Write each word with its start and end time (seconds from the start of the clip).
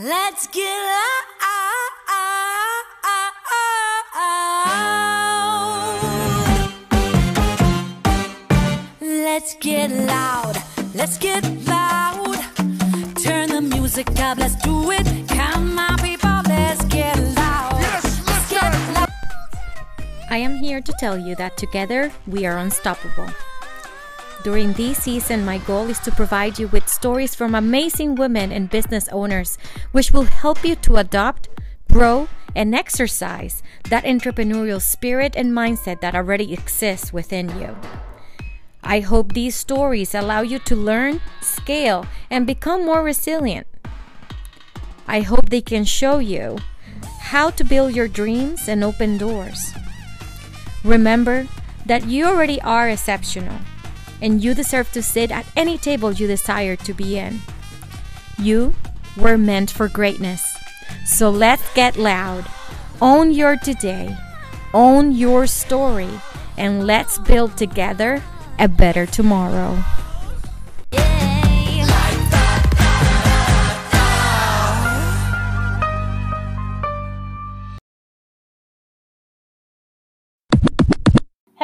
Let's 0.00 0.46
get 0.46 0.78
loud. 0.86 1.26
Let's 9.00 9.56
get 9.56 9.90
loud. 9.90 10.56
Let's 10.94 11.18
get 11.18 11.42
loud. 11.66 12.36
Turn 13.24 13.48
the 13.48 13.60
music 13.60 14.08
up. 14.20 14.38
Let's 14.38 14.54
do 14.62 14.92
it. 14.92 15.04
Come 15.30 15.76
on, 15.76 15.98
people. 15.98 16.42
Let's 16.46 16.84
get 16.84 17.18
loud. 17.34 17.80
Yes, 17.80 18.04
Let's 18.24 18.50
get 18.50 18.94
loud. 18.94 19.08
I 20.30 20.36
am 20.38 20.58
here 20.58 20.80
to 20.80 20.92
tell 21.00 21.18
you 21.18 21.34
that 21.36 21.56
together 21.56 22.12
we 22.28 22.46
are 22.46 22.58
unstoppable. 22.58 23.26
During 24.44 24.72
this 24.74 25.02
season, 25.02 25.44
my 25.44 25.58
goal 25.58 25.90
is 25.90 25.98
to 26.00 26.12
provide 26.12 26.60
you 26.60 26.68
with 26.68 26.88
stories 26.88 27.34
from 27.34 27.56
amazing 27.56 28.14
women 28.14 28.52
and 28.52 28.70
business 28.70 29.08
owners, 29.08 29.58
which 29.90 30.12
will 30.12 30.30
help 30.30 30.64
you 30.64 30.76
to 30.76 30.96
adopt, 30.96 31.48
grow, 31.90 32.28
and 32.54 32.72
exercise 32.72 33.62
that 33.90 34.04
entrepreneurial 34.04 34.80
spirit 34.80 35.34
and 35.36 35.52
mindset 35.52 36.00
that 36.00 36.14
already 36.14 36.52
exists 36.52 37.12
within 37.12 37.48
you. 37.58 37.76
I 38.82 39.00
hope 39.00 39.32
these 39.32 39.56
stories 39.56 40.14
allow 40.14 40.42
you 40.42 40.60
to 40.60 40.76
learn, 40.76 41.20
scale, 41.40 42.06
and 42.30 42.46
become 42.46 42.86
more 42.86 43.02
resilient. 43.02 43.66
I 45.08 45.20
hope 45.20 45.50
they 45.50 45.60
can 45.60 45.84
show 45.84 46.18
you 46.20 46.58
how 47.18 47.50
to 47.50 47.64
build 47.64 47.94
your 47.94 48.08
dreams 48.08 48.68
and 48.68 48.84
open 48.84 49.18
doors. 49.18 49.74
Remember 50.84 51.48
that 51.86 52.06
you 52.06 52.24
already 52.24 52.60
are 52.62 52.88
exceptional 52.88 53.58
and 54.20 54.42
you 54.42 54.54
deserve 54.54 54.90
to 54.92 55.02
sit 55.02 55.30
at 55.30 55.46
any 55.56 55.78
table 55.78 56.12
you 56.12 56.26
desire 56.26 56.76
to 56.76 56.94
be 56.94 57.18
in. 57.18 57.40
You 58.38 58.74
were 59.16 59.38
meant 59.38 59.70
for 59.70 59.88
greatness. 59.88 60.44
So 61.04 61.30
let's 61.30 61.72
get 61.74 61.96
loud. 61.96 62.44
Own 63.00 63.30
your 63.30 63.56
today, 63.56 64.16
own 64.74 65.12
your 65.12 65.46
story, 65.46 66.10
and 66.56 66.86
let's 66.86 67.18
build 67.18 67.56
together 67.56 68.22
a 68.58 68.68
better 68.68 69.06
tomorrow. 69.06 69.82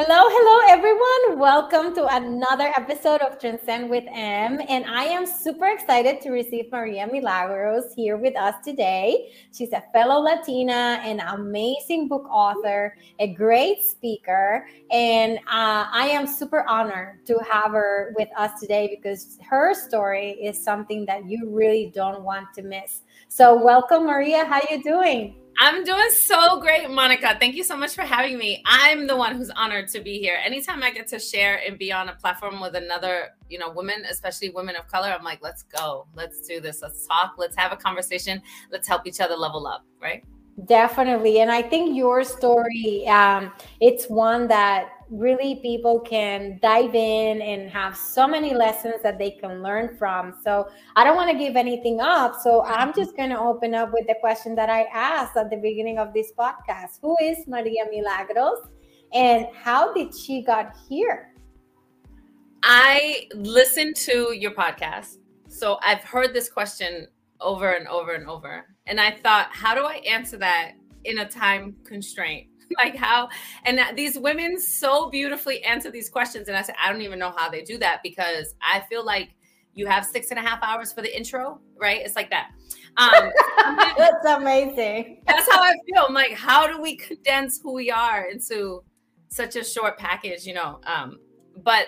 Hello, 0.06 0.28
hello, 0.28 0.66
everyone. 0.68 1.40
Welcome 1.40 1.94
to 1.94 2.04
another 2.14 2.70
episode 2.76 3.22
of 3.22 3.40
Transcend 3.40 3.88
with 3.88 4.04
M. 4.08 4.60
And 4.68 4.84
I 4.84 5.04
am 5.04 5.24
super 5.24 5.64
excited 5.68 6.20
to 6.20 6.30
receive 6.30 6.70
Maria 6.70 7.06
Milagros 7.10 7.94
here 7.94 8.18
with 8.18 8.36
us 8.36 8.54
today. 8.62 9.32
She's 9.50 9.72
a 9.72 9.82
fellow 9.94 10.20
Latina, 10.20 11.00
an 11.02 11.20
amazing 11.20 12.08
book 12.08 12.28
author, 12.28 12.98
a 13.18 13.32
great 13.32 13.82
speaker. 13.82 14.66
And 14.90 15.38
uh, 15.38 15.88
I 15.90 16.08
am 16.12 16.26
super 16.26 16.68
honored 16.68 17.24
to 17.24 17.38
have 17.50 17.70
her 17.70 18.12
with 18.18 18.28
us 18.36 18.60
today 18.60 18.94
because 18.94 19.38
her 19.48 19.72
story 19.72 20.32
is 20.32 20.62
something 20.62 21.06
that 21.06 21.26
you 21.26 21.48
really 21.48 21.90
don't 21.94 22.24
want 22.24 22.52
to 22.56 22.62
miss. 22.62 23.00
So, 23.28 23.56
welcome, 23.64 24.04
Maria. 24.04 24.44
How 24.44 24.60
you 24.70 24.82
doing? 24.82 25.36
I'm 25.58 25.84
doing 25.84 26.10
so 26.10 26.60
great, 26.60 26.90
Monica. 26.90 27.36
Thank 27.38 27.54
you 27.54 27.62
so 27.62 27.76
much 27.76 27.94
for 27.94 28.02
having 28.02 28.38
me. 28.38 28.62
I'm 28.66 29.06
the 29.06 29.16
one 29.16 29.36
who's 29.36 29.50
honored 29.50 29.88
to 29.88 30.00
be 30.00 30.18
here. 30.18 30.38
Anytime 30.44 30.82
I 30.82 30.90
get 30.90 31.06
to 31.08 31.18
share 31.18 31.60
and 31.66 31.78
be 31.78 31.92
on 31.92 32.08
a 32.08 32.14
platform 32.14 32.60
with 32.60 32.74
another, 32.74 33.28
you 33.48 33.58
know, 33.58 33.70
women, 33.70 34.04
especially 34.10 34.50
women 34.50 34.74
of 34.76 34.88
color, 34.88 35.08
I'm 35.16 35.24
like, 35.24 35.40
let's 35.42 35.62
go. 35.62 36.06
Let's 36.14 36.40
do 36.40 36.60
this. 36.60 36.82
Let's 36.82 37.06
talk. 37.06 37.34
Let's 37.38 37.56
have 37.56 37.72
a 37.72 37.76
conversation. 37.76 38.42
Let's 38.72 38.88
help 38.88 39.06
each 39.06 39.20
other 39.20 39.36
level 39.36 39.66
up, 39.66 39.84
right? 40.02 40.24
Definitely. 40.66 41.40
And 41.40 41.50
I 41.50 41.62
think 41.62 41.96
your 41.96 42.24
story, 42.24 43.06
um, 43.08 43.52
it's 43.80 44.06
one 44.06 44.48
that 44.48 44.90
really 45.10 45.56
people 45.56 46.00
can 46.00 46.58
dive 46.62 46.94
in 46.94 47.42
and 47.42 47.70
have 47.70 47.96
so 47.96 48.26
many 48.26 48.54
lessons 48.54 49.02
that 49.02 49.18
they 49.18 49.30
can 49.30 49.62
learn 49.62 49.96
from. 49.96 50.34
So 50.42 50.68
I 50.96 51.04
don't 51.04 51.16
want 51.16 51.30
to 51.30 51.38
give 51.38 51.56
anything 51.56 52.00
up. 52.00 52.40
So 52.42 52.64
I'm 52.64 52.94
just 52.94 53.16
going 53.16 53.30
to 53.30 53.38
open 53.38 53.74
up 53.74 53.92
with 53.92 54.06
the 54.06 54.16
question 54.20 54.54
that 54.56 54.70
I 54.70 54.82
asked 54.92 55.36
at 55.36 55.50
the 55.50 55.56
beginning 55.56 55.98
of 55.98 56.12
this 56.14 56.32
podcast. 56.38 57.00
Who 57.02 57.16
is 57.22 57.46
Maria 57.46 57.84
Milagros 57.90 58.68
and 59.12 59.46
how 59.54 59.92
did 59.92 60.14
she 60.14 60.42
got 60.42 60.74
here? 60.88 61.34
I 62.62 63.28
listened 63.34 63.96
to 63.96 64.32
your 64.32 64.52
podcast. 64.52 65.18
So 65.48 65.78
I've 65.82 66.02
heard 66.02 66.32
this 66.32 66.48
question 66.48 67.06
over 67.40 67.72
and 67.72 67.86
over 67.86 68.12
and 68.14 68.26
over. 68.26 68.64
And 68.86 69.00
I 69.00 69.12
thought, 69.12 69.48
how 69.52 69.74
do 69.74 69.84
I 69.84 69.96
answer 70.06 70.36
that 70.38 70.72
in 71.04 71.18
a 71.18 71.28
time 71.28 71.76
constraint? 71.84 72.48
like 72.78 72.96
how 72.96 73.28
and 73.64 73.80
these 73.96 74.18
women 74.18 74.60
so 74.60 75.10
beautifully 75.10 75.62
answer 75.64 75.90
these 75.90 76.08
questions. 76.08 76.48
And 76.48 76.56
i 76.56 76.62
said 76.62 76.74
i 76.82 76.92
don't 76.92 77.02
even 77.02 77.18
know 77.18 77.32
how 77.36 77.48
they 77.50 77.62
do 77.62 77.78
that 77.78 78.00
because 78.02 78.54
i 78.62 78.80
feel 78.88 79.04
like 79.04 79.30
you 79.74 79.86
have 79.86 80.06
six 80.06 80.30
and 80.30 80.38
a 80.38 80.42
half 80.42 80.62
hours 80.62 80.92
for 80.92 81.02
the 81.02 81.16
intro 81.16 81.60
right? 81.80 82.00
It's 82.04 82.16
like 82.16 82.30
that. 82.30 82.50
Um 82.96 83.10
that's 83.98 84.24
amazing. 84.26 85.22
that's 85.26 85.50
how 85.50 85.60
i 85.60 85.74
feel. 85.86 86.04
I'm 86.08 86.14
like 86.14 86.32
how 86.32 86.66
do 86.66 86.80
we 86.80 86.96
condense 86.96 87.60
who 87.62 87.72
we 87.72 87.90
are 87.90 88.26
into 88.26 88.82
such 89.28 89.56
a 89.56 89.64
short 89.64 89.98
package 89.98 90.46
you 90.46 90.54
know? 90.54 90.80
Um 90.86 91.18
but 91.62 91.86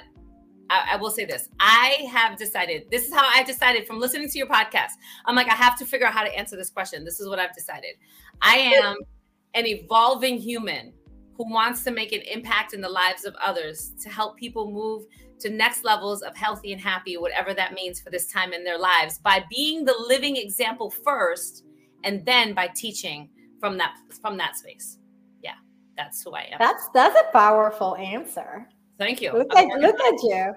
I, 0.69 0.91
I 0.93 0.97
will 0.97 1.11
say 1.11 1.25
this. 1.25 1.49
I 1.61 2.09
have 2.11 2.37
decided 2.37 2.87
this 2.91 3.07
is 3.07 3.15
how 3.15 3.29
i 3.33 3.43
decided 3.45 3.87
from 3.87 4.01
listening 4.01 4.29
to 4.29 4.39
your 4.39 4.49
podcast. 4.49 4.93
I'm 5.25 5.37
like 5.37 5.49
i 5.49 5.55
have 5.55 5.79
to 5.79 5.87
figure 5.87 6.07
out 6.07 6.13
how 6.13 6.25
to 6.25 6.37
answer 6.37 6.57
this 6.57 6.71
question. 6.71 7.05
This 7.05 7.21
is 7.21 7.29
what 7.29 7.39
i've 7.39 7.55
decided. 7.55 7.95
I 8.43 8.57
am 8.57 8.97
an 9.57 9.67
evolving 9.67 10.39
human 10.39 10.93
who 11.37 11.51
wants 11.51 11.83
to 11.85 11.91
make 11.91 12.13
an 12.13 12.21
impact 12.31 12.75
in 12.75 12.81
the 12.81 12.89
lives 12.89 13.25
of 13.25 13.35
others 13.45 13.95
to 14.03 14.09
help 14.09 14.37
people 14.37 14.71
move 14.71 15.05
to 15.41 15.51
next 15.51 15.85
levels 15.85 16.23
of 16.23 16.37
healthy 16.37 16.73
and 16.73 16.81
happy, 16.81 17.17
whatever 17.17 17.53
that 17.53 17.75
means 17.75 18.01
for 18.01 18.11
this 18.11 18.27
time 18.27 18.53
in 18.53 18.65
their 18.65 18.79
lives, 18.79 19.19
by 19.19 19.45
being 19.51 19.85
the 19.85 19.95
living 20.09 20.37
example 20.37 20.91
first, 20.91 21.65
and 22.05 22.25
then 22.25 22.55
by 22.55 22.69
teaching 22.69 23.29
from 23.61 23.77
that 23.79 23.97
from 24.23 24.37
that 24.37 24.57
space. 24.57 24.99
Yeah, 25.43 25.55
that's 25.97 26.23
who 26.23 26.33
I 26.33 26.49
am. 26.53 26.59
That's 26.59 26.89
that's 26.95 27.19
a 27.19 27.33
powerful 27.33 27.97
answer. 27.97 28.69
Thank 28.99 29.21
you. 29.21 29.33
Look 29.33 29.55
at 29.55 29.67
look 29.79 30.01
at 30.01 30.23
you. 30.23 30.55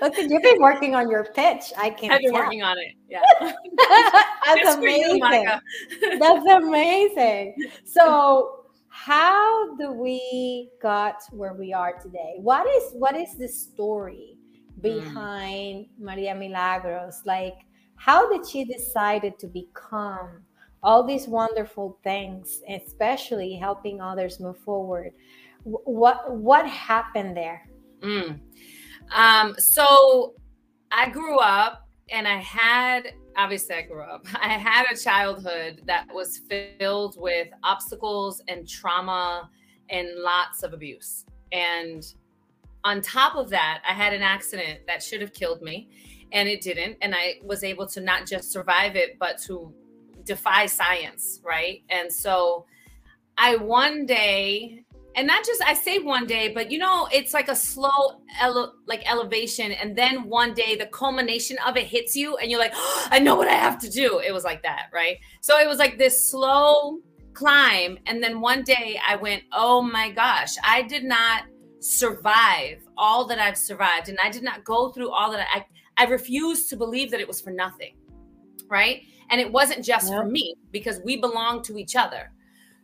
look 0.00 0.18
at 0.18 0.30
you've 0.30 0.42
been 0.42 0.60
working 0.60 0.94
on 0.94 1.10
your 1.10 1.24
pitch. 1.24 1.72
I 1.76 1.90
can't. 1.98 2.12
I've 2.12 2.20
been 2.20 2.32
tell. 2.32 2.42
working 2.42 2.62
on 2.62 2.76
it. 2.78 2.94
Yeah. 3.08 3.22
That's 4.46 4.76
amazing. 4.76 5.22
You, 5.22 6.18
That's 6.18 6.46
amazing. 6.46 7.56
So, 7.84 8.66
how 8.88 9.74
do 9.76 9.92
we 9.92 10.70
got 10.80 11.22
where 11.32 11.54
we 11.54 11.72
are 11.72 11.98
today? 12.00 12.34
What 12.38 12.68
is 12.68 12.92
what 12.92 13.16
is 13.16 13.36
the 13.36 13.48
story 13.48 14.36
mm. 14.78 14.82
behind 14.82 15.86
mm. 15.86 15.88
Maria 15.98 16.36
Milagros? 16.36 17.22
Like, 17.24 17.56
how 17.96 18.30
did 18.30 18.48
she 18.48 18.64
decided 18.64 19.40
to 19.40 19.48
become 19.48 20.42
all 20.84 21.04
these 21.04 21.26
wonderful 21.26 21.98
things, 22.04 22.60
especially 22.68 23.56
helping 23.56 24.00
others 24.00 24.38
move 24.38 24.58
forward? 24.58 25.14
What 25.64 26.36
what 26.36 26.68
happened 26.68 27.36
there? 27.36 27.68
Mm. 28.02 28.40
Um, 29.14 29.54
so 29.58 30.34
I 30.90 31.08
grew 31.10 31.38
up 31.38 31.88
and 32.10 32.26
I 32.26 32.38
had, 32.38 33.14
obviously, 33.36 33.76
I 33.76 33.82
grew 33.82 34.02
up, 34.02 34.26
I 34.40 34.48
had 34.50 34.86
a 34.92 34.96
childhood 34.96 35.82
that 35.86 36.06
was 36.12 36.40
filled 36.48 37.16
with 37.18 37.48
obstacles 37.62 38.42
and 38.48 38.68
trauma 38.68 39.50
and 39.90 40.08
lots 40.16 40.62
of 40.62 40.72
abuse. 40.72 41.24
And 41.52 42.04
on 42.84 43.00
top 43.00 43.36
of 43.36 43.50
that, 43.50 43.82
I 43.88 43.92
had 43.92 44.12
an 44.12 44.22
accident 44.22 44.80
that 44.86 45.02
should 45.02 45.20
have 45.20 45.32
killed 45.32 45.62
me 45.62 45.88
and 46.32 46.48
it 46.48 46.60
didn't. 46.60 46.96
And 47.02 47.14
I 47.14 47.36
was 47.44 47.62
able 47.62 47.86
to 47.88 48.00
not 48.00 48.26
just 48.26 48.50
survive 48.50 48.96
it, 48.96 49.18
but 49.18 49.38
to 49.46 49.72
defy 50.24 50.66
science. 50.66 51.40
Right. 51.44 51.82
And 51.90 52.12
so 52.12 52.66
I 53.38 53.56
one 53.56 54.06
day 54.06 54.84
and 55.14 55.26
not 55.26 55.44
just 55.44 55.62
I 55.62 55.74
say 55.74 55.98
one 55.98 56.26
day, 56.26 56.52
but 56.52 56.70
you 56.70 56.78
know, 56.78 57.08
it's 57.12 57.34
like 57.34 57.48
a 57.48 57.56
slow 57.56 58.22
ele- 58.40 58.74
like 58.86 59.08
elevation, 59.10 59.72
and 59.72 59.96
then 59.96 60.28
one 60.28 60.54
day 60.54 60.76
the 60.76 60.86
culmination 60.86 61.56
of 61.66 61.76
it 61.76 61.86
hits 61.86 62.16
you, 62.16 62.36
and 62.36 62.50
you're 62.50 62.60
like, 62.60 62.72
oh, 62.74 63.08
I 63.10 63.18
know 63.18 63.34
what 63.34 63.48
I 63.48 63.54
have 63.54 63.78
to 63.80 63.90
do. 63.90 64.20
It 64.20 64.32
was 64.32 64.44
like 64.44 64.62
that, 64.62 64.86
right? 64.92 65.18
So 65.40 65.58
it 65.58 65.68
was 65.68 65.78
like 65.78 65.98
this 65.98 66.30
slow 66.30 66.98
climb, 67.34 67.98
and 68.06 68.22
then 68.22 68.40
one 68.40 68.62
day 68.62 69.00
I 69.06 69.16
went, 69.16 69.42
oh 69.52 69.82
my 69.82 70.10
gosh, 70.10 70.54
I 70.64 70.82
did 70.82 71.04
not 71.04 71.44
survive 71.80 72.86
all 72.96 73.26
that 73.26 73.38
I've 73.38 73.58
survived, 73.58 74.08
and 74.08 74.18
I 74.22 74.30
did 74.30 74.42
not 74.42 74.64
go 74.64 74.90
through 74.90 75.10
all 75.10 75.30
that 75.32 75.46
I 75.52 75.64
I 75.96 76.06
refused 76.06 76.70
to 76.70 76.76
believe 76.76 77.10
that 77.10 77.20
it 77.20 77.28
was 77.28 77.40
for 77.40 77.50
nothing, 77.50 77.96
right? 78.68 79.02
And 79.30 79.40
it 79.40 79.50
wasn't 79.50 79.84
just 79.84 80.08
for 80.08 80.24
me 80.24 80.54
because 80.70 81.00
we 81.04 81.16
belong 81.16 81.62
to 81.64 81.78
each 81.78 81.96
other 81.96 82.30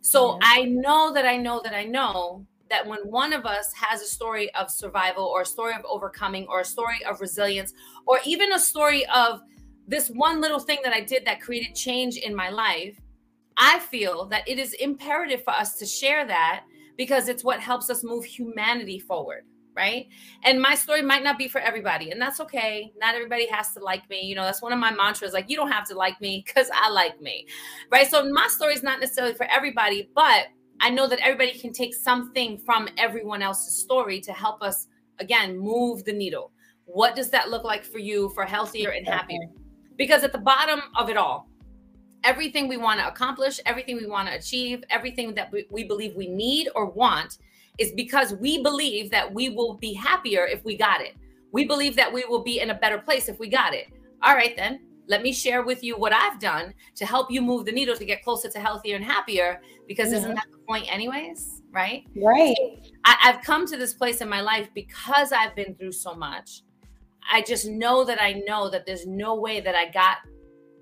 so 0.01 0.33
yeah. 0.33 0.39
I 0.43 0.63
know 0.65 1.13
that 1.13 1.25
I 1.25 1.37
know 1.37 1.61
that 1.63 1.73
I 1.73 1.85
know 1.85 2.45
that 2.69 2.85
when 2.85 2.99
one 3.01 3.33
of 3.33 3.45
us 3.45 3.73
has 3.73 4.01
a 4.01 4.05
story 4.05 4.53
of 4.55 4.69
survival 4.69 5.25
or 5.25 5.41
a 5.41 5.45
story 5.45 5.73
of 5.73 5.83
overcoming 5.85 6.45
or 6.47 6.61
a 6.61 6.65
story 6.65 7.03
of 7.07 7.19
resilience 7.19 7.73
or 8.05 8.19
even 8.25 8.53
a 8.53 8.59
story 8.59 9.05
of 9.07 9.41
this 9.87 10.09
one 10.09 10.39
little 10.39 10.59
thing 10.59 10.77
that 10.83 10.93
I 10.93 11.01
did 11.01 11.25
that 11.25 11.41
created 11.41 11.75
change 11.75 12.17
in 12.17 12.35
my 12.35 12.49
life, 12.49 12.99
I 13.57 13.79
feel 13.79 14.25
that 14.27 14.47
it 14.47 14.59
is 14.59 14.73
imperative 14.73 15.43
for 15.43 15.51
us 15.51 15.77
to 15.79 15.85
share 15.85 16.25
that 16.27 16.63
because 16.95 17.27
it's 17.27 17.43
what 17.43 17.59
helps 17.59 17.89
us 17.89 18.03
move 18.03 18.23
humanity 18.23 18.99
forward 18.99 19.45
right? 19.79 20.07
And 20.43 20.61
my 20.61 20.75
story 20.75 21.01
might 21.01 21.23
not 21.23 21.37
be 21.37 21.47
for 21.47 21.59
everybody, 21.59 22.11
and 22.11 22.21
that's 22.21 22.41
okay. 22.41 22.91
Not 22.99 23.15
everybody 23.15 23.47
has 23.47 23.71
to 23.73 23.79
like 23.79 24.07
me. 24.09 24.21
You 24.21 24.35
know, 24.35 24.43
that's 24.43 24.61
one 24.61 24.73
of 24.73 24.79
my 24.79 24.91
mantras. 24.91 25.31
Like, 25.31 25.49
you 25.49 25.55
don't 25.55 25.71
have 25.71 25.87
to 25.87 25.95
like 25.95 26.19
me 26.19 26.43
because 26.45 26.69
I 26.73 26.89
like 26.89 27.21
me, 27.21 27.47
right? 27.89 28.07
So 28.07 28.29
my 28.29 28.47
story 28.49 28.73
is 28.73 28.83
not 28.83 28.99
necessarily 28.99 29.33
for 29.33 29.45
everybody, 29.45 30.09
but 30.13 30.47
I 30.81 30.89
know 30.89 31.07
that 31.07 31.19
everybody 31.19 31.57
can 31.57 31.71
take 31.71 31.95
something 31.95 32.57
from 32.57 32.89
everyone 32.97 33.41
else's 33.41 33.81
story 33.81 34.19
to 34.21 34.33
help 34.33 34.61
us 34.61 34.87
again 35.19 35.57
move 35.57 36.03
the 36.03 36.13
needle. 36.13 36.51
What 36.85 37.15
does 37.15 37.29
that 37.29 37.49
look 37.49 37.63
like 37.63 37.85
for 37.85 37.99
you 37.99 38.29
for 38.35 38.43
healthier 38.43 38.89
and 38.89 39.07
happier? 39.07 39.45
Because 39.95 40.23
at 40.23 40.33
the 40.33 40.39
bottom 40.39 40.81
of 40.97 41.09
it 41.09 41.15
all, 41.15 41.47
everything 42.23 42.67
we 42.67 42.77
want 42.77 42.99
to 42.99 43.07
accomplish, 43.07 43.59
everything 43.65 43.95
we 43.95 44.07
want 44.07 44.27
to 44.27 44.35
achieve, 44.35 44.83
everything 44.89 45.33
that 45.35 45.51
we, 45.51 45.65
we 45.69 45.85
believe 45.85 46.15
we 46.15 46.27
need 46.27 46.67
or 46.75 46.85
want 46.85 47.37
is 47.79 47.91
because 47.93 48.33
we 48.33 48.61
believe 48.61 49.09
that 49.11 49.33
we 49.33 49.49
will 49.49 49.75
be 49.75 49.93
happier 49.93 50.45
if 50.45 50.63
we 50.65 50.77
got 50.77 51.01
it. 51.01 51.15
We 51.51 51.65
believe 51.65 51.95
that 51.95 52.11
we 52.11 52.25
will 52.25 52.43
be 52.43 52.59
in 52.59 52.69
a 52.69 52.75
better 52.75 52.99
place 52.99 53.29
if 53.29 53.39
we 53.39 53.47
got 53.49 53.73
it. 53.73 53.87
All 54.21 54.35
right, 54.35 54.55
then 54.55 54.81
let 55.07 55.23
me 55.23 55.33
share 55.33 55.63
with 55.63 55.83
you 55.83 55.97
what 55.97 56.13
I've 56.13 56.39
done 56.39 56.73
to 56.95 57.05
help 57.05 57.31
you 57.31 57.41
move 57.41 57.65
the 57.65 57.71
needle 57.71 57.95
to 57.95 58.05
get 58.05 58.23
closer 58.23 58.49
to 58.49 58.59
healthier 58.59 58.95
and 58.95 59.03
happier. 59.03 59.59
Because 59.87 60.11
isn't 60.13 60.35
that 60.35 60.45
the 60.51 60.59
point, 60.67 60.91
anyways? 60.93 61.63
Right? 61.71 62.05
Right. 62.15 62.55
I, 63.05 63.17
I've 63.23 63.41
come 63.41 63.65
to 63.67 63.77
this 63.77 63.93
place 63.93 64.21
in 64.21 64.29
my 64.29 64.41
life 64.41 64.69
because 64.75 65.31
I've 65.31 65.55
been 65.55 65.73
through 65.75 65.93
so 65.93 66.13
much. 66.13 66.61
I 67.31 67.41
just 67.41 67.67
know 67.67 68.03
that 68.05 68.21
I 68.21 68.33
know 68.47 68.69
that 68.69 68.85
there's 68.85 69.07
no 69.07 69.35
way 69.35 69.61
that 69.61 69.75
I 69.75 69.89
got 69.89 70.17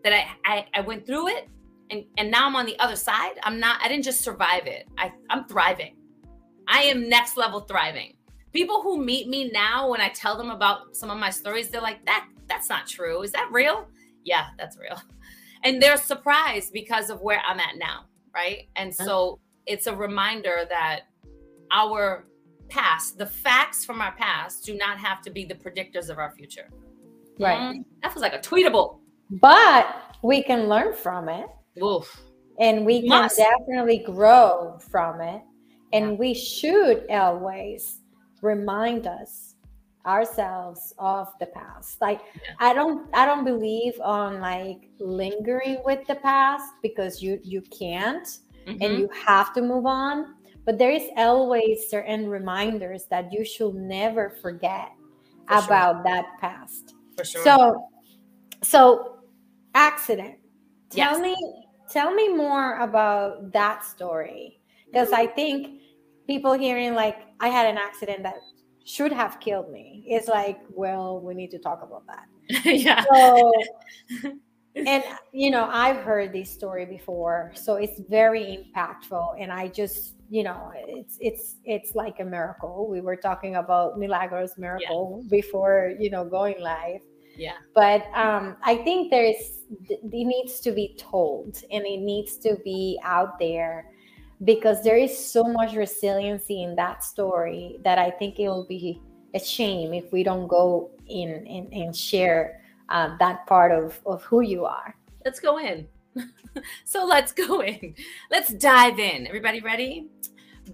that 0.03 0.13
I, 0.13 0.27
I, 0.45 0.65
I 0.73 0.81
went 0.81 1.05
through 1.05 1.29
it 1.29 1.49
and, 1.89 2.05
and 2.17 2.31
now 2.31 2.47
I'm 2.47 2.55
on 2.55 2.65
the 2.65 2.77
other 2.79 2.95
side. 2.95 3.33
I'm 3.43 3.59
not, 3.59 3.79
I 3.81 3.87
didn't 3.87 4.03
just 4.03 4.21
survive 4.21 4.67
it. 4.67 4.87
I, 4.97 5.11
I'm 5.29 5.45
thriving. 5.45 5.96
I 6.67 6.83
am 6.83 7.09
next 7.09 7.37
level 7.37 7.61
thriving. 7.61 8.13
People 8.53 8.81
who 8.81 9.03
meet 9.03 9.27
me 9.27 9.49
now, 9.51 9.89
when 9.89 10.01
I 10.01 10.09
tell 10.09 10.37
them 10.37 10.49
about 10.49 10.95
some 10.95 11.09
of 11.09 11.17
my 11.17 11.29
stories, 11.29 11.69
they're 11.69 11.81
like, 11.81 12.05
that 12.05 12.27
that's 12.47 12.69
not 12.69 12.87
true. 12.87 13.21
Is 13.21 13.31
that 13.33 13.49
real? 13.51 13.87
Yeah, 14.23 14.47
that's 14.57 14.77
real. 14.77 14.99
And 15.63 15.81
they're 15.81 15.97
surprised 15.97 16.71
because 16.71 17.09
of 17.09 17.21
where 17.21 17.41
I'm 17.45 17.59
at 17.59 17.77
now. 17.77 18.05
Right. 18.33 18.69
And 18.75 18.93
so 18.93 19.39
it's 19.65 19.87
a 19.87 19.95
reminder 19.95 20.67
that 20.69 21.07
our 21.71 22.27
past, 22.69 23.17
the 23.17 23.25
facts 23.25 23.83
from 23.83 23.99
our 23.99 24.13
past, 24.13 24.65
do 24.65 24.75
not 24.75 24.99
have 24.99 25.19
to 25.23 25.31
be 25.31 25.45
the 25.45 25.55
predictors 25.55 26.09
of 26.09 26.19
our 26.19 26.31
future. 26.31 26.69
Right. 27.39 27.57
Mm, 27.57 27.85
that 28.03 28.13
was 28.13 28.21
like 28.21 28.33
a 28.33 28.39
tweetable. 28.39 28.99
But 29.29 30.15
we 30.23 30.43
can 30.43 30.69
learn 30.69 30.93
from 30.93 31.27
it. 31.27 31.47
Oof. 31.83 32.21
And 32.59 32.85
we 32.85 33.01
can 33.01 33.09
Must. 33.09 33.37
definitely 33.37 34.03
grow 34.05 34.77
from 34.89 35.21
it. 35.21 35.41
And 35.93 36.19
we 36.19 36.33
should 36.33 37.05
always 37.09 38.01
remind 38.41 39.07
us 39.07 39.55
ourselves 40.05 40.93
of 40.99 41.27
the 41.39 41.47
past. 41.47 41.99
Like 42.01 42.21
Yeah. 42.41 42.53
I 42.59 42.73
don't 42.73 43.09
I 43.13 43.25
don't 43.25 43.43
believe 43.43 43.99
on 44.01 44.39
like 44.39 44.89
lingering 44.99 45.79
with 45.85 46.05
the 46.07 46.15
past 46.15 46.73
because 46.81 47.21
you 47.21 47.39
you 47.43 47.61
can't 47.61 48.27
Mhm. 48.67 48.77
and 48.81 48.99
you 48.99 49.09
have 49.25 49.53
to 49.53 49.61
move 49.61 49.85
on. 49.85 50.35
But 50.65 50.77
there 50.77 50.91
is 50.91 51.09
always 51.15 51.89
certain 51.89 52.29
reminders 52.29 53.05
that 53.05 53.31
you 53.31 53.45
should 53.45 53.75
never 53.75 54.29
forget 54.41 54.91
For 55.47 55.55
sure. 55.55 55.63
about 55.65 56.03
that 56.03 56.25
past. 56.39 56.93
for 57.15 57.23
sure. 57.25 57.41
So, 57.41 57.87
so 58.63 59.17
accident. 59.73 60.37
Tell 60.89 61.19
Yes. 61.19 61.21
me, 61.21 61.35
tell 61.89 62.13
me 62.13 62.27
more 62.29 62.79
about 62.79 63.51
that 63.53 63.83
story 63.85 64.59
because 64.91 65.11
I 65.11 65.25
think 65.27 65.76
people 66.27 66.53
hearing 66.53 66.93
like 66.93 67.17
I 67.39 67.47
had 67.49 67.65
an 67.67 67.77
accident 67.77 68.23
that 68.23 68.35
should 68.85 69.11
have 69.11 69.39
killed 69.39 69.71
me 69.71 70.05
is 70.09 70.27
like, 70.27 70.59
well, 70.69 71.19
we 71.19 71.33
need 71.33 71.51
to 71.51 71.59
talk 71.59 71.81
about 71.83 72.03
that. 72.07 72.25
yeah. 72.65 73.03
So, 73.13 73.51
and 74.75 75.03
you 75.33 75.51
know, 75.51 75.67
I've 75.71 75.97
heard 75.97 76.31
this 76.33 76.49
story 76.49 76.85
before, 76.85 77.51
so 77.55 77.75
it's 77.75 77.99
very 78.09 78.57
impactful, 78.75 79.35
and 79.41 79.51
I 79.51 79.67
just, 79.67 80.15
you 80.29 80.43
know, 80.43 80.71
it's 80.75 81.17
it's 81.19 81.57
it's 81.65 81.95
like 81.95 82.19
a 82.19 82.25
miracle. 82.25 82.87
We 82.89 83.01
were 83.01 83.15
talking 83.17 83.55
about 83.55 83.97
Milagros 83.99 84.57
miracle 84.57 85.23
before, 85.29 85.93
you 85.99 86.09
know, 86.09 86.23
going 86.25 86.55
live 86.61 87.01
Yeah. 87.35 87.53
but 87.75 88.07
um, 88.15 88.57
I 88.63 88.77
think 88.77 89.11
there's 89.11 89.61
it 89.89 89.99
needs 90.03 90.59
to 90.61 90.71
be 90.71 90.95
told 90.97 91.61
and 91.71 91.85
it 91.85 91.99
needs 91.99 92.37
to 92.39 92.57
be 92.63 92.99
out 93.03 93.37
there 93.39 93.91
because 94.43 94.83
there 94.83 94.97
is 94.97 95.17
so 95.17 95.43
much 95.43 95.75
resiliency 95.75 96.63
in 96.63 96.75
that 96.75 97.03
story 97.03 97.79
that 97.83 97.97
I 97.97 98.11
think 98.11 98.39
it 98.39 98.47
will 98.47 98.65
be 98.67 99.01
a 99.33 99.39
shame 99.39 99.93
if 99.93 100.11
we 100.11 100.23
don't 100.23 100.47
go 100.47 100.91
in 101.07 101.45
and, 101.47 101.73
and 101.73 101.95
share 101.95 102.61
uh, 102.89 103.17
that 103.17 103.45
part 103.47 103.71
of, 103.71 103.99
of 104.05 104.23
who 104.23 104.41
you 104.41 104.65
are. 104.65 104.95
Let's 105.25 105.39
go 105.39 105.59
in. 105.59 105.87
so 106.85 107.05
let's 107.05 107.31
go 107.31 107.61
in. 107.61 107.95
Let's 108.31 108.53
dive 108.53 108.99
in. 108.99 109.27
Everybody 109.27 109.59
ready? 109.61 110.07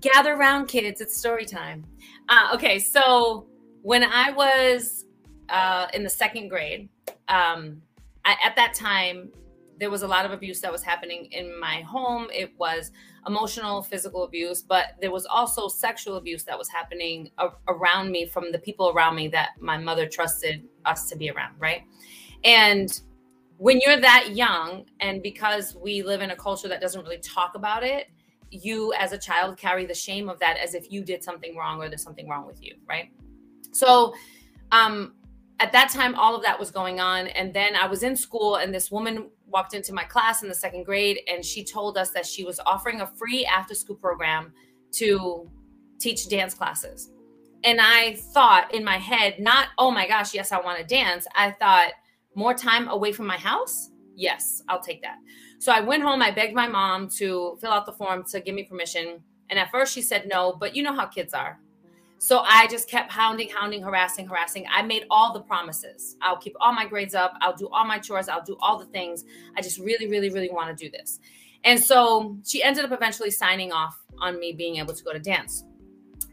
Gather 0.02 0.34
around, 0.34 0.68
kids. 0.68 1.02
It's 1.02 1.18
story 1.18 1.46
time. 1.46 1.86
Uh, 2.30 2.50
okay, 2.54 2.80
so 2.80 3.48
when 3.82 4.04
I 4.04 4.32
was 4.32 5.06
uh, 5.50 5.88
in 5.94 6.04
the 6.04 6.10
second 6.10 6.50
grade, 6.50 6.90
um, 7.28 7.82
I, 8.26 8.36
at 8.44 8.56
that 8.56 8.74
time, 8.74 9.32
there 9.80 9.90
was 9.90 10.04
a 10.04 10.08
lot 10.08 10.26
of 10.26 10.32
abuse 10.32 10.62
that 10.62 10.72
was 10.72 10.84
happening 10.84 11.26
in 11.32 11.60
my 11.60 11.82
home. 11.82 12.28
It 12.32 12.54
was 12.58 12.92
emotional, 13.28 13.82
physical 13.82 14.24
abuse, 14.24 14.62
but 14.62 14.96
there 15.02 15.12
was 15.12 15.26
also 15.26 15.68
sexual 15.68 16.16
abuse 16.18 16.44
that 16.44 16.58
was 16.58 16.70
happening 16.70 17.32
a- 17.38 17.50
around 17.68 18.12
me 18.12 18.26
from 18.26 18.52
the 18.52 18.60
people 18.60 18.90
around 18.90 19.16
me 19.16 19.28
that 19.30 19.52
my 19.60 19.78
mother 19.78 20.08
trusted 20.08 20.64
us 20.86 21.10
to 21.10 21.18
be 21.18 21.30
around, 21.30 21.56
right? 21.60 21.84
And 22.44 23.00
when 23.58 23.80
you're 23.80 24.00
that 24.00 24.36
young, 24.36 24.86
and 25.00 25.24
because 25.24 25.76
we 25.76 26.04
live 26.04 26.22
in 26.22 26.32
a 26.32 26.36
culture 26.36 26.68
that 26.68 26.82
doesn't 26.82 27.02
really 27.02 27.20
talk 27.20 27.56
about 27.56 27.84
it, 27.84 28.08
you 28.52 28.94
as 28.94 29.14
a 29.14 29.18
child 29.18 29.58
carry 29.58 29.86
the 29.86 29.94
shame 29.94 30.30
of 30.30 30.40
that 30.40 30.58
as 30.58 30.76
if 30.76 30.92
you 30.92 31.04
did 31.04 31.24
something 31.24 31.56
wrong 31.56 31.82
or 31.82 31.90
there's 31.90 32.04
something 32.04 32.28
wrong 32.28 32.46
with 32.46 32.62
you, 32.62 32.76
right? 32.88 33.12
So, 33.72 34.14
um, 34.72 35.16
at 35.60 35.72
that 35.72 35.90
time, 35.90 36.16
all 36.16 36.36
of 36.36 36.44
that 36.44 36.60
was 36.60 36.72
going 36.72 37.00
on. 37.00 37.28
And 37.28 37.54
then 37.54 37.76
I 37.76 37.88
was 37.88 38.04
in 38.04 38.16
school, 38.16 38.56
and 38.56 38.74
this 38.74 38.92
woman 38.92 39.30
walked 39.48 39.74
into 39.74 39.94
my 39.94 40.04
class 40.04 40.44
in 40.44 40.50
the 40.50 40.56
second 40.56 40.84
grade, 40.84 41.20
and 41.28 41.44
she 41.46 41.64
told 41.64 41.98
us 41.98 42.12
that 42.12 42.26
she 42.26 42.44
was 42.44 42.60
offering 42.66 43.02
a 43.02 43.08
free 43.08 43.46
after 43.46 43.76
school 43.76 43.96
program 43.96 44.54
to 44.94 45.50
teach 46.00 46.28
dance 46.28 46.54
classes. 46.54 47.12
And 47.64 47.80
I 47.80 48.16
thought 48.34 48.74
in 48.74 48.84
my 48.84 48.98
head, 48.98 49.40
not, 49.40 49.68
oh 49.78 49.90
my 49.90 50.08
gosh, 50.08 50.34
yes, 50.34 50.52
I 50.52 50.60
want 50.60 50.80
to 50.80 50.84
dance. 50.84 51.26
I 51.36 51.52
thought, 51.52 51.92
more 52.36 52.54
time 52.54 52.88
away 52.90 53.12
from 53.12 53.28
my 53.28 53.38
house? 53.38 53.92
Yes, 54.16 54.62
I'll 54.68 54.82
take 54.82 55.02
that. 55.02 55.18
So 55.60 55.72
I 55.72 55.80
went 55.80 56.04
home. 56.04 56.22
I 56.22 56.32
begged 56.32 56.56
my 56.56 56.68
mom 56.68 57.08
to 57.12 57.58
fill 57.62 57.72
out 57.72 57.86
the 57.86 57.94
form 57.94 58.24
to 58.32 58.42
give 58.42 58.56
me 58.56 58.64
permission. 58.64 59.24
And 59.50 59.60
at 59.60 59.72
first 59.72 59.94
she 59.94 60.02
said 60.02 60.28
no, 60.28 60.54
but 60.60 60.76
you 60.76 60.84
know 60.84 60.94
how 60.94 61.06
kids 61.06 61.34
are. 61.34 61.60
So 62.24 62.40
I 62.40 62.68
just 62.68 62.90
kept 62.90 63.12
hounding, 63.12 63.50
hounding, 63.50 63.84
harassing, 63.84 64.26
harassing. 64.26 64.66
I 64.74 64.82
made 64.82 65.04
all 65.12 65.34
the 65.34 65.42
promises. 65.42 66.16
I'll 66.22 66.38
keep 66.38 66.56
all 66.62 66.72
my 66.72 66.86
grades 66.86 67.14
up. 67.14 67.34
I'll 67.42 67.54
do 67.54 67.68
all 67.68 67.84
my 67.84 68.00
chores. 68.00 68.30
I'll 68.30 68.42
do 68.42 68.56
all 68.62 68.80
the 68.80 68.86
things. 68.86 69.26
I 69.58 69.62
just 69.62 69.78
really, 69.78 70.08
really, 70.08 70.30
really 70.30 70.50
want 70.50 70.70
to 70.70 70.86
do 70.86 70.90
this. 70.90 71.20
And 71.66 71.78
so 71.78 72.38
she 72.46 72.64
ended 72.64 72.86
up 72.86 72.94
eventually 72.94 73.30
signing 73.30 73.74
off 73.74 74.02
on 74.22 74.40
me 74.40 74.54
being 74.54 74.78
able 74.78 74.94
to 74.94 75.04
go 75.04 75.12
to 75.12 75.20
dance. 75.20 75.66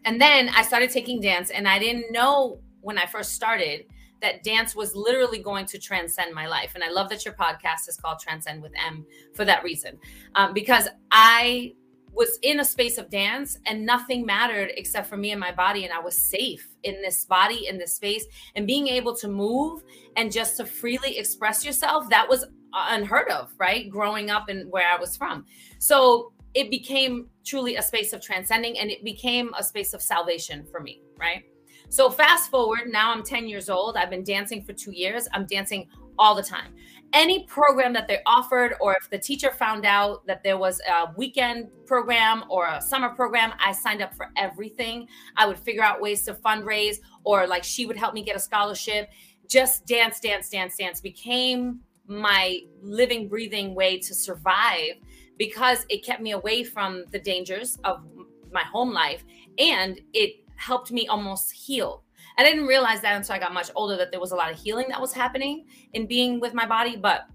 And 0.04 0.20
then 0.20 0.50
I 0.50 0.62
started 0.62 0.90
taking 0.90 1.20
dance, 1.20 1.50
and 1.50 1.66
I 1.66 1.80
didn't 1.80 2.12
know 2.12 2.60
when 2.82 2.96
I 2.96 3.06
first 3.06 3.32
started 3.32 3.84
that 4.22 4.44
dance 4.44 4.76
was 4.76 4.94
literally 4.94 5.42
going 5.42 5.66
to 5.66 5.78
transcend 5.80 6.32
my 6.32 6.46
life. 6.46 6.70
And 6.76 6.84
I 6.84 6.90
love 6.90 7.08
that 7.08 7.24
your 7.24 7.34
podcast 7.34 7.88
is 7.88 7.96
called 7.96 8.20
Transcend 8.20 8.62
with 8.62 8.70
M 8.86 9.04
for 9.34 9.44
that 9.44 9.64
reason, 9.64 9.98
um, 10.36 10.52
because 10.52 10.86
I 11.10 11.74
was 12.12 12.38
in 12.42 12.60
a 12.60 12.64
space 12.64 12.98
of 12.98 13.08
dance 13.08 13.58
and 13.66 13.86
nothing 13.86 14.26
mattered 14.26 14.72
except 14.76 15.08
for 15.08 15.16
me 15.16 15.30
and 15.30 15.40
my 15.40 15.52
body. 15.52 15.84
And 15.84 15.92
I 15.92 16.00
was 16.00 16.16
safe 16.16 16.68
in 16.82 17.00
this 17.02 17.24
body, 17.24 17.66
in 17.68 17.78
this 17.78 17.94
space, 17.94 18.24
and 18.54 18.66
being 18.66 18.88
able 18.88 19.14
to 19.16 19.28
move 19.28 19.82
and 20.16 20.32
just 20.32 20.56
to 20.56 20.66
freely 20.66 21.18
express 21.18 21.64
yourself. 21.64 22.08
That 22.10 22.28
was 22.28 22.44
unheard 22.72 23.30
of, 23.30 23.52
right? 23.58 23.88
Growing 23.88 24.30
up 24.30 24.48
and 24.48 24.70
where 24.70 24.88
I 24.88 24.98
was 24.98 25.16
from. 25.16 25.44
So 25.78 26.32
it 26.54 26.70
became 26.70 27.28
truly 27.44 27.76
a 27.76 27.82
space 27.82 28.12
of 28.12 28.20
transcending 28.20 28.78
and 28.78 28.90
it 28.90 29.04
became 29.04 29.52
a 29.58 29.62
space 29.62 29.94
of 29.94 30.02
salvation 30.02 30.66
for 30.70 30.80
me, 30.80 31.02
right? 31.18 31.44
So 31.88 32.10
fast 32.10 32.50
forward, 32.50 32.88
now 32.88 33.12
I'm 33.12 33.24
10 33.24 33.48
years 33.48 33.68
old. 33.68 33.96
I've 33.96 34.10
been 34.10 34.24
dancing 34.24 34.62
for 34.62 34.72
two 34.72 34.92
years. 34.92 35.28
I'm 35.32 35.46
dancing 35.46 35.88
all 36.18 36.34
the 36.34 36.42
time. 36.42 36.74
Any 37.12 37.44
program 37.44 37.92
that 37.94 38.06
they 38.06 38.20
offered, 38.24 38.74
or 38.80 38.96
if 39.00 39.10
the 39.10 39.18
teacher 39.18 39.50
found 39.50 39.84
out 39.84 40.24
that 40.26 40.44
there 40.44 40.56
was 40.56 40.80
a 40.88 41.12
weekend 41.16 41.68
program 41.84 42.44
or 42.48 42.68
a 42.68 42.80
summer 42.80 43.08
program, 43.08 43.52
I 43.58 43.72
signed 43.72 44.00
up 44.00 44.14
for 44.14 44.30
everything. 44.36 45.08
I 45.36 45.46
would 45.46 45.58
figure 45.58 45.82
out 45.82 46.00
ways 46.00 46.24
to 46.26 46.34
fundraise, 46.34 46.98
or 47.24 47.46
like 47.46 47.64
she 47.64 47.84
would 47.84 47.96
help 47.96 48.14
me 48.14 48.22
get 48.22 48.36
a 48.36 48.40
scholarship. 48.40 49.10
Just 49.48 49.86
dance, 49.86 50.20
dance, 50.20 50.48
dance, 50.48 50.76
dance 50.76 51.00
became 51.00 51.80
my 52.06 52.60
living, 52.80 53.28
breathing 53.28 53.74
way 53.74 53.98
to 53.98 54.14
survive 54.14 54.94
because 55.38 55.86
it 55.88 56.04
kept 56.04 56.20
me 56.20 56.32
away 56.32 56.62
from 56.62 57.04
the 57.12 57.18
dangers 57.18 57.78
of 57.84 58.04
my 58.52 58.62
home 58.62 58.92
life 58.92 59.24
and 59.58 60.00
it 60.12 60.44
helped 60.56 60.92
me 60.92 61.06
almost 61.06 61.50
heal. 61.52 62.02
I 62.40 62.42
didn't 62.42 62.66
realize 62.66 63.02
that 63.02 63.14
until 63.16 63.34
I 63.34 63.38
got 63.38 63.52
much 63.52 63.70
older 63.74 63.98
that 63.98 64.10
there 64.10 64.18
was 64.18 64.32
a 64.32 64.34
lot 64.34 64.50
of 64.50 64.58
healing 64.58 64.86
that 64.88 64.98
was 64.98 65.12
happening 65.12 65.66
in 65.92 66.06
being 66.06 66.40
with 66.40 66.54
my 66.54 66.64
body, 66.64 66.96
but 66.96 67.26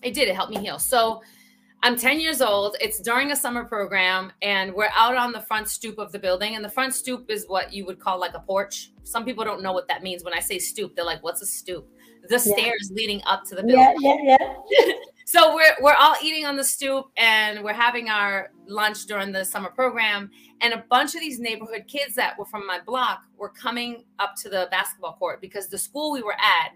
it 0.00 0.14
did. 0.14 0.28
It 0.28 0.36
helped 0.36 0.54
me 0.54 0.60
heal. 0.60 0.78
So 0.78 1.22
I'm 1.82 1.96
10 1.96 2.20
years 2.20 2.40
old. 2.40 2.76
It's 2.80 3.00
during 3.00 3.32
a 3.32 3.36
summer 3.36 3.64
program, 3.64 4.32
and 4.42 4.72
we're 4.72 4.90
out 4.94 5.16
on 5.16 5.32
the 5.32 5.40
front 5.40 5.66
stoop 5.66 5.98
of 5.98 6.12
the 6.12 6.20
building. 6.20 6.54
And 6.54 6.64
the 6.64 6.68
front 6.68 6.94
stoop 6.94 7.32
is 7.32 7.46
what 7.48 7.72
you 7.72 7.84
would 7.86 7.98
call 7.98 8.20
like 8.20 8.34
a 8.34 8.38
porch. 8.38 8.92
Some 9.02 9.24
people 9.24 9.44
don't 9.44 9.60
know 9.60 9.72
what 9.72 9.88
that 9.88 10.04
means. 10.04 10.22
When 10.22 10.34
I 10.34 10.38
say 10.40 10.60
stoop, 10.60 10.94
they're 10.94 11.04
like, 11.04 11.24
"What's 11.24 11.42
a 11.42 11.46
stoop?" 11.46 11.90
The 12.28 12.36
yeah. 12.36 12.38
stairs 12.38 12.92
leading 12.94 13.22
up 13.26 13.42
to 13.46 13.56
the 13.56 13.64
building. 13.64 13.96
Yeah, 14.00 14.14
yeah, 14.22 14.46
yeah. 14.70 14.92
so 15.24 15.54
we're 15.54 15.74
we're 15.80 15.94
all 15.94 16.16
eating 16.22 16.44
on 16.44 16.56
the 16.56 16.64
stoop, 16.64 17.06
and 17.16 17.62
we're 17.64 17.72
having 17.72 18.10
our 18.10 18.50
lunch 18.66 19.06
during 19.06 19.32
the 19.32 19.44
summer 19.44 19.70
program. 19.70 20.30
And 20.60 20.74
a 20.74 20.84
bunch 20.90 21.14
of 21.14 21.20
these 21.20 21.38
neighborhood 21.38 21.84
kids 21.88 22.14
that 22.14 22.38
were 22.38 22.44
from 22.44 22.66
my 22.66 22.80
block 22.80 23.24
were 23.36 23.50
coming 23.50 24.04
up 24.18 24.34
to 24.42 24.48
the 24.48 24.68
basketball 24.70 25.14
court 25.14 25.40
because 25.40 25.68
the 25.68 25.78
school 25.78 26.12
we 26.12 26.22
were 26.22 26.34
at 26.34 26.72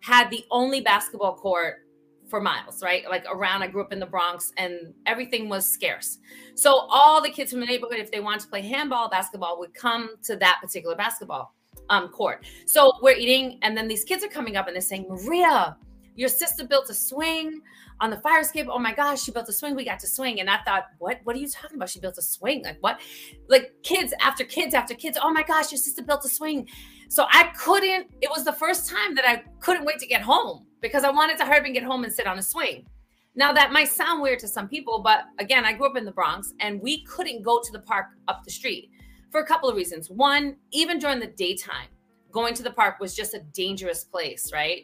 had 0.00 0.30
the 0.30 0.44
only 0.50 0.80
basketball 0.80 1.34
court 1.34 1.86
for 2.30 2.40
miles, 2.40 2.82
right? 2.82 3.08
Like 3.10 3.24
around, 3.30 3.62
I 3.62 3.66
grew 3.66 3.82
up 3.82 3.92
in 3.92 3.98
the 3.98 4.06
Bronx 4.06 4.52
and 4.56 4.94
everything 5.04 5.48
was 5.48 5.66
scarce. 5.66 6.18
So 6.54 6.86
all 6.88 7.20
the 7.20 7.28
kids 7.28 7.50
from 7.50 7.60
the 7.60 7.66
neighborhood, 7.66 7.98
if 7.98 8.10
they 8.10 8.20
wanted 8.20 8.40
to 8.40 8.48
play 8.48 8.62
handball, 8.62 9.10
basketball, 9.10 9.58
would 9.58 9.74
come 9.74 10.10
to 10.24 10.36
that 10.36 10.58
particular 10.62 10.94
basketball 10.94 11.54
um, 11.88 12.08
court. 12.08 12.46
So 12.66 12.92
we're 13.02 13.16
eating, 13.16 13.58
and 13.62 13.76
then 13.76 13.88
these 13.88 14.04
kids 14.04 14.24
are 14.24 14.28
coming 14.28 14.56
up 14.56 14.68
and 14.68 14.76
they're 14.76 14.80
saying, 14.80 15.06
Maria, 15.08 15.76
your 16.14 16.28
sister 16.28 16.64
built 16.64 16.88
a 16.88 16.94
swing 16.94 17.60
on 18.00 18.10
the 18.10 18.16
fire 18.20 18.40
escape. 18.40 18.66
Oh 18.70 18.78
my 18.78 18.94
gosh, 18.94 19.22
she 19.22 19.30
built 19.30 19.48
a 19.48 19.52
swing. 19.52 19.74
We 19.74 19.84
got 19.84 20.00
to 20.00 20.08
swing. 20.08 20.40
And 20.40 20.48
I 20.48 20.58
thought, 20.64 20.84
what? 20.98 21.20
What 21.24 21.36
are 21.36 21.38
you 21.38 21.48
talking 21.48 21.76
about? 21.76 21.90
She 21.90 22.00
built 22.00 22.18
a 22.18 22.22
swing. 22.22 22.62
Like 22.64 22.78
what? 22.80 23.00
Like 23.48 23.72
kids 23.82 24.14
after 24.20 24.44
kids 24.44 24.74
after 24.74 24.94
kids. 24.94 25.18
Oh 25.20 25.32
my 25.32 25.42
gosh, 25.42 25.70
your 25.70 25.78
sister 25.78 26.02
built 26.02 26.24
a 26.24 26.28
swing. 26.28 26.68
So 27.08 27.26
I 27.30 27.50
couldn't, 27.58 28.06
it 28.20 28.30
was 28.30 28.44
the 28.44 28.52
first 28.52 28.88
time 28.88 29.14
that 29.16 29.28
I 29.28 29.42
couldn't 29.58 29.84
wait 29.84 29.98
to 29.98 30.06
get 30.06 30.22
home 30.22 30.66
because 30.80 31.04
I 31.04 31.10
wanted 31.10 31.38
to 31.38 31.44
hurry 31.44 31.64
and 31.66 31.74
get 31.74 31.82
home 31.82 32.04
and 32.04 32.12
sit 32.12 32.26
on 32.26 32.38
a 32.38 32.42
swing. 32.42 32.86
Now, 33.34 33.52
that 33.52 33.72
might 33.72 33.88
sound 33.88 34.22
weird 34.22 34.38
to 34.40 34.48
some 34.48 34.68
people, 34.68 35.00
but 35.02 35.24
again, 35.38 35.64
I 35.64 35.72
grew 35.72 35.88
up 35.88 35.96
in 35.96 36.04
the 36.04 36.12
Bronx 36.12 36.52
and 36.60 36.80
we 36.80 37.04
couldn't 37.04 37.42
go 37.42 37.60
to 37.60 37.72
the 37.72 37.80
park 37.80 38.06
up 38.28 38.42
the 38.44 38.50
street 38.50 38.90
for 39.30 39.40
a 39.40 39.46
couple 39.46 39.68
of 39.68 39.76
reasons. 39.76 40.10
One, 40.10 40.56
even 40.72 40.98
during 40.98 41.20
the 41.20 41.28
daytime, 41.28 41.88
going 42.32 42.54
to 42.54 42.62
the 42.62 42.72
park 42.72 42.98
was 43.00 43.14
just 43.14 43.34
a 43.34 43.40
dangerous 43.52 44.04
place, 44.04 44.52
right? 44.52 44.82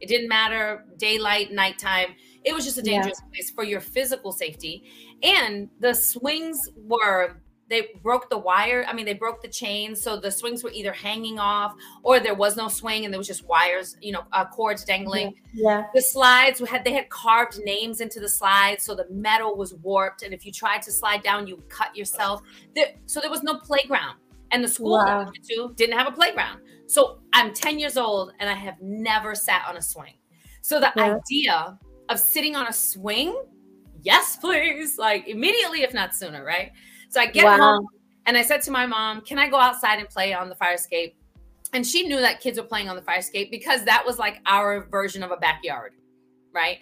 It 0.00 0.08
didn't 0.08 0.28
matter 0.28 0.84
daylight, 0.96 1.52
nighttime. 1.52 2.14
It 2.44 2.54
was 2.54 2.64
just 2.64 2.78
a 2.78 2.82
dangerous 2.82 3.20
yeah. 3.22 3.28
place 3.30 3.50
for 3.50 3.64
your 3.64 3.80
physical 3.80 4.32
safety. 4.32 4.84
And 5.22 5.68
the 5.80 5.94
swings 5.94 6.68
were 6.76 7.40
they 7.70 7.88
broke 8.02 8.28
the 8.28 8.36
wire. 8.36 8.84
I 8.86 8.92
mean, 8.92 9.06
they 9.06 9.14
broke 9.14 9.40
the 9.40 9.48
chain, 9.48 9.96
so 9.96 10.18
the 10.18 10.30
swings 10.30 10.62
were 10.62 10.70
either 10.72 10.92
hanging 10.92 11.38
off 11.38 11.74
or 12.02 12.20
there 12.20 12.34
was 12.34 12.56
no 12.56 12.68
swing 12.68 13.04
and 13.04 13.12
there 13.12 13.18
was 13.18 13.26
just 13.26 13.46
wires, 13.46 13.96
you 14.02 14.12
know, 14.12 14.24
uh, 14.32 14.44
cords 14.44 14.84
dangling. 14.84 15.34
Yeah. 15.54 15.78
yeah. 15.78 15.84
The 15.94 16.02
slides 16.02 16.60
had 16.68 16.84
they 16.84 16.92
had 16.92 17.08
carved 17.08 17.58
names 17.64 18.02
into 18.02 18.20
the 18.20 18.28
slides, 18.28 18.84
so 18.84 18.94
the 18.94 19.06
metal 19.10 19.56
was 19.56 19.72
warped, 19.74 20.22
and 20.22 20.34
if 20.34 20.44
you 20.44 20.52
tried 20.52 20.82
to 20.82 20.92
slide 20.92 21.22
down, 21.22 21.46
you 21.46 21.62
cut 21.70 21.96
yourself. 21.96 22.42
There, 22.74 22.88
so 23.06 23.20
there 23.20 23.30
was 23.30 23.42
no 23.42 23.58
playground, 23.58 24.18
and 24.50 24.62
the 24.62 24.68
school 24.68 24.98
wow. 24.98 25.06
I 25.06 25.24
went 25.24 25.44
to 25.48 25.72
didn't 25.74 25.98
have 25.98 26.06
a 26.06 26.12
playground. 26.12 26.60
So 26.86 27.20
I'm 27.32 27.52
10 27.52 27.78
years 27.78 27.96
old 27.96 28.32
and 28.38 28.48
I 28.48 28.54
have 28.54 28.80
never 28.80 29.34
sat 29.34 29.64
on 29.68 29.76
a 29.76 29.82
swing. 29.82 30.14
So 30.60 30.80
the 30.80 30.92
yeah. 30.96 31.16
idea 31.16 31.78
of 32.08 32.18
sitting 32.18 32.56
on 32.56 32.66
a 32.66 32.72
swing, 32.72 33.36
yes, 34.02 34.36
please, 34.36 34.98
like 34.98 35.28
immediately, 35.28 35.82
if 35.82 35.94
not 35.94 36.14
sooner, 36.14 36.44
right? 36.44 36.72
So 37.08 37.20
I 37.20 37.26
get 37.26 37.44
wow. 37.44 37.56
home 37.56 37.86
and 38.26 38.36
I 38.36 38.42
said 38.42 38.62
to 38.62 38.70
my 38.70 38.86
mom, 38.86 39.20
Can 39.20 39.38
I 39.38 39.48
go 39.48 39.58
outside 39.58 39.98
and 39.98 40.08
play 40.08 40.32
on 40.32 40.48
the 40.48 40.54
fire 40.54 40.74
escape? 40.74 41.16
And 41.72 41.86
she 41.86 42.06
knew 42.06 42.20
that 42.20 42.40
kids 42.40 42.58
were 42.58 42.66
playing 42.66 42.88
on 42.88 42.96
the 42.96 43.02
fire 43.02 43.18
escape 43.18 43.50
because 43.50 43.84
that 43.84 44.04
was 44.06 44.18
like 44.18 44.40
our 44.46 44.86
version 44.90 45.22
of 45.22 45.32
a 45.32 45.36
backyard, 45.36 45.92
right? 46.52 46.78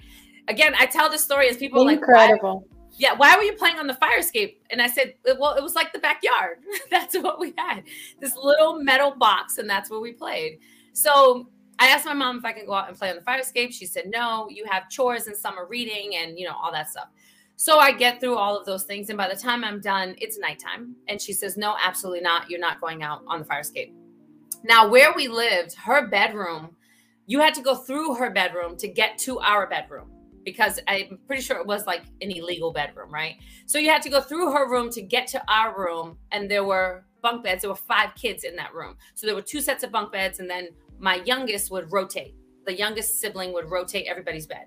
Again, 0.48 0.74
I 0.78 0.86
tell 0.86 1.08
this 1.08 1.24
story 1.24 1.48
as 1.48 1.56
people 1.56 1.84
like 1.86 1.98
incredible. 1.98 2.66
Like, 2.68 2.72
yeah, 2.98 3.14
why 3.14 3.34
were 3.36 3.42
you 3.42 3.54
playing 3.54 3.78
on 3.78 3.86
the 3.86 3.94
fire 3.94 4.18
escape? 4.18 4.62
And 4.70 4.82
I 4.82 4.86
said, 4.86 5.14
well, 5.38 5.54
it 5.54 5.62
was 5.62 5.74
like 5.74 5.92
the 5.94 5.98
backyard. 5.98 6.58
that's 6.90 7.16
what 7.16 7.40
we 7.40 7.54
had. 7.56 7.84
This 8.20 8.36
little 8.36 8.82
metal 8.82 9.14
box, 9.18 9.56
and 9.56 9.68
that's 9.68 9.90
where 9.90 10.00
we 10.00 10.12
played. 10.12 10.58
So 10.92 11.48
I 11.82 11.88
asked 11.88 12.06
my 12.06 12.14
mom 12.14 12.38
if 12.38 12.44
I 12.44 12.52
could 12.52 12.66
go 12.66 12.74
out 12.74 12.88
and 12.88 12.96
play 12.96 13.10
on 13.10 13.16
the 13.16 13.22
fire 13.22 13.40
escape. 13.40 13.72
She 13.72 13.86
said, 13.86 14.04
no, 14.06 14.48
you 14.48 14.64
have 14.70 14.88
chores 14.88 15.26
and 15.26 15.36
summer 15.36 15.66
reading 15.68 16.14
and 16.14 16.38
you 16.38 16.46
know, 16.46 16.54
all 16.54 16.70
that 16.70 16.88
stuff. 16.88 17.08
So 17.56 17.80
I 17.80 17.90
get 17.90 18.20
through 18.20 18.36
all 18.36 18.56
of 18.56 18.64
those 18.64 18.84
things. 18.84 19.08
And 19.08 19.16
by 19.16 19.28
the 19.28 19.34
time 19.34 19.64
I'm 19.64 19.80
done, 19.80 20.14
it's 20.18 20.38
nighttime. 20.38 20.94
And 21.08 21.20
she 21.20 21.32
says, 21.32 21.56
No, 21.56 21.74
absolutely 21.84 22.20
not. 22.20 22.48
You're 22.48 22.60
not 22.60 22.80
going 22.80 23.02
out 23.02 23.22
on 23.26 23.40
the 23.40 23.44
fire 23.44 23.60
escape. 23.60 23.92
Now, 24.62 24.88
where 24.88 25.12
we 25.12 25.26
lived, 25.26 25.74
her 25.74 26.06
bedroom, 26.06 26.76
you 27.26 27.40
had 27.40 27.52
to 27.54 27.62
go 27.62 27.74
through 27.74 28.14
her 28.14 28.30
bedroom 28.30 28.76
to 28.76 28.86
get 28.86 29.18
to 29.18 29.40
our 29.40 29.66
bedroom 29.66 30.08
because 30.44 30.78
I'm 30.86 31.18
pretty 31.26 31.42
sure 31.42 31.56
it 31.58 31.66
was 31.66 31.84
like 31.84 32.04
an 32.20 32.30
illegal 32.30 32.72
bedroom, 32.72 33.12
right? 33.12 33.36
So 33.66 33.78
you 33.78 33.90
had 33.90 34.02
to 34.02 34.08
go 34.08 34.20
through 34.20 34.52
her 34.52 34.70
room 34.70 34.88
to 34.90 35.02
get 35.02 35.26
to 35.28 35.42
our 35.48 35.76
room. 35.76 36.16
And 36.30 36.48
there 36.48 36.64
were 36.64 37.04
bunk 37.22 37.42
beds. 37.42 37.62
There 37.62 37.70
were 37.70 37.76
five 37.76 38.14
kids 38.14 38.44
in 38.44 38.54
that 38.56 38.72
room. 38.72 38.96
So 39.14 39.26
there 39.26 39.34
were 39.34 39.42
two 39.42 39.60
sets 39.60 39.82
of 39.82 39.90
bunk 39.90 40.12
beds. 40.12 40.38
And 40.38 40.48
then 40.48 40.68
my 41.02 41.16
youngest 41.26 41.70
would 41.72 41.92
rotate. 41.92 42.34
The 42.64 42.78
youngest 42.78 43.20
sibling 43.20 43.52
would 43.52 43.70
rotate 43.70 44.06
everybody's 44.08 44.46
bed. 44.46 44.66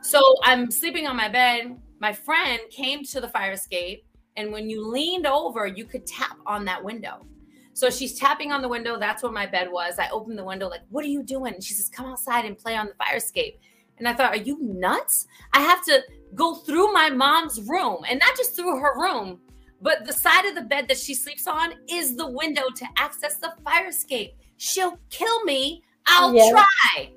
So 0.00 0.20
I'm 0.42 0.70
sleeping 0.70 1.06
on 1.06 1.16
my 1.16 1.28
bed. 1.28 1.78
My 2.00 2.12
friend 2.12 2.60
came 2.70 3.04
to 3.04 3.20
the 3.20 3.28
fire 3.28 3.52
escape 3.52 4.04
and 4.36 4.50
when 4.52 4.68
you 4.68 4.86
leaned 4.86 5.26
over 5.26 5.66
you 5.66 5.84
could 5.84 6.06
tap 6.06 6.38
on 6.46 6.64
that 6.64 6.82
window. 6.82 7.26
So 7.74 7.90
she's 7.90 8.18
tapping 8.18 8.52
on 8.52 8.62
the 8.62 8.68
window. 8.68 8.98
That's 8.98 9.22
where 9.22 9.30
my 9.30 9.44
bed 9.44 9.70
was. 9.70 9.98
I 9.98 10.08
opened 10.08 10.38
the 10.38 10.44
window 10.44 10.68
like 10.68 10.80
what 10.88 11.04
are 11.04 11.08
you 11.08 11.22
doing? 11.22 11.54
And 11.54 11.62
she 11.62 11.74
says 11.74 11.90
come 11.90 12.06
outside 12.06 12.46
and 12.46 12.56
play 12.56 12.74
on 12.74 12.86
the 12.86 12.94
fire 12.94 13.16
escape. 13.16 13.60
And 13.98 14.08
i 14.08 14.14
thought 14.14 14.32
are 14.32 14.42
you 14.42 14.58
nuts? 14.62 15.26
I 15.52 15.60
have 15.60 15.84
to 15.84 16.02
go 16.34 16.54
through 16.54 16.92
my 16.92 17.10
mom's 17.10 17.60
room. 17.60 17.98
And 18.08 18.18
not 18.18 18.34
just 18.36 18.56
through 18.56 18.80
her 18.80 18.98
room 18.98 19.40
but 19.82 20.06
the 20.06 20.12
side 20.12 20.46
of 20.46 20.54
the 20.54 20.62
bed 20.62 20.88
that 20.88 20.96
she 20.96 21.14
sleeps 21.14 21.46
on 21.46 21.74
is 21.90 22.16
the 22.16 22.26
window 22.26 22.70
to 22.74 22.86
access 22.96 23.36
the 23.36 23.52
fire 23.62 23.88
escape 23.88 24.34
she'll 24.56 24.98
kill 25.10 25.44
me 25.44 25.82
i'll 26.06 26.34
yeah. 26.34 26.50
try 26.50 27.10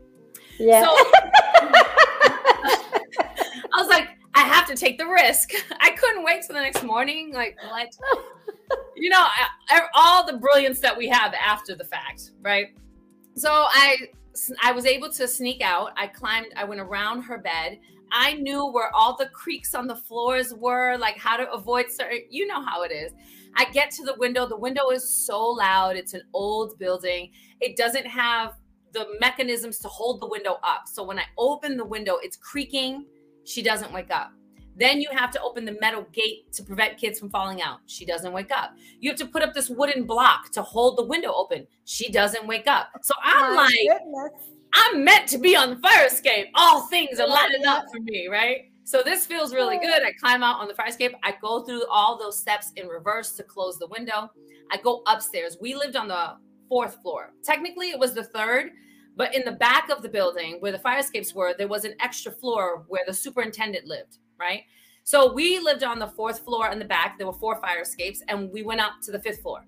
yeah 0.60 0.84
so 0.84 0.90
i 3.74 3.78
was 3.78 3.88
like 3.88 4.10
I 4.40 4.44
have 4.44 4.66
to 4.68 4.76
take 4.76 4.98
the 4.98 5.06
risk. 5.06 5.52
I 5.82 5.92
couldn't 5.92 6.24
wait 6.24 6.44
till 6.44 6.56
the 6.56 6.62
next 6.62 6.84
morning. 6.84 7.34
Like, 7.34 7.58
what? 7.70 7.90
you 8.96 9.10
know, 9.10 9.26
all 9.94 10.26
the 10.26 10.38
brilliance 10.38 10.80
that 10.80 10.98
we 10.98 11.10
have 11.10 11.34
after 11.34 11.76
the 11.76 11.84
fact, 11.84 12.32
right? 12.42 12.68
So 13.36 13.50
I, 13.52 13.98
I 14.64 14.72
was 14.72 14.86
able 14.86 15.12
to 15.12 15.28
sneak 15.28 15.62
out. 15.62 15.92
I 15.98 16.08
climbed. 16.08 16.48
I 16.56 16.64
went 16.64 16.80
around 16.80 17.24
her 17.24 17.38
bed. 17.38 17.80
I 18.12 18.34
knew 18.34 18.66
where 18.72 18.96
all 18.96 19.18
the 19.18 19.28
creaks 19.28 19.76
on 19.76 19.88
the 19.88 19.96
floors 19.96 20.54
were, 20.54 20.98
like 20.98 21.18
how 21.18 21.36
to 21.36 21.52
avoid 21.52 21.92
certain. 21.92 22.22
You 22.30 22.48
know 22.48 22.64
how 22.64 22.84
it 22.84 22.92
is. 22.94 23.12
I 23.56 23.66
get 23.66 23.92
to 23.92 24.04
the 24.04 24.16
window. 24.16 24.48
The 24.48 24.58
window 24.58 24.90
is 24.90 25.26
so 25.26 25.42
loud. 25.44 25.96
It's 25.96 26.14
an 26.14 26.22
old 26.34 26.78
building. 26.80 27.32
It 27.60 27.76
doesn't 27.76 28.06
have 28.08 28.54
the 28.94 29.08
mechanisms 29.20 29.80
to 29.80 29.88
hold 29.88 30.22
the 30.22 30.28
window 30.28 30.60
up. 30.64 30.88
So 30.88 31.04
when 31.04 31.20
I 31.20 31.26
open 31.38 31.78
the 31.78 31.86
window, 31.86 32.18
it's 32.22 32.38
creaking 32.38 33.06
she 33.44 33.62
doesn't 33.62 33.92
wake 33.92 34.12
up. 34.12 34.32
Then 34.76 35.02
you 35.02 35.10
have 35.12 35.32
to 35.32 35.42
open 35.42 35.66
the 35.66 35.78
metal 35.82 36.06
gate 36.14 36.54
to 36.54 36.64
prevent 36.64 36.98
kids 36.98 37.20
from 37.20 37.30
falling 37.30 37.62
out. 37.62 37.80
She 37.86 38.06
doesn't 38.06 38.32
wake 38.32 38.52
up. 38.52 38.76
You 39.00 39.10
have 39.10 39.20
to 39.20 39.26
put 39.26 39.42
up 39.42 39.54
this 39.54 39.70
wooden 39.70 40.06
block 40.06 40.52
to 40.52 40.62
hold 40.62 40.98
the 40.98 41.04
window 41.04 41.34
open. 41.34 41.68
She 41.84 42.10
doesn't 42.10 42.48
wake 42.48 42.68
up. 42.68 42.90
So 43.02 43.14
I'm 43.22 43.56
My 43.56 43.64
like, 43.64 44.00
goodness. 44.00 44.50
I'm 44.74 45.04
meant 45.04 45.28
to 45.30 45.38
be 45.38 45.56
on 45.56 45.72
the 45.72 45.76
fire 45.78 46.06
escape. 46.06 46.48
All 46.56 46.88
things 46.88 47.20
are 47.20 47.28
lining 47.28 47.66
up 47.66 47.86
for 47.92 48.00
me, 48.00 48.28
right? 48.28 48.69
So 48.90 49.04
this 49.06 49.24
feels 49.24 49.54
really 49.54 49.78
good. 49.78 50.02
I 50.02 50.14
climb 50.14 50.42
out 50.42 50.60
on 50.60 50.68
the 50.68 50.74
fire 50.74 50.88
escape. 50.88 51.12
I 51.22 51.36
go 51.40 51.62
through 51.62 51.86
all 51.92 52.18
those 52.18 52.40
steps 52.40 52.72
in 52.76 52.88
reverse 52.88 53.34
to 53.34 53.44
close 53.44 53.78
the 53.78 53.86
window. 53.86 54.32
I 54.72 54.78
go 54.78 55.04
upstairs. 55.06 55.58
We 55.62 55.76
lived 55.76 55.96
on 55.96 56.08
the 56.08 56.38
fourth 56.68 57.00
floor. 57.04 57.34
Technically, 57.44 57.92
it 57.92 58.00
was 58.00 58.16
the 58.16 58.24
third, 58.24 58.72
but 59.16 59.36
in 59.36 59.46
the 59.46 59.52
back 59.52 59.92
of 59.92 60.02
the 60.02 60.10
building 60.10 60.56
where 60.60 60.72
the 60.72 60.80
fire 60.80 60.98
escapes 60.98 61.36
were, 61.36 61.54
there 61.56 61.68
was 61.68 61.86
an 61.86 61.94
extra 62.00 62.32
floor 62.32 62.84
where 62.88 63.04
the 63.06 63.14
superintendent 63.14 63.86
lived, 63.86 64.18
right? 64.40 64.64
So 65.04 65.32
we 65.34 65.60
lived 65.60 65.84
on 65.84 66.00
the 66.00 66.08
fourth 66.08 66.40
floor 66.40 66.72
in 66.72 66.80
the 66.80 66.86
back. 66.86 67.20
There 67.20 67.28
were 67.28 67.34
four 67.34 67.62
fire 67.62 67.82
escapes, 67.82 68.24
and 68.28 68.52
we 68.52 68.64
went 68.64 68.82
up 68.82 68.94
to 69.04 69.12
the 69.12 69.20
fifth 69.20 69.44
floor. 69.44 69.68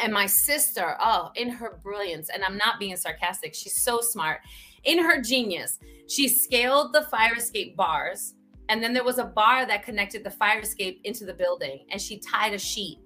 And 0.00 0.12
my 0.12 0.26
sister, 0.26 0.94
oh, 1.00 1.32
in 1.34 1.50
her 1.50 1.80
brilliance, 1.82 2.30
and 2.32 2.44
I'm 2.44 2.56
not 2.56 2.78
being 2.78 2.96
sarcastic, 2.96 3.52
she's 3.52 3.82
so 3.82 4.00
smart. 4.00 4.42
In 4.84 5.02
her 5.02 5.20
genius, 5.20 5.80
she 6.06 6.28
scaled 6.28 6.92
the 6.92 7.02
fire 7.02 7.34
escape 7.36 7.76
bars, 7.76 8.34
and 8.68 8.82
then 8.82 8.92
there 8.92 9.04
was 9.04 9.18
a 9.18 9.24
bar 9.24 9.66
that 9.66 9.82
connected 9.82 10.24
the 10.24 10.30
fire 10.30 10.60
escape 10.60 11.00
into 11.04 11.24
the 11.24 11.34
building, 11.34 11.86
and 11.90 12.00
she 12.00 12.18
tied 12.18 12.54
a 12.54 12.58
sheet, 12.58 12.98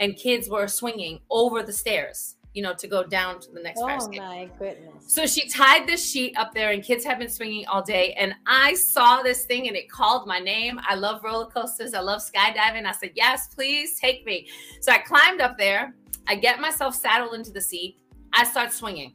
and 0.00 0.16
kids 0.16 0.48
were 0.48 0.66
swinging 0.68 1.20
over 1.30 1.62
the 1.62 1.72
stairs 1.72 2.36
you 2.54 2.62
know, 2.62 2.72
to 2.72 2.86
go 2.86 3.02
down 3.02 3.40
to 3.40 3.50
the 3.50 3.60
next 3.60 3.80
oh 3.80 3.86
fire 3.86 3.98
escape. 3.98 4.20
my 4.20 4.48
goodness. 4.58 5.12
So 5.12 5.26
she 5.26 5.48
tied 5.48 5.88
this 5.88 6.08
sheet 6.08 6.36
up 6.36 6.54
there, 6.54 6.70
and 6.70 6.82
kids 6.82 7.04
have 7.04 7.18
been 7.18 7.28
swinging 7.28 7.66
all 7.66 7.82
day. 7.82 8.12
And 8.12 8.32
I 8.46 8.74
saw 8.74 9.22
this 9.22 9.44
thing, 9.44 9.66
and 9.66 9.76
it 9.76 9.90
called 9.90 10.28
my 10.28 10.38
name. 10.38 10.80
I 10.88 10.94
love 10.94 11.22
roller 11.24 11.46
coasters. 11.46 11.94
I 11.94 12.00
love 12.00 12.22
skydiving. 12.22 12.86
I 12.86 12.92
said, 12.92 13.10
"Yes, 13.14 13.48
please 13.48 13.98
take 13.98 14.24
me." 14.24 14.48
So 14.80 14.92
I 14.92 14.98
climbed 14.98 15.40
up 15.40 15.58
there. 15.58 15.96
I 16.28 16.36
get 16.36 16.60
myself 16.60 16.94
saddled 16.94 17.34
into 17.34 17.50
the 17.50 17.60
seat. 17.60 17.98
I 18.32 18.44
start 18.44 18.72
swinging. 18.72 19.14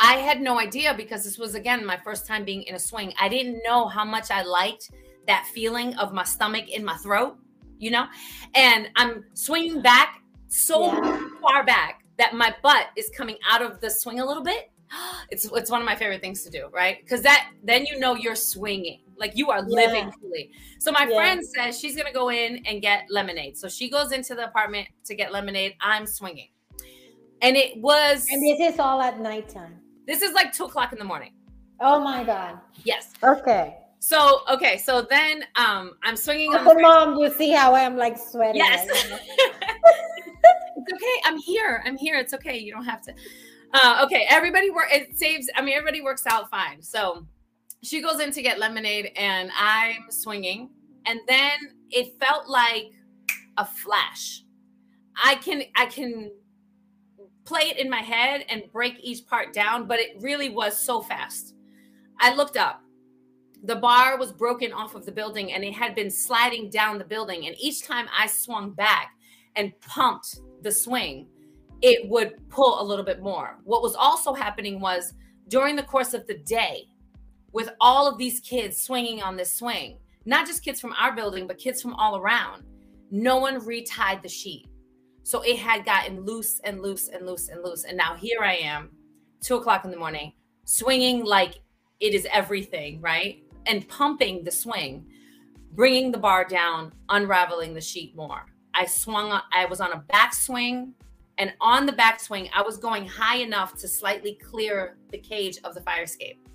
I 0.00 0.14
had 0.16 0.40
no 0.40 0.58
idea 0.58 0.94
because 0.94 1.24
this 1.24 1.38
was 1.38 1.54
again 1.54 1.84
my 1.84 1.98
first 1.98 2.26
time 2.26 2.44
being 2.44 2.62
in 2.64 2.74
a 2.74 2.78
swing. 2.78 3.12
I 3.20 3.28
didn't 3.28 3.60
know 3.64 3.86
how 3.86 4.04
much 4.04 4.30
I 4.30 4.42
liked 4.42 4.90
that 5.26 5.46
feeling 5.54 5.94
of 5.96 6.12
my 6.12 6.24
stomach 6.24 6.68
in 6.70 6.84
my 6.84 6.96
throat, 6.96 7.38
you 7.78 7.90
know? 7.90 8.06
And 8.54 8.90
I'm 8.96 9.24
swinging 9.34 9.82
back 9.82 10.22
so 10.48 10.90
Yeah. 10.92 11.28
far 11.40 11.64
back 11.64 12.04
that 12.18 12.34
my 12.34 12.54
butt 12.62 12.88
is 12.96 13.10
coming 13.16 13.36
out 13.48 13.62
of 13.62 13.80
the 13.80 13.90
swing 13.90 14.20
a 14.20 14.24
little 14.26 14.42
bit. 14.42 14.70
It's 15.30 15.44
it's 15.52 15.70
one 15.70 15.80
of 15.80 15.86
my 15.86 15.94
favorite 15.96 16.20
things 16.22 16.42
to 16.44 16.50
do, 16.50 16.68
right? 16.72 16.98
Because 17.00 17.22
that 17.22 17.52
then 17.62 17.86
you 17.86 17.98
know 17.98 18.14
you're 18.16 18.34
swinging, 18.34 19.02
like 19.16 19.36
you 19.36 19.50
are 19.50 19.62
living 19.62 20.10
fully. 20.20 20.50
So 20.80 20.90
my 20.90 21.06
Yeah. 21.06 21.14
friend 21.14 21.40
says 21.44 21.78
she's 21.78 21.94
gonna 21.96 22.12
go 22.12 22.30
in 22.30 22.64
and 22.66 22.82
get 22.82 23.04
lemonade. 23.10 23.56
So 23.56 23.68
she 23.68 23.88
goes 23.90 24.10
into 24.12 24.34
the 24.34 24.46
apartment 24.48 24.88
to 25.04 25.14
get 25.14 25.30
lemonade. 25.32 25.76
I'm 25.80 26.06
swinging, 26.06 26.48
and 27.42 27.56
it 27.56 27.80
was 27.80 28.26
And 28.30 28.42
this 28.42 28.60
is 28.74 28.78
all 28.78 29.00
at 29.02 29.20
nighttime. 29.20 29.80
This 30.10 30.22
is 30.22 30.32
like 30.32 30.52
two 30.52 30.64
o'clock 30.64 30.92
in 30.92 30.98
the 30.98 31.04
morning. 31.04 31.32
Oh 31.78 32.00
my 32.00 32.24
god. 32.24 32.58
Yes. 32.84 33.12
Okay. 33.22 33.76
So 34.00 34.40
okay. 34.50 34.76
So 34.78 35.06
then 35.08 35.44
um 35.54 35.92
I'm 36.02 36.16
swinging 36.16 36.50
So, 36.52 36.64
the 36.64 36.80
mom, 36.80 37.16
you 37.18 37.30
see 37.30 37.52
how 37.52 37.76
I'm 37.76 37.96
like 37.96 38.18
sweating. 38.18 38.56
Yes. 38.56 38.88
it's 40.76 40.92
okay. 40.92 41.20
I'm 41.24 41.38
here. 41.38 41.80
I'm 41.86 41.96
here. 41.96 42.18
It's 42.18 42.34
okay. 42.34 42.58
You 42.58 42.72
don't 42.72 42.84
have 42.84 43.02
to. 43.02 43.14
Uh, 43.72 44.02
okay. 44.04 44.26
Everybody 44.28 44.70
work. 44.70 44.88
It 44.90 45.16
saves. 45.16 45.48
I 45.54 45.62
mean, 45.62 45.74
everybody 45.74 46.00
works 46.00 46.26
out 46.26 46.50
fine. 46.50 46.82
So 46.82 47.24
she 47.84 48.02
goes 48.02 48.18
in 48.18 48.32
to 48.32 48.42
get 48.42 48.58
lemonade, 48.58 49.12
and 49.14 49.52
I'm 49.56 50.10
swinging, 50.10 50.70
and 51.06 51.20
then 51.28 51.52
it 51.90 52.18
felt 52.18 52.48
like 52.48 52.90
a 53.58 53.64
flash. 53.64 54.42
I 55.22 55.36
can. 55.36 55.62
I 55.76 55.86
can 55.86 56.32
play 57.50 57.62
it 57.62 57.78
in 57.78 57.90
my 57.90 58.00
head 58.00 58.44
and 58.48 58.62
break 58.72 59.00
each 59.02 59.26
part 59.26 59.52
down, 59.52 59.88
but 59.88 59.98
it 59.98 60.10
really 60.20 60.50
was 60.50 60.78
so 60.78 61.02
fast. 61.02 61.56
I 62.20 62.32
looked 62.32 62.56
up. 62.56 62.80
The 63.64 63.74
bar 63.74 64.16
was 64.18 64.30
broken 64.30 64.72
off 64.72 64.94
of 64.94 65.04
the 65.04 65.10
building 65.10 65.52
and 65.52 65.64
it 65.64 65.74
had 65.74 65.96
been 65.96 66.12
sliding 66.12 66.70
down 66.70 66.96
the 66.96 67.04
building. 67.04 67.48
And 67.48 67.56
each 67.58 67.82
time 67.82 68.06
I 68.16 68.28
swung 68.28 68.70
back 68.70 69.10
and 69.56 69.72
pumped 69.80 70.38
the 70.62 70.70
swing, 70.70 71.26
it 71.82 72.08
would 72.08 72.34
pull 72.50 72.80
a 72.80 72.84
little 72.84 73.04
bit 73.04 73.20
more. 73.20 73.58
What 73.64 73.82
was 73.82 73.96
also 73.96 74.32
happening 74.32 74.78
was 74.78 75.12
during 75.48 75.74
the 75.74 75.82
course 75.82 76.14
of 76.14 76.28
the 76.28 76.38
day, 76.38 76.86
with 77.52 77.70
all 77.80 78.06
of 78.06 78.16
these 78.16 78.38
kids 78.38 78.80
swinging 78.80 79.22
on 79.22 79.36
this 79.36 79.52
swing, 79.52 79.98
not 80.24 80.46
just 80.46 80.64
kids 80.64 80.80
from 80.80 80.94
our 80.96 81.16
building, 81.16 81.48
but 81.48 81.58
kids 81.58 81.82
from 81.82 81.94
all 81.94 82.16
around, 82.16 82.62
no 83.10 83.38
one 83.38 83.58
retied 83.66 84.22
the 84.22 84.28
sheet. 84.28 84.69
So 85.22 85.42
it 85.42 85.58
had 85.58 85.84
gotten 85.84 86.24
loose 86.24 86.60
and 86.60 86.80
loose 86.80 87.08
and 87.08 87.26
loose 87.26 87.48
and 87.48 87.62
loose. 87.62 87.84
And 87.84 87.96
now 87.96 88.16
here 88.16 88.40
I 88.42 88.54
am, 88.54 88.90
two 89.40 89.56
o'clock 89.56 89.84
in 89.84 89.90
the 89.90 89.96
morning, 89.96 90.32
swinging 90.64 91.24
like 91.24 91.60
it 92.00 92.14
is 92.14 92.26
everything, 92.32 93.00
right? 93.00 93.42
And 93.66 93.86
pumping 93.88 94.44
the 94.44 94.50
swing, 94.50 95.06
bringing 95.72 96.10
the 96.10 96.18
bar 96.18 96.44
down, 96.44 96.92
unraveling 97.08 97.74
the 97.74 97.80
sheet 97.80 98.16
more. 98.16 98.46
I 98.74 98.86
swung, 98.86 99.38
I 99.52 99.66
was 99.66 99.80
on 99.80 99.92
a 99.92 100.04
backswing. 100.12 100.92
And 101.38 101.54
on 101.60 101.86
the 101.86 101.92
backswing, 101.92 102.50
I 102.54 102.62
was 102.62 102.76
going 102.76 103.06
high 103.06 103.38
enough 103.38 103.74
to 103.78 103.88
slightly 103.88 104.34
clear 104.34 104.98
the 105.10 105.18
cage 105.18 105.58
of 105.64 105.74
the 105.74 105.80
fire 105.80 106.02
escape. 106.02 106.46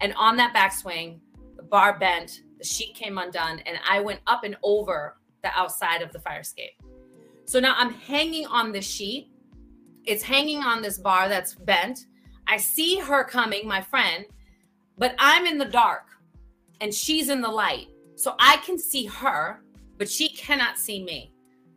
And 0.00 0.14
on 0.16 0.36
that 0.36 0.54
backswing, 0.54 1.18
the 1.56 1.62
bar 1.62 1.98
bent, 1.98 2.42
the 2.58 2.64
sheet 2.64 2.94
came 2.94 3.18
undone, 3.18 3.60
and 3.66 3.78
I 3.88 4.00
went 4.00 4.20
up 4.26 4.44
and 4.44 4.56
over 4.62 5.18
the 5.42 5.50
outside 5.56 6.02
of 6.02 6.12
the 6.12 6.20
fire 6.20 6.40
escape. 6.40 6.72
So 7.44 7.60
now 7.60 7.74
I'm 7.76 7.92
hanging 7.92 8.46
on 8.46 8.72
this 8.72 8.86
sheet. 8.86 9.30
It's 10.04 10.22
hanging 10.22 10.62
on 10.62 10.82
this 10.82 10.98
bar 10.98 11.28
that's 11.28 11.54
bent. 11.54 12.06
I 12.46 12.56
see 12.56 12.98
her 12.98 13.24
coming, 13.24 13.66
my 13.66 13.80
friend, 13.80 14.26
but 14.98 15.14
I'm 15.18 15.46
in 15.46 15.58
the 15.58 15.64
dark 15.64 16.08
and 16.80 16.92
she's 16.92 17.28
in 17.28 17.40
the 17.40 17.48
light. 17.48 17.88
So 18.16 18.34
I 18.38 18.58
can 18.58 18.78
see 18.78 19.06
her, 19.06 19.62
but 19.98 20.10
she 20.10 20.28
cannot 20.28 20.78
see 20.78 21.02
me. 21.02 21.32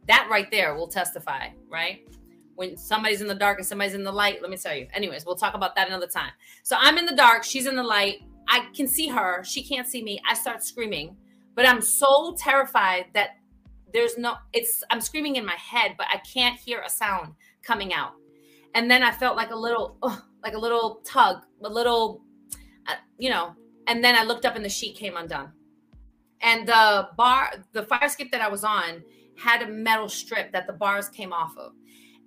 That 0.08 0.28
right 0.30 0.50
there 0.52 0.76
will 0.76 0.88
testify, 0.88 1.50
right? 1.70 2.08
When 2.56 2.78
somebody's 2.78 3.22
in 3.22 3.28
the 3.28 3.36
dark 3.36 3.60
and 3.60 3.68
somebody's 3.68 3.94
in 3.94 4.04
the 4.04 4.12
light, 4.12 4.42
let 4.42 4.50
me 4.50 4.58
tell 4.58 4.76
you. 4.76 4.88
Anyways, 4.94 5.26
we'll 5.26 5.36
talk 5.36 5.54
about 5.54 5.76
that 5.76 5.88
another 5.88 6.08
time. 6.08 6.32
So 6.64 6.76
I'm 6.80 6.98
in 6.98 7.06
the 7.06 7.16
dark, 7.16 7.44
she's 7.44 7.66
in 7.66 7.76
the 7.76 7.84
light. 7.84 8.18
I 8.48 8.68
can 8.76 8.88
see 8.88 9.08
her, 9.08 9.44
she 9.44 9.64
can't 9.64 9.88
see 9.88 10.04
me. 10.04 10.20
I 10.30 10.34
start 10.34 10.64
screaming, 10.64 11.16
but 11.56 11.66
I'm 11.68 11.82
so 11.82 12.36
terrified 12.38 13.06
that 13.14 13.37
there's 13.94 14.18
no 14.18 14.36
it's 14.54 14.84
i'm 14.90 15.02
screaming 15.02 15.36
in 15.36 15.46
my 15.46 15.56
head 15.56 15.96
but 15.98 16.08
i 16.12 16.18
can't 16.18 16.60
hear 16.60 16.82
a 16.82 16.90
sound 16.90 17.34
coming 17.64 17.94
out. 17.94 18.14
And 18.76 18.90
then 18.90 19.04
i 19.04 19.12
felt 19.12 19.36
like 19.36 19.52
a 19.52 19.56
little 19.56 19.98
like 20.44 20.54
a 20.54 20.60
little 20.60 21.02
tug 21.06 21.44
a 21.64 21.70
little 21.70 22.22
uh, 22.88 22.96
you 23.18 23.30
know 23.30 23.54
and 23.88 24.04
then 24.04 24.16
i 24.16 24.24
looked 24.24 24.46
up 24.46 24.56
and 24.56 24.64
the 24.64 24.70
sheet 24.70 24.96
came 24.96 25.18
undone. 25.18 25.52
And 26.42 26.68
the 26.68 27.10
bar 27.18 27.54
the 27.74 27.84
fire 27.84 28.06
escape 28.06 28.32
that 28.32 28.42
i 28.42 28.48
was 28.48 28.64
on 28.64 29.04
had 29.38 29.62
a 29.62 29.68
metal 29.68 30.10
strip 30.10 30.52
that 30.52 30.66
the 30.66 30.74
bars 30.74 31.10
came 31.10 31.32
off 31.32 31.56
of. 31.58 31.74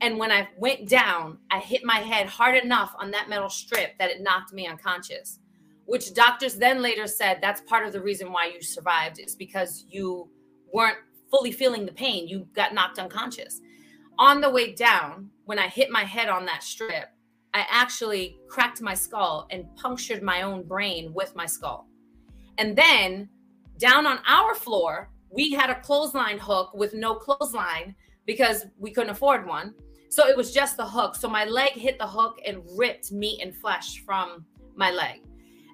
And 0.01 0.19
when 0.19 0.31
i 0.31 0.49
went 0.57 0.89
down 0.89 1.39
i 1.51 1.59
hit 1.59 1.85
my 1.85 1.99
head 1.99 2.27
hard 2.27 2.57
enough 2.57 2.95
on 2.99 3.11
that 3.13 3.29
metal 3.29 3.51
strip 3.51 3.99
that 3.99 4.11
it 4.11 4.23
knocked 4.23 4.53
me 4.53 4.67
unconscious 4.67 5.39
which 5.91 6.15
doctors 6.15 6.55
then 6.55 6.81
later 6.81 7.09
said 7.09 7.39
that's 7.41 7.63
part 7.63 7.85
of 7.85 7.93
the 7.93 8.01
reason 8.01 8.31
why 8.31 8.47
you 8.47 8.63
survived 8.63 9.19
is 9.19 9.35
because 9.35 9.85
you 9.89 10.31
weren't 10.73 10.99
fully 11.31 11.53
feeling 11.53 11.87
the 11.87 11.93
pain. 11.93 12.29
You 12.29 12.47
got 12.55 12.75
knocked 12.75 12.99
unconscious. 12.99 13.61
On 14.19 14.41
the 14.41 14.51
way 14.51 14.75
down, 14.75 15.31
when 15.45 15.59
I 15.59 15.69
hit 15.69 15.91
my 15.91 16.05
head 16.05 16.29
on 16.29 16.45
that 16.47 16.63
strip, 16.63 17.09
I 17.55 17.67
actually 17.69 18.39
cracked 18.49 18.81
my 18.81 18.95
skull 18.95 19.47
and 19.51 19.65
punctured 19.77 20.23
my 20.23 20.43
own 20.43 20.63
brain 20.63 21.13
with 21.15 21.35
my 21.35 21.47
skull. 21.47 21.89
And 22.59 22.77
then 22.77 23.29
down 23.79 24.07
on 24.07 24.19
our 24.27 24.55
floor, 24.55 25.11
we 25.31 25.53
had 25.53 25.71
a 25.71 25.81
clothesline 25.81 26.39
hook 26.39 26.73
with 26.75 26.93
no 26.95 27.15
clothesline 27.15 27.95
because 28.27 28.67
we 28.79 28.91
couldn't 28.93 29.11
afford 29.11 29.47
one. 29.47 29.75
So 30.11 30.27
it 30.27 30.37
was 30.37 30.53
just 30.53 30.77
the 30.77 30.87
hook. 30.87 31.15
So 31.17 31.29
my 31.29 31.45
leg 31.45 31.73
hit 31.73 31.99
the 31.99 32.07
hook 32.07 32.41
and 32.47 32.63
ripped 32.77 33.13
meat 33.13 33.41
and 33.41 33.55
flesh 33.55 34.05
from 34.05 34.45
my 34.77 34.91
leg. 34.91 35.23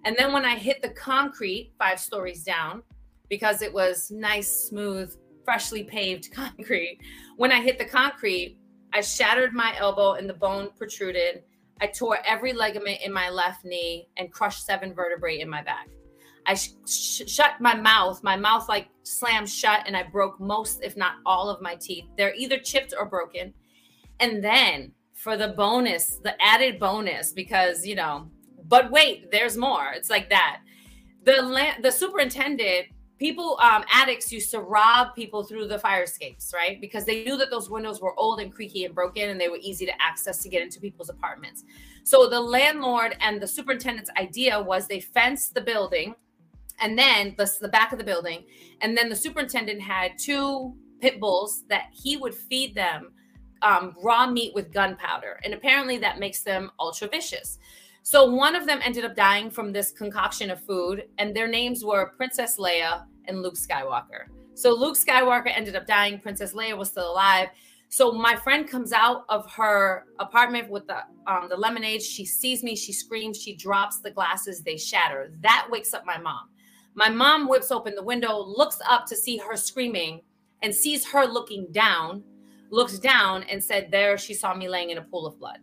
And 0.05 0.15
then 0.17 0.33
when 0.33 0.45
I 0.45 0.57
hit 0.57 0.83
the 0.83 0.91
concrete 0.91 1.73
five 1.79 1.99
stories 1.99 2.45
down, 2.45 2.83
because 3.29 3.61
it 3.61 3.73
was 3.73 4.11
nice, 4.11 4.69
smooth, 4.69 5.15
freshly 5.47 5.85
paved 5.85 6.31
concrete. 6.35 6.99
When 7.39 7.51
I 7.51 7.63
hit 7.63 7.79
the 7.79 7.87
concrete, 7.87 8.59
I 8.93 9.01
shattered 9.01 9.55
my 9.55 9.75
elbow 9.79 10.15
and 10.15 10.29
the 10.29 10.35
bone 10.35 10.69
protruded. 10.77 11.43
I 11.81 11.87
tore 11.87 12.19
every 12.27 12.53
ligament 12.53 13.01
in 13.03 13.13
my 13.13 13.31
left 13.31 13.65
knee 13.65 14.09
and 14.19 14.33
crushed 14.33 14.67
seven 14.67 14.93
vertebrae 14.93 15.41
in 15.41 15.49
my 15.49 15.63
back. 15.63 15.89
I 16.47 16.55
sh- 16.55 16.71
sh- 16.87 17.23
shut 17.27 17.61
my 17.61 17.75
mouth. 17.75 18.23
My 18.23 18.37
mouth 18.37 18.69
like 18.69 18.89
slammed 19.03 19.51
shut, 19.51 19.83
and 19.87 19.97
I 19.97 20.05
broke 20.05 20.41
most, 20.41 20.81
if 20.83 20.97
not 20.97 21.17
all, 21.27 21.51
of 21.51 21.61
my 21.61 21.75
teeth. 21.75 22.05
They're 22.17 22.35
either 22.35 22.59
chipped 22.59 22.95
or 22.99 23.07
broken. 23.07 23.53
And 24.21 24.43
then 24.43 24.93
for 25.13 25.37
the 25.37 25.49
bonus, 25.49 26.19
the 26.23 26.41
added 26.43 26.79
bonus, 26.79 27.33
because 27.33 27.85
you 27.85 27.97
know, 27.97 28.31
but 28.69 28.91
wait, 28.91 29.31
there's 29.31 29.57
more. 29.57 29.91
It's 29.93 30.11
like 30.11 30.31
that. 30.31 30.61
The 31.25 31.43
land, 31.43 31.85
the 31.85 31.91
superintendent 31.91 32.87
people 33.19 33.59
um, 33.63 33.85
addicts 33.93 34.31
used 34.31 34.51
to 34.51 34.61
rob 34.61 35.15
people 35.15 35.43
through 35.43 35.67
the 35.67 35.79
fire 35.79 36.03
escapes 36.03 36.53
right? 36.55 36.81
Because 36.81 37.05
they 37.05 37.25
knew 37.25 37.37
that 37.37 37.51
those 37.51 37.71
windows 37.71 38.01
were 38.01 38.19
old 38.19 38.41
and 38.41 38.53
creaky 38.53 38.85
and 38.85 38.95
broken 38.95 39.31
and 39.31 39.41
they 39.41 39.49
were 39.49 39.59
easy 39.61 39.87
to 39.87 40.03
access 40.03 40.43
to 40.43 40.49
get 40.49 40.63
into 40.63 40.81
people's 40.81 41.09
apartments. 41.09 41.65
So 42.05 42.29
the 42.29 42.41
landlord 42.41 43.17
and 43.21 43.41
the 43.41 43.49
superintendent's 43.49 44.11
idea 44.19 44.61
was 44.61 44.87
they 44.87 45.01
fenced 45.01 45.55
the 45.55 45.61
building 45.61 46.15
and 46.81 46.99
then 46.99 47.35
the, 47.39 47.51
the 47.61 47.69
back 47.69 47.93
of 47.93 47.99
the 47.99 48.05
building 48.05 48.45
and 48.83 48.97
then 48.97 49.09
the 49.09 49.17
superintendent 49.17 49.81
had 49.81 50.13
two 50.19 50.75
pit 51.01 51.21
bulls 51.21 51.65
that 51.69 51.87
he 51.93 52.17
would 52.17 52.35
feed 52.35 52.75
them 52.75 53.13
um, 53.63 53.95
raw 54.03 54.27
meat 54.27 54.55
with 54.55 54.73
gunpowder. 54.73 55.41
And 55.43 55.55
apparently 55.55 55.97
that 55.99 56.19
makes 56.19 56.43
them 56.43 56.71
ultra 56.79 57.09
vicious 57.09 57.59
so 58.07 58.25
one 58.25 58.55
of 58.55 58.69
them 58.69 58.79
ended 58.85 59.05
up 59.05 59.17
dying 59.17 59.51
from 59.51 59.73
this 59.73 59.91
concoction 59.91 60.49
of 60.53 60.63
food, 60.63 61.09
and 61.19 61.35
their 61.35 61.49
names 61.49 61.85
were 61.85 62.13
Princess 62.17 62.57
Leia 62.57 63.05
and 63.25 63.43
Luke 63.43 63.57
Skywalker. 63.57 64.27
So 64.55 64.73
Luke 64.73 64.97
Skywalker 64.97 65.51
ended 65.53 65.75
up 65.75 65.89
dying. 65.89 66.21
Princess 66.21 66.53
Leia 66.55 66.79
was 66.79 66.89
still 66.89 67.11
alive. 67.11 67.49
So 67.89 68.13
my 68.13 68.37
friend 68.37 68.69
comes 68.69 68.93
out 68.93 69.25
of 69.29 69.51
her 69.51 70.05
apartment 70.21 70.71
with 70.71 70.87
the 70.87 71.01
um, 71.27 71.49
the 71.49 71.57
lemonade. 71.57 72.01
She 72.01 72.25
sees 72.25 72.63
me. 72.63 72.77
She 72.77 72.93
screams. 72.93 73.43
She 73.43 73.57
drops 73.57 73.99
the 73.99 74.13
glasses. 74.13 74.63
They 74.63 74.77
shatter. 74.77 75.33
That 75.41 75.67
wakes 75.69 75.93
up 75.93 76.07
my 76.07 76.17
mom. 76.17 76.51
My 76.95 77.09
mom 77.09 77.49
whips 77.49 77.73
open 77.73 77.97
the 77.97 78.05
window, 78.05 78.39
looks 78.39 78.79
up 78.89 79.07
to 79.07 79.17
see 79.17 79.37
her 79.39 79.57
screaming, 79.57 80.23
and 80.63 80.73
sees 80.73 81.05
her 81.07 81.27
looking 81.27 81.67
down 81.73 82.23
Looks 82.71 82.99
down 82.99 83.45
and 83.45 83.63
said, 83.63 83.91
There 83.91 84.19
she 84.19 84.35
saw 84.35 84.55
me 84.55 84.69
laying 84.69 84.91
in 84.91 84.99
a 84.99 85.03
pool 85.03 85.27
of 85.27 85.39
blood. 85.39 85.59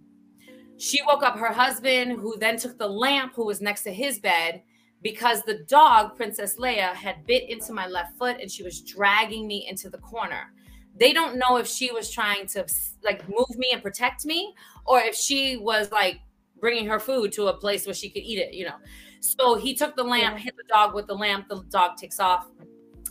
She 0.77 1.01
woke 1.03 1.23
up 1.23 1.37
her 1.37 1.53
husband, 1.53 2.13
who 2.13 2.37
then 2.37 2.57
took 2.57 2.77
the 2.77 2.87
lamp, 2.87 3.33
who 3.35 3.45
was 3.45 3.61
next 3.61 3.83
to 3.83 3.93
his 3.93 4.19
bed, 4.19 4.63
because 5.01 5.41
the 5.43 5.63
dog, 5.67 6.15
Princess 6.15 6.57
Leia, 6.57 6.93
had 6.93 7.25
bit 7.25 7.49
into 7.49 7.73
my 7.73 7.87
left 7.87 8.17
foot 8.17 8.37
and 8.41 8.49
she 8.49 8.63
was 8.63 8.81
dragging 8.81 9.47
me 9.47 9.67
into 9.69 9.89
the 9.89 9.97
corner. 9.97 10.53
They 10.95 11.11
don't 11.11 11.37
know 11.37 11.57
if 11.57 11.67
she 11.67 11.91
was 11.91 12.09
trying 12.09 12.47
to 12.47 12.65
like 13.03 13.27
move 13.27 13.57
me 13.57 13.69
and 13.73 13.81
protect 13.81 14.25
me 14.25 14.53
or 14.85 14.99
if 14.99 15.15
she 15.15 15.57
was 15.57 15.91
like 15.91 16.21
bringing 16.59 16.87
her 16.87 16.99
food 16.99 17.31
to 17.33 17.47
a 17.47 17.53
place 17.53 17.85
where 17.85 17.93
she 17.93 18.09
could 18.09 18.23
eat 18.23 18.39
it, 18.39 18.53
you 18.53 18.65
know. 18.65 18.77
So 19.19 19.55
he 19.55 19.75
took 19.75 19.95
the 19.95 20.03
lamp, 20.03 20.37
hit 20.37 20.55
the 20.55 20.63
dog 20.69 20.93
with 20.93 21.07
the 21.07 21.15
lamp, 21.15 21.47
the 21.49 21.63
dog 21.69 21.97
takes 21.97 22.19
off. 22.19 22.47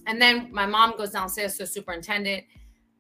And 0.07 0.21
then 0.21 0.51
my 0.53 0.67
mom 0.67 0.97
goes 0.97 1.11
downstairs 1.11 1.53
to 1.55 1.65
the 1.65 1.67
superintendent. 1.67 2.45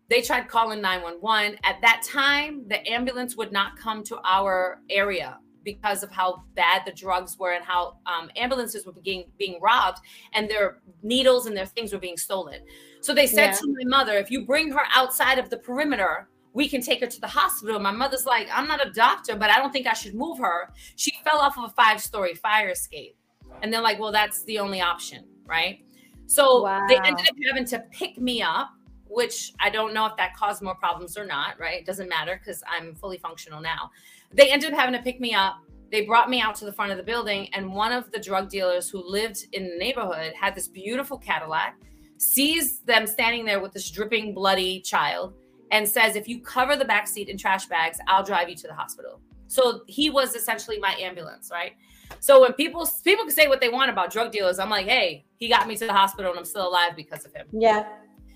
They 0.08 0.20
tried 0.20 0.48
calling 0.48 0.80
911. 0.80 1.58
At 1.64 1.80
that 1.80 2.02
time, 2.04 2.66
the 2.68 2.86
ambulance 2.88 3.36
would 3.36 3.52
not 3.52 3.76
come 3.76 4.04
to 4.04 4.18
our 4.24 4.80
area 4.90 5.38
because 5.64 6.02
of 6.02 6.10
how 6.10 6.42
bad 6.54 6.82
the 6.84 6.92
drugs 6.92 7.38
were 7.38 7.52
and 7.52 7.64
how 7.64 7.98
um, 8.06 8.30
ambulances 8.36 8.84
were 8.84 8.92
being 8.92 9.24
being 9.38 9.60
robbed 9.60 9.98
and 10.34 10.48
their 10.48 10.78
needles 11.02 11.46
and 11.46 11.56
their 11.56 11.66
things 11.66 11.92
were 11.92 11.98
being 11.98 12.16
stolen. 12.16 12.60
So 13.00 13.14
they 13.14 13.26
said 13.26 13.46
yeah. 13.46 13.52
to 13.52 13.66
my 13.68 13.84
mother, 13.98 14.14
if 14.14 14.30
you 14.30 14.44
bring 14.44 14.70
her 14.72 14.82
outside 14.94 15.38
of 15.38 15.50
the 15.50 15.56
perimeter, 15.56 16.28
we 16.52 16.68
can 16.68 16.82
take 16.82 17.00
her 17.00 17.06
to 17.06 17.20
the 17.20 17.26
hospital. 17.26 17.78
My 17.78 17.90
mother's 17.90 18.26
like, 18.26 18.48
I'm 18.52 18.68
not 18.68 18.86
a 18.86 18.90
doctor, 18.90 19.36
but 19.36 19.50
I 19.50 19.58
don't 19.58 19.72
think 19.72 19.86
I 19.86 19.94
should 19.94 20.14
move 20.14 20.38
her. 20.38 20.72
She 20.96 21.12
fell 21.24 21.38
off 21.38 21.56
of 21.56 21.64
a 21.64 21.70
five 21.70 22.00
story 22.00 22.34
fire 22.34 22.70
escape. 22.70 23.16
And 23.62 23.72
they're 23.72 23.82
like, 23.82 23.98
well, 23.98 24.12
that's 24.12 24.44
the 24.44 24.58
only 24.58 24.80
option, 24.80 25.24
right? 25.46 25.84
So 26.26 26.62
wow. 26.62 26.86
they 26.88 26.96
ended 26.96 27.28
up 27.28 27.36
having 27.48 27.66
to 27.66 27.80
pick 27.90 28.18
me 28.18 28.42
up, 28.42 28.70
which 29.12 29.52
I 29.60 29.70
don't 29.70 29.92
know 29.92 30.06
if 30.06 30.16
that 30.16 30.34
caused 30.34 30.62
more 30.62 30.74
problems 30.74 31.16
or 31.16 31.24
not, 31.24 31.58
right? 31.60 31.80
It 31.80 31.86
doesn't 31.86 32.08
matter 32.08 32.40
because 32.42 32.62
I'm 32.66 32.94
fully 32.94 33.18
functional 33.18 33.60
now. 33.60 33.90
They 34.32 34.50
ended 34.50 34.72
up 34.72 34.78
having 34.78 34.94
to 34.94 35.02
pick 35.02 35.20
me 35.20 35.34
up. 35.34 35.56
They 35.90 36.06
brought 36.06 36.30
me 36.30 36.40
out 36.40 36.54
to 36.56 36.64
the 36.64 36.72
front 36.72 36.90
of 36.90 36.96
the 36.96 37.02
building, 37.02 37.52
and 37.52 37.74
one 37.74 37.92
of 37.92 38.10
the 38.10 38.18
drug 38.18 38.48
dealers 38.48 38.88
who 38.88 39.06
lived 39.06 39.46
in 39.52 39.68
the 39.68 39.76
neighborhood 39.76 40.32
had 40.32 40.54
this 40.54 40.66
beautiful 40.66 41.18
Cadillac, 41.18 41.76
sees 42.16 42.80
them 42.80 43.06
standing 43.06 43.44
there 43.44 43.60
with 43.60 43.72
this 43.72 43.90
dripping, 43.90 44.32
bloody 44.32 44.80
child, 44.80 45.34
and 45.70 45.86
says, 45.86 46.16
If 46.16 46.28
you 46.28 46.40
cover 46.40 46.76
the 46.76 46.84
back 46.84 47.06
seat 47.06 47.28
in 47.28 47.36
trash 47.36 47.66
bags, 47.66 47.98
I'll 48.08 48.24
drive 48.24 48.48
you 48.48 48.56
to 48.56 48.66
the 48.66 48.74
hospital. 48.74 49.20
So 49.48 49.82
he 49.86 50.08
was 50.08 50.34
essentially 50.34 50.78
my 50.78 50.94
ambulance, 50.98 51.50
right? 51.52 51.72
So 52.20 52.40
when 52.40 52.54
people 52.54 52.88
people 53.04 53.24
can 53.24 53.34
say 53.34 53.48
what 53.48 53.60
they 53.60 53.68
want 53.68 53.90
about 53.90 54.10
drug 54.10 54.32
dealers, 54.32 54.58
I'm 54.58 54.70
like, 54.70 54.86
hey, 54.86 55.26
he 55.36 55.48
got 55.48 55.68
me 55.68 55.76
to 55.76 55.86
the 55.86 55.92
hospital 55.92 56.30
and 56.30 56.38
I'm 56.38 56.44
still 56.46 56.68
alive 56.68 56.96
because 56.96 57.26
of 57.26 57.34
him. 57.34 57.46
Yeah. 57.52 57.84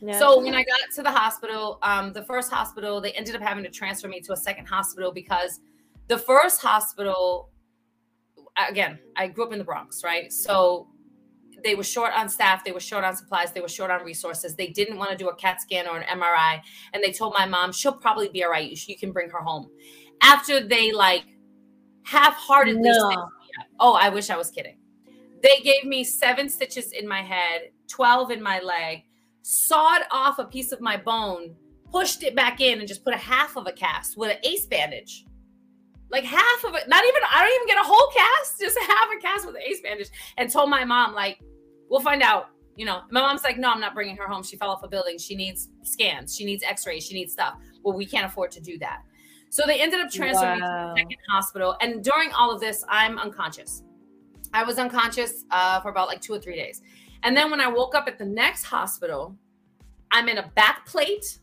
Yeah. 0.00 0.18
So 0.18 0.42
when 0.42 0.54
I 0.54 0.64
got 0.64 0.78
to 0.94 1.02
the 1.02 1.10
hospital, 1.10 1.78
um, 1.82 2.12
the 2.12 2.22
first 2.22 2.50
hospital, 2.50 3.00
they 3.00 3.12
ended 3.12 3.34
up 3.34 3.42
having 3.42 3.64
to 3.64 3.70
transfer 3.70 4.08
me 4.08 4.20
to 4.20 4.32
a 4.32 4.36
second 4.36 4.66
hospital 4.66 5.12
because 5.12 5.60
the 6.08 6.18
first 6.18 6.60
hospital, 6.60 7.50
again, 8.68 8.98
I 9.16 9.28
grew 9.28 9.46
up 9.46 9.52
in 9.52 9.58
the 9.58 9.64
Bronx, 9.64 10.04
right? 10.04 10.32
So 10.32 10.88
they 11.64 11.74
were 11.74 11.82
short 11.82 12.12
on 12.14 12.28
staff, 12.28 12.64
they 12.64 12.72
were 12.72 12.80
short 12.80 13.04
on 13.04 13.16
supplies, 13.16 13.52
they 13.52 13.60
were 13.60 13.68
short 13.68 13.90
on 13.90 14.04
resources. 14.04 14.54
They 14.54 14.68
didn't 14.68 14.98
want 14.98 15.10
to 15.10 15.16
do 15.16 15.28
a 15.28 15.34
CAT 15.34 15.60
scan 15.60 15.88
or 15.88 15.98
an 15.98 16.20
MRI. 16.20 16.60
And 16.92 17.02
they 17.02 17.12
told 17.12 17.34
my 17.36 17.46
mom, 17.46 17.72
she'll 17.72 17.92
probably 17.92 18.28
be 18.28 18.44
all 18.44 18.50
right. 18.50 18.70
You, 18.70 18.76
you 18.86 18.96
can 18.96 19.12
bring 19.12 19.30
her 19.30 19.40
home. 19.40 19.70
After 20.22 20.66
they 20.66 20.92
like 20.92 21.24
half 22.04 22.34
heartedly 22.34 22.88
no. 22.88 23.28
oh, 23.80 23.94
I 23.94 24.10
wish 24.10 24.30
I 24.30 24.36
was 24.36 24.50
kidding. 24.50 24.76
They 25.42 25.60
gave 25.62 25.84
me 25.84 26.04
seven 26.04 26.48
stitches 26.48 26.92
in 26.92 27.06
my 27.06 27.22
head, 27.22 27.70
12 27.88 28.30
in 28.30 28.42
my 28.42 28.60
leg, 28.60 29.04
sawed 29.48 30.02
off 30.10 30.38
a 30.38 30.44
piece 30.44 30.72
of 30.72 30.80
my 30.80 30.96
bone, 30.96 31.54
pushed 31.90 32.22
it 32.22 32.34
back 32.34 32.60
in, 32.60 32.78
and 32.78 32.88
just 32.88 33.04
put 33.04 33.14
a 33.14 33.18
half 33.18 33.56
of 33.56 33.66
a 33.66 33.72
cast 33.72 34.16
with 34.16 34.30
an 34.30 34.38
ace 34.42 34.66
bandage 34.66 35.26
like 36.10 36.24
half 36.24 36.64
of 36.64 36.74
it, 36.74 36.88
not 36.88 37.04
even, 37.04 37.20
I 37.32 37.42
don't 37.42 37.54
even 37.54 37.66
get 37.66 37.78
a 37.78 37.88
whole 37.88 38.10
cast, 38.14 38.60
just 38.60 38.78
half 38.78 39.08
a 39.16 39.20
cast 39.20 39.46
with 39.46 39.56
an 39.56 39.62
ace 39.62 39.80
bandage. 39.80 40.08
And 40.36 40.50
told 40.50 40.70
my 40.70 40.84
mom, 40.84 41.14
like, 41.14 41.40
we'll 41.88 42.00
find 42.00 42.22
out. 42.22 42.50
You 42.76 42.84
know, 42.84 43.00
my 43.10 43.22
mom's 43.22 43.42
like, 43.42 43.56
no, 43.56 43.70
I'm 43.70 43.80
not 43.80 43.94
bringing 43.94 44.18
her 44.18 44.28
home. 44.28 44.42
She 44.42 44.58
fell 44.58 44.68
off 44.68 44.82
a 44.82 44.88
building. 44.88 45.16
She 45.16 45.34
needs 45.34 45.70
scans. 45.82 46.36
She 46.36 46.44
needs 46.44 46.62
x 46.62 46.86
rays. 46.86 47.06
She 47.06 47.14
needs 47.14 47.32
stuff. 47.32 47.54
Well, 47.82 47.96
we 47.96 48.04
can't 48.04 48.26
afford 48.26 48.50
to 48.50 48.60
do 48.60 48.78
that. 48.80 49.00
So 49.48 49.62
they 49.66 49.80
ended 49.80 50.00
up 50.00 50.10
transferring 50.10 50.60
wow. 50.60 50.92
me 50.92 51.00
to 51.00 51.06
the 51.06 51.10
second 51.10 51.16
hospital. 51.30 51.76
And 51.80 52.04
during 52.04 52.32
all 52.32 52.52
of 52.52 52.60
this, 52.60 52.84
I'm 52.86 53.18
unconscious. 53.18 53.82
I 54.52 54.62
was 54.62 54.76
unconscious 54.76 55.46
uh, 55.50 55.80
for 55.80 55.88
about 55.88 56.06
like 56.08 56.20
two 56.20 56.34
or 56.34 56.38
three 56.38 56.56
days. 56.56 56.82
And 57.22 57.36
then 57.36 57.50
when 57.50 57.60
I 57.60 57.68
woke 57.68 57.94
up 57.94 58.08
at 58.08 58.18
the 58.18 58.24
next 58.24 58.64
hospital, 58.64 59.36
I'm 60.10 60.28
in 60.28 60.38
a 60.38 60.48
back 60.54 60.86
plate 60.86 61.38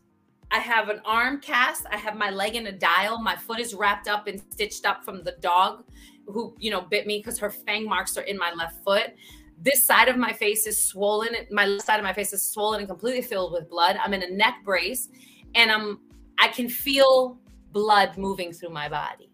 I 0.54 0.58
have 0.58 0.88
an 0.88 1.00
arm 1.04 1.40
cast. 1.40 1.84
I 1.90 1.96
have 1.96 2.16
my 2.16 2.30
leg 2.30 2.54
in 2.54 2.68
a 2.68 2.72
dial. 2.72 3.20
My 3.20 3.34
foot 3.34 3.58
is 3.58 3.74
wrapped 3.74 4.06
up 4.06 4.28
and 4.28 4.40
stitched 4.52 4.86
up 4.86 5.04
from 5.04 5.24
the 5.24 5.32
dog 5.40 5.82
who, 6.28 6.54
you 6.60 6.70
know, 6.70 6.80
bit 6.80 7.08
me 7.08 7.18
because 7.18 7.40
her 7.40 7.50
fang 7.50 7.84
marks 7.88 8.16
are 8.16 8.22
in 8.22 8.38
my 8.38 8.52
left 8.52 8.84
foot. 8.84 9.14
This 9.60 9.84
side 9.84 10.06
of 10.06 10.16
my 10.16 10.32
face 10.32 10.68
is 10.68 10.82
swollen. 10.82 11.30
My 11.50 11.66
left 11.66 11.84
side 11.84 11.98
of 11.98 12.04
my 12.04 12.12
face 12.12 12.32
is 12.32 12.44
swollen 12.44 12.78
and 12.78 12.88
completely 12.88 13.22
filled 13.22 13.52
with 13.52 13.68
blood. 13.68 13.98
I'm 14.00 14.14
in 14.14 14.22
a 14.22 14.30
neck 14.30 14.58
brace 14.64 15.08
and 15.56 15.72
I'm 15.72 16.00
I 16.38 16.48
can 16.48 16.68
feel 16.68 17.38
blood 17.72 18.16
moving 18.16 18.52
through 18.52 18.70
my 18.70 18.88
body. 18.88 19.32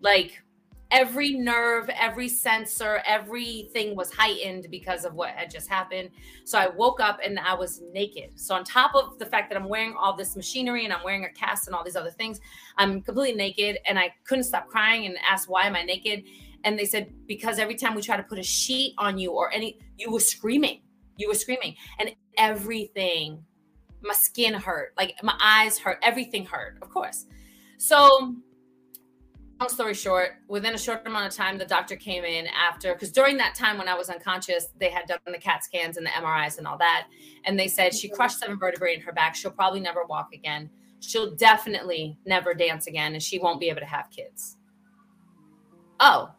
Like 0.00 0.40
every 0.90 1.32
nerve, 1.32 1.90
every 1.90 2.28
sensor, 2.28 3.02
everything 3.06 3.94
was 3.94 4.12
heightened 4.12 4.68
because 4.70 5.04
of 5.04 5.14
what 5.14 5.30
had 5.30 5.50
just 5.50 5.68
happened. 5.68 6.10
So 6.44 6.58
I 6.58 6.68
woke 6.68 7.00
up 7.00 7.20
and 7.24 7.38
I 7.38 7.54
was 7.54 7.82
naked. 7.92 8.38
So 8.40 8.54
on 8.54 8.64
top 8.64 8.94
of 8.94 9.18
the 9.18 9.26
fact 9.26 9.50
that 9.50 9.60
I'm 9.60 9.68
wearing 9.68 9.94
all 9.98 10.16
this 10.16 10.34
machinery 10.34 10.84
and 10.84 10.92
I'm 10.92 11.04
wearing 11.04 11.24
a 11.24 11.30
cast 11.30 11.66
and 11.66 11.76
all 11.76 11.84
these 11.84 11.96
other 11.96 12.10
things, 12.10 12.40
I'm 12.76 13.02
completely 13.02 13.36
naked 13.36 13.78
and 13.86 13.98
I 13.98 14.14
couldn't 14.24 14.44
stop 14.44 14.68
crying 14.68 15.06
and 15.06 15.16
asked 15.28 15.48
why 15.48 15.66
am 15.66 15.76
I 15.76 15.82
naked? 15.82 16.24
And 16.64 16.78
they 16.78 16.86
said 16.86 17.12
because 17.26 17.58
every 17.58 17.76
time 17.76 17.94
we 17.94 18.02
try 18.02 18.16
to 18.16 18.22
put 18.22 18.38
a 18.38 18.42
sheet 18.42 18.94
on 18.98 19.18
you 19.18 19.32
or 19.32 19.52
any 19.52 19.78
you 19.98 20.10
were 20.10 20.20
screaming. 20.20 20.80
You 21.16 21.28
were 21.28 21.34
screaming 21.34 21.74
and 21.98 22.14
everything 22.36 23.44
my 24.00 24.14
skin 24.14 24.54
hurt, 24.54 24.92
like 24.96 25.14
my 25.22 25.36
eyes 25.42 25.78
hurt, 25.78 25.98
everything 26.02 26.46
hurt, 26.46 26.78
of 26.80 26.90
course. 26.90 27.26
So 27.78 28.36
long 29.60 29.68
story 29.68 29.94
short, 29.94 30.36
within 30.46 30.74
a 30.74 30.78
short 30.78 31.06
amount 31.06 31.26
of 31.26 31.34
time, 31.34 31.58
the 31.58 31.64
doctor 31.64 31.96
came 31.96 32.24
in 32.24 32.46
after 32.48 32.92
because 32.92 33.10
during 33.10 33.36
that 33.38 33.54
time 33.54 33.78
when 33.78 33.88
I 33.88 33.94
was 33.94 34.08
unconscious, 34.08 34.68
they 34.78 34.90
had 34.90 35.06
done 35.06 35.18
the 35.26 35.38
CAT 35.38 35.64
scans 35.64 35.96
and 35.96 36.06
the 36.06 36.10
MRIs 36.10 36.58
and 36.58 36.66
all 36.66 36.78
that, 36.78 37.08
and 37.44 37.58
they 37.58 37.68
said 37.68 37.94
she 37.94 38.08
crushed 38.08 38.38
seven 38.38 38.58
vertebrae 38.58 38.94
in 38.94 39.00
her 39.00 39.12
back. 39.12 39.34
She'll 39.34 39.50
probably 39.50 39.80
never 39.80 40.04
walk 40.04 40.32
again. 40.32 40.70
She'll 41.00 41.34
definitely 41.34 42.18
never 42.24 42.54
dance 42.54 42.86
again, 42.86 43.14
and 43.14 43.22
she 43.22 43.38
won't 43.38 43.60
be 43.60 43.68
able 43.68 43.80
to 43.80 43.86
have 43.86 44.10
kids. 44.10 44.56
Oh, 46.00 46.30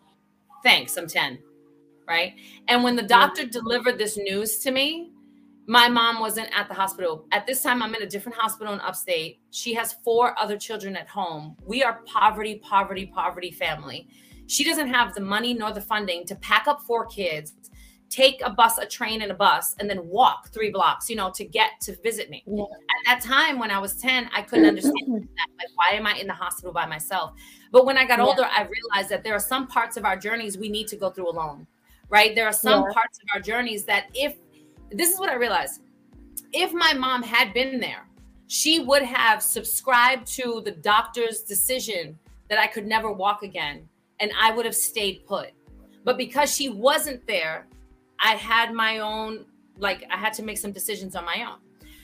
thanks. 0.64 0.98
I'm 0.98 1.08
ten, 1.08 1.40
right? 2.08 2.34
And 2.68 2.84
when 2.84 2.96
the 2.96 3.04
doctor 3.04 3.46
delivered 3.46 3.98
this 3.98 4.18
news 4.18 4.60
to 4.60 4.72
me, 4.72 5.12
my 5.70 5.88
mom 5.88 6.20
wasn't 6.20 6.50
at 6.52 6.68
the 6.68 6.74
hospital. 6.74 7.28
At 7.32 7.46
this 7.46 7.62
time, 7.62 7.84
I'm 7.84 7.94
in 7.94 8.02
a 8.02 8.08
different 8.08 8.36
hospital 8.36 8.74
in 8.74 8.80
upstate. 8.80 9.40
She 9.52 9.72
has 9.76 9.94
four 10.04 10.38
other 10.40 10.58
children 10.58 10.96
at 10.96 11.08
home. 11.08 11.56
We 11.64 11.84
are 11.84 12.02
poverty, 12.08 12.56
poverty, 12.56 13.06
poverty 13.06 13.52
family. 13.52 14.08
She 14.48 14.64
doesn't 14.64 14.88
have 14.88 15.14
the 15.14 15.22
money 15.22 15.54
nor 15.54 15.72
the 15.72 15.80
funding 15.80 16.26
to 16.26 16.36
pack 16.38 16.68
up 16.68 16.82
four 16.82 17.06
kids, 17.06 17.54
take 18.10 18.42
a 18.44 18.50
bus, 18.50 18.80
a 18.80 18.86
train, 18.88 19.22
and 19.22 19.32
a 19.32 19.36
bus, 19.36 19.76
and 19.80 19.88
then 19.88 20.08
walk 20.08 20.50
three 20.52 20.72
blocks, 20.72 21.08
you 21.08 21.16
know, 21.16 21.30
to 21.36 21.46
get 21.46 21.80
to 21.82 21.96
visit 22.02 22.32
me. 22.32 22.44
Yeah. 22.48 22.64
At 22.64 23.22
that 23.22 23.22
time, 23.22 23.60
when 23.60 23.70
I 23.70 23.78
was 23.78 23.96
10, 23.98 24.28
I 24.34 24.42
couldn't 24.42 24.66
understand 24.66 25.08
mm-hmm. 25.08 25.18
that. 25.18 25.48
Like, 25.60 25.70
why 25.76 25.92
am 25.92 26.08
I 26.08 26.16
in 26.16 26.26
the 26.26 26.34
hospital 26.34 26.74
by 26.74 26.88
myself? 26.88 27.34
But 27.72 27.86
when 27.86 27.96
I 27.96 28.06
got 28.06 28.18
yeah. 28.18 28.26
older, 28.26 28.46
I 28.46 28.64
realized 28.64 29.10
that 29.10 29.24
there 29.24 29.36
are 29.36 29.40
some 29.40 29.68
parts 29.68 29.98
of 29.98 30.04
our 30.04 30.18
journeys 30.18 30.58
we 30.58 30.70
need 30.70 30.88
to 30.88 30.96
go 30.96 31.12
through 31.12 31.30
alone, 31.30 31.68
right? 32.10 32.34
There 32.34 32.48
are 32.48 32.54
some 32.54 32.86
yeah. 32.86 32.92
parts 32.92 33.20
of 33.20 33.28
our 33.36 33.40
journeys 33.40 33.84
that 33.86 34.08
if 34.16 34.36
this 34.92 35.12
is 35.12 35.20
what 35.20 35.30
I 35.30 35.36
realized. 35.36 35.82
If 36.54 36.74
my 36.74 36.94
mom 36.94 37.24
had 37.24 37.54
been 37.54 37.80
there, 37.80 38.08
she 38.48 38.80
would 38.80 39.04
have 39.04 39.44
subscribed 39.44 40.26
to 40.36 40.62
the 40.66 40.72
doctor's 40.72 41.42
decision 41.42 42.18
that 42.50 42.58
I 42.58 42.68
could 42.68 42.88
never 42.88 43.12
walk 43.12 43.44
again 43.44 43.88
and 44.20 44.32
I 44.40 44.52
would 44.52 44.66
have 44.66 44.76
stayed 44.76 45.26
put. 45.28 45.52
But 46.04 46.18
because 46.18 46.54
she 46.54 46.70
wasn't 46.70 47.26
there, 47.28 47.68
I 48.20 48.36
had 48.36 48.74
my 48.74 49.00
own, 49.00 49.46
like, 49.78 50.04
I 50.12 50.18
had 50.18 50.34
to 50.34 50.44
make 50.44 50.58
some 50.58 50.72
decisions 50.72 51.16
on 51.16 51.26
my 51.26 51.46
own. 51.48 51.60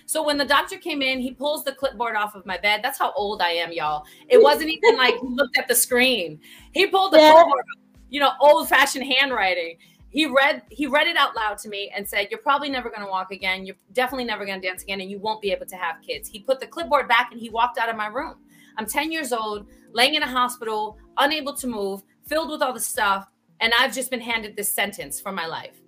So 0.06 0.24
when 0.24 0.38
the 0.38 0.46
doctor 0.46 0.78
came 0.78 1.02
in, 1.02 1.20
he 1.20 1.32
pulls 1.32 1.64
the 1.64 1.72
clipboard 1.72 2.16
off 2.16 2.36
of 2.36 2.46
my 2.46 2.58
bed. 2.58 2.82
That's 2.84 3.00
how 3.00 3.12
old 3.14 3.42
I 3.42 3.50
am, 3.50 3.72
y'all. 3.72 4.06
It 4.30 4.42
wasn't 4.42 4.70
even 4.70 4.98
like 4.98 5.16
he 5.16 5.28
looked 5.28 5.58
at 5.58 5.68
the 5.68 5.76
screen. 5.76 6.40
He 6.74 6.86
pulled 6.86 7.14
the 7.14 7.18
yeah. 7.18 7.34
clipboard, 7.34 7.66
you 8.10 8.20
know, 8.20 8.34
old 8.40 8.70
fashioned 8.70 9.06
handwriting 9.06 9.78
he 10.16 10.26
read 10.26 10.62
he 10.70 10.88
read 10.88 11.08
it 11.08 11.18
out 11.18 11.36
loud 11.36 11.58
to 11.58 11.70
me 11.70 11.92
and 11.96 12.08
said 12.08 12.28
you're 12.32 12.40
probably 12.40 12.70
never 12.70 12.90
going 12.90 13.02
to 13.02 13.08
walk 13.08 13.32
again 13.32 13.66
you're 13.66 13.76
definitely 13.94 14.26
never 14.26 14.46
going 14.46 14.60
to 14.60 14.68
dance 14.68 14.84
again 14.84 15.02
and 15.02 15.10
you 15.10 15.20
won't 15.20 15.42
be 15.42 15.52
able 15.52 15.66
to 15.66 15.76
have 15.76 15.96
kids 16.02 16.30
he 16.30 16.40
put 16.40 16.60
the 16.60 16.68
clipboard 16.68 17.08
back 17.08 17.30
and 17.32 17.40
he 17.40 17.50
walked 17.50 17.78
out 17.78 17.90
of 17.90 17.96
my 17.96 18.08
room 18.08 18.36
i'm 18.78 18.86
10 18.86 19.12
years 19.12 19.32
old 19.34 19.68
laying 19.92 20.16
in 20.16 20.24
a 20.24 20.28
hospital 20.28 20.98
unable 21.18 21.54
to 21.54 21.68
move 21.68 22.02
filled 22.28 22.50
with 22.50 22.62
all 22.62 22.74
the 22.74 22.80
stuff 22.80 23.28
and 23.60 23.74
i've 23.80 23.94
just 23.94 24.10
been 24.10 24.22
handed 24.22 24.56
this 24.56 24.72
sentence 24.72 25.20
for 25.20 25.32
my 25.32 25.46
life 25.46 25.82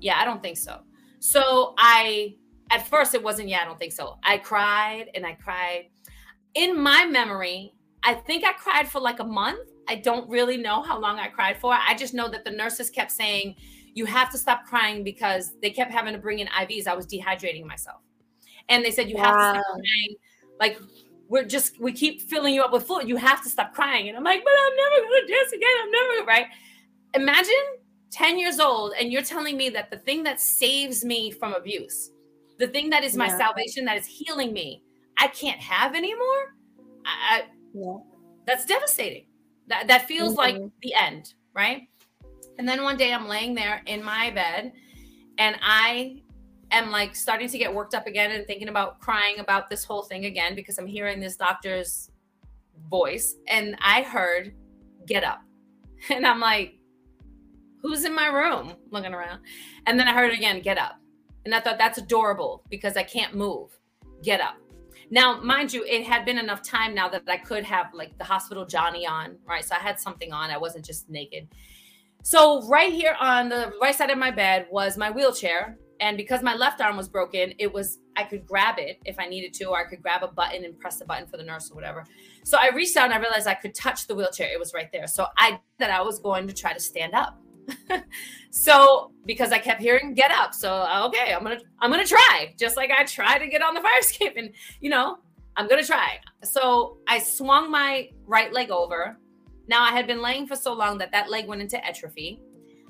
yeah 0.00 0.18
i 0.20 0.24
don't 0.24 0.42
think 0.42 0.56
so 0.56 0.80
so 1.18 1.74
i 1.78 2.34
at 2.70 2.86
first 2.88 3.14
it 3.14 3.22
wasn't, 3.22 3.48
yeah, 3.48 3.60
I 3.62 3.64
don't 3.64 3.78
think 3.78 3.92
so. 3.92 4.18
I 4.22 4.38
cried 4.38 5.06
and 5.14 5.26
I 5.26 5.34
cried. 5.34 5.88
In 6.54 6.80
my 6.80 7.06
memory, 7.06 7.74
I 8.02 8.14
think 8.14 8.44
I 8.44 8.52
cried 8.52 8.88
for 8.88 9.00
like 9.00 9.20
a 9.20 9.24
month. 9.24 9.68
I 9.88 9.96
don't 9.96 10.28
really 10.28 10.56
know 10.56 10.82
how 10.82 10.98
long 10.98 11.18
I 11.18 11.28
cried 11.28 11.58
for. 11.58 11.72
I 11.74 11.94
just 11.94 12.14
know 12.14 12.28
that 12.28 12.44
the 12.44 12.50
nurses 12.50 12.90
kept 12.90 13.12
saying, 13.12 13.56
you 13.94 14.06
have 14.06 14.30
to 14.30 14.38
stop 14.38 14.66
crying 14.66 15.04
because 15.04 15.52
they 15.62 15.70
kept 15.70 15.92
having 15.92 16.12
to 16.14 16.18
bring 16.18 16.40
in 16.40 16.48
IVs. 16.48 16.86
I 16.86 16.94
was 16.94 17.06
dehydrating 17.06 17.64
myself. 17.64 18.00
And 18.68 18.84
they 18.84 18.90
said, 18.90 19.08
you 19.08 19.16
wow. 19.16 19.24
have 19.24 19.34
to 19.34 19.60
stop 19.60 19.72
crying. 19.72 20.16
Like, 20.58 20.78
we're 21.28 21.44
just, 21.44 21.80
we 21.80 21.92
keep 21.92 22.22
filling 22.22 22.54
you 22.54 22.62
up 22.62 22.72
with 22.72 22.86
fluid. 22.86 23.08
You 23.08 23.16
have 23.16 23.42
to 23.42 23.48
stop 23.48 23.72
crying. 23.72 24.08
And 24.08 24.16
I'm 24.16 24.24
like, 24.24 24.42
but 24.42 24.52
I'm 24.52 24.76
never 24.76 25.08
going 25.08 25.26
to 25.26 25.32
dance 25.32 25.52
again. 25.52 25.76
I'm 25.82 25.90
never, 25.90 26.26
right? 26.26 26.46
Imagine 27.14 27.64
10 28.10 28.38
years 28.38 28.60
old 28.60 28.92
and 28.98 29.12
you're 29.12 29.22
telling 29.22 29.56
me 29.56 29.68
that 29.70 29.90
the 29.90 29.98
thing 29.98 30.22
that 30.24 30.40
saves 30.40 31.04
me 31.04 31.30
from 31.30 31.54
abuse, 31.54 32.10
the 32.58 32.68
thing 32.68 32.90
that 32.90 33.04
is 33.04 33.16
my 33.16 33.26
yeah. 33.26 33.38
salvation, 33.38 33.84
that 33.84 33.96
is 33.96 34.06
healing 34.06 34.52
me, 34.52 34.82
I 35.18 35.28
can't 35.28 35.60
have 35.60 35.94
anymore. 35.94 36.54
I, 37.04 37.42
yeah. 37.72 37.96
That's 38.46 38.66
devastating. 38.66 39.26
That, 39.68 39.88
that 39.88 40.06
feels 40.06 40.30
mm-hmm. 40.30 40.60
like 40.60 40.70
the 40.82 40.94
end, 40.94 41.34
right? 41.54 41.88
And 42.58 42.68
then 42.68 42.82
one 42.82 42.96
day 42.96 43.12
I'm 43.12 43.26
laying 43.26 43.54
there 43.54 43.82
in 43.86 44.02
my 44.02 44.30
bed 44.30 44.72
and 45.38 45.56
I 45.62 46.22
am 46.70 46.90
like 46.90 47.14
starting 47.16 47.48
to 47.48 47.58
get 47.58 47.72
worked 47.72 47.94
up 47.94 48.06
again 48.06 48.30
and 48.30 48.46
thinking 48.46 48.68
about 48.68 49.00
crying 49.00 49.38
about 49.38 49.68
this 49.68 49.84
whole 49.84 50.02
thing 50.02 50.26
again 50.26 50.54
because 50.54 50.78
I'm 50.78 50.86
hearing 50.86 51.20
this 51.20 51.36
doctor's 51.36 52.10
voice. 52.90 53.36
And 53.48 53.76
I 53.80 54.02
heard, 54.02 54.54
get 55.06 55.24
up. 55.24 55.40
And 56.10 56.26
I'm 56.26 56.38
like, 56.38 56.74
who's 57.80 58.04
in 58.04 58.14
my 58.14 58.26
room 58.26 58.74
looking 58.90 59.14
around? 59.14 59.40
And 59.86 59.98
then 59.98 60.06
I 60.06 60.12
heard 60.12 60.32
it 60.32 60.36
again, 60.36 60.60
get 60.60 60.76
up. 60.76 61.00
And 61.46 61.54
I 61.54 61.60
thought 61.60 61.78
that's 61.78 61.96
adorable 61.96 62.62
because 62.68 62.98
I 62.98 63.04
can't 63.04 63.34
move. 63.34 63.70
Get 64.22 64.42
up. 64.42 64.56
Now, 65.10 65.40
mind 65.40 65.72
you, 65.72 65.84
it 65.84 66.04
had 66.04 66.24
been 66.24 66.38
enough 66.38 66.62
time 66.62 66.94
now 66.94 67.08
that 67.08 67.22
I 67.28 67.36
could 67.36 67.64
have 67.64 67.92
like 67.94 68.16
the 68.18 68.24
hospital 68.24 68.64
Johnny 68.64 69.06
on, 69.06 69.36
right? 69.46 69.64
So 69.64 69.74
I 69.74 69.78
had 69.78 70.00
something 70.00 70.32
on. 70.32 70.50
I 70.50 70.58
wasn't 70.58 70.84
just 70.84 71.08
naked. 71.08 71.48
So 72.22 72.66
right 72.68 72.92
here 72.92 73.16
on 73.20 73.48
the 73.48 73.74
right 73.80 73.94
side 73.94 74.10
of 74.10 74.18
my 74.18 74.30
bed 74.30 74.66
was 74.70 74.96
my 74.96 75.10
wheelchair. 75.10 75.76
And 76.00 76.16
because 76.16 76.42
my 76.42 76.54
left 76.54 76.80
arm 76.80 76.96
was 76.96 77.08
broken, 77.08 77.54
it 77.58 77.72
was 77.72 77.98
I 78.16 78.24
could 78.24 78.46
grab 78.46 78.78
it 78.78 78.98
if 79.04 79.18
I 79.18 79.26
needed 79.26 79.52
to, 79.54 79.66
or 79.66 79.78
I 79.78 79.88
could 79.88 80.02
grab 80.02 80.22
a 80.22 80.28
button 80.28 80.64
and 80.64 80.78
press 80.78 80.98
the 80.98 81.04
button 81.04 81.26
for 81.26 81.36
the 81.36 81.44
nurse 81.44 81.70
or 81.70 81.74
whatever. 81.74 82.04
So 82.42 82.58
I 82.58 82.70
reached 82.74 82.96
out 82.96 83.06
and 83.06 83.14
I 83.14 83.18
realized 83.18 83.46
I 83.46 83.54
could 83.54 83.74
touch 83.74 84.06
the 84.06 84.14
wheelchair. 84.14 84.48
It 84.52 84.58
was 84.58 84.74
right 84.74 84.90
there. 84.92 85.06
So 85.06 85.26
I 85.36 85.60
that 85.78 85.90
I 85.90 86.00
was 86.02 86.18
going 86.18 86.46
to 86.48 86.54
try 86.54 86.72
to 86.72 86.80
stand 86.80 87.14
up. 87.14 87.38
so 88.50 89.12
because 89.26 89.52
I 89.52 89.58
kept 89.58 89.80
hearing 89.80 90.14
get 90.14 90.30
up. 90.30 90.54
So 90.54 90.86
okay, 91.06 91.32
I'm 91.32 91.42
gonna 91.42 91.60
I'm 91.80 91.90
gonna 91.90 92.06
try. 92.06 92.54
Just 92.58 92.76
like 92.76 92.90
I 92.90 93.04
tried 93.04 93.38
to 93.38 93.46
get 93.46 93.62
on 93.62 93.74
the 93.74 93.80
fire 93.80 93.98
escape. 94.00 94.34
And 94.36 94.50
you 94.80 94.90
know, 94.90 95.18
I'm 95.56 95.68
gonna 95.68 95.84
try. 95.84 96.18
So 96.42 96.98
I 97.06 97.18
swung 97.18 97.70
my 97.70 98.10
right 98.26 98.52
leg 98.52 98.70
over. 98.70 99.18
Now 99.66 99.82
I 99.82 99.92
had 99.92 100.06
been 100.06 100.20
laying 100.20 100.46
for 100.46 100.56
so 100.56 100.72
long 100.72 100.98
that 100.98 101.12
that 101.12 101.30
leg 101.30 101.46
went 101.46 101.62
into 101.62 101.84
atrophy. 101.84 102.40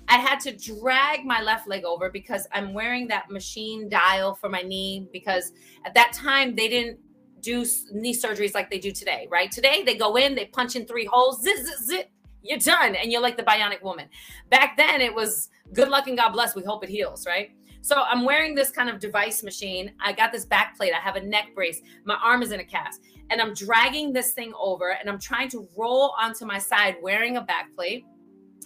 I 0.09 0.19
had 0.19 0.39
to 0.41 0.53
drag 0.55 1.25
my 1.25 1.41
left 1.41 1.67
leg 1.67 1.85
over 1.85 2.11
because 2.11 2.47
I'm 2.53 2.75
wearing 2.75 3.09
that 3.09 3.31
machine 3.31 3.89
dial 3.89 4.35
for 4.35 4.49
my 4.49 4.61
knee 4.61 5.09
because 5.13 5.53
at 5.87 5.95
that 5.95 6.13
time 6.13 6.55
they 6.55 6.69
didn't 6.69 6.99
do 7.41 7.65
knee 7.93 8.15
surgeries 8.15 8.55
like 8.55 8.71
they 8.71 8.79
do 8.79 8.91
today, 8.91 9.29
right? 9.31 9.51
Today 9.51 9.83
they 9.85 9.97
go 9.97 10.17
in, 10.17 10.35
they 10.35 10.47
punch 10.47 10.77
in 10.77 10.87
three 10.87 11.05
holes, 11.05 11.43
zit, 11.43 11.59
zit, 11.59 11.79
zit, 11.79 12.11
you're 12.45 12.59
done 12.59 12.95
and 12.95 13.11
you're 13.11 13.23
like 13.23 13.37
the 13.37 13.43
bionic 13.43 13.83
woman. 13.83 14.07
Back 14.51 14.77
then 14.77 15.01
it 15.01 15.13
was 15.13 15.49
good 15.73 15.89
luck 15.89 16.07
and 16.07 16.17
God 16.17 16.31
bless, 16.31 16.55
we 16.55 16.63
hope 16.63 16.85
it 16.85 16.91
heals, 16.91 17.27
right? 17.27 17.51
So 17.81 18.03
I'm 18.03 18.25
wearing 18.25 18.55
this 18.55 18.71
kind 18.71 18.89
of 18.89 18.99
device 18.99 19.43
machine. 19.43 19.93
I 20.01 20.13
got 20.13 20.33
this 20.33 20.45
back 20.45 20.77
plate. 20.77 20.93
I 20.95 21.01
have 21.01 21.17
a 21.17 21.21
neck 21.21 21.49
brace. 21.55 21.81
My 22.05 22.17
arm 22.23 22.43
is 22.43 22.53
in 22.53 22.61
a 22.61 22.65
cast. 22.65 23.03
And 23.31 23.41
I'm 23.41 23.55
dragging 23.55 24.13
this 24.13 24.33
thing 24.33 24.53
over 24.59 24.93
and 24.93 25.09
I'm 25.09 25.19
trying 25.19 25.49
to 25.51 25.67
roll 25.77 26.15
onto 26.21 26.45
my 26.45 26.59
side 26.59 26.97
wearing 27.03 27.37
a 27.37 27.43
back 27.43 27.75
plate, 27.75 28.05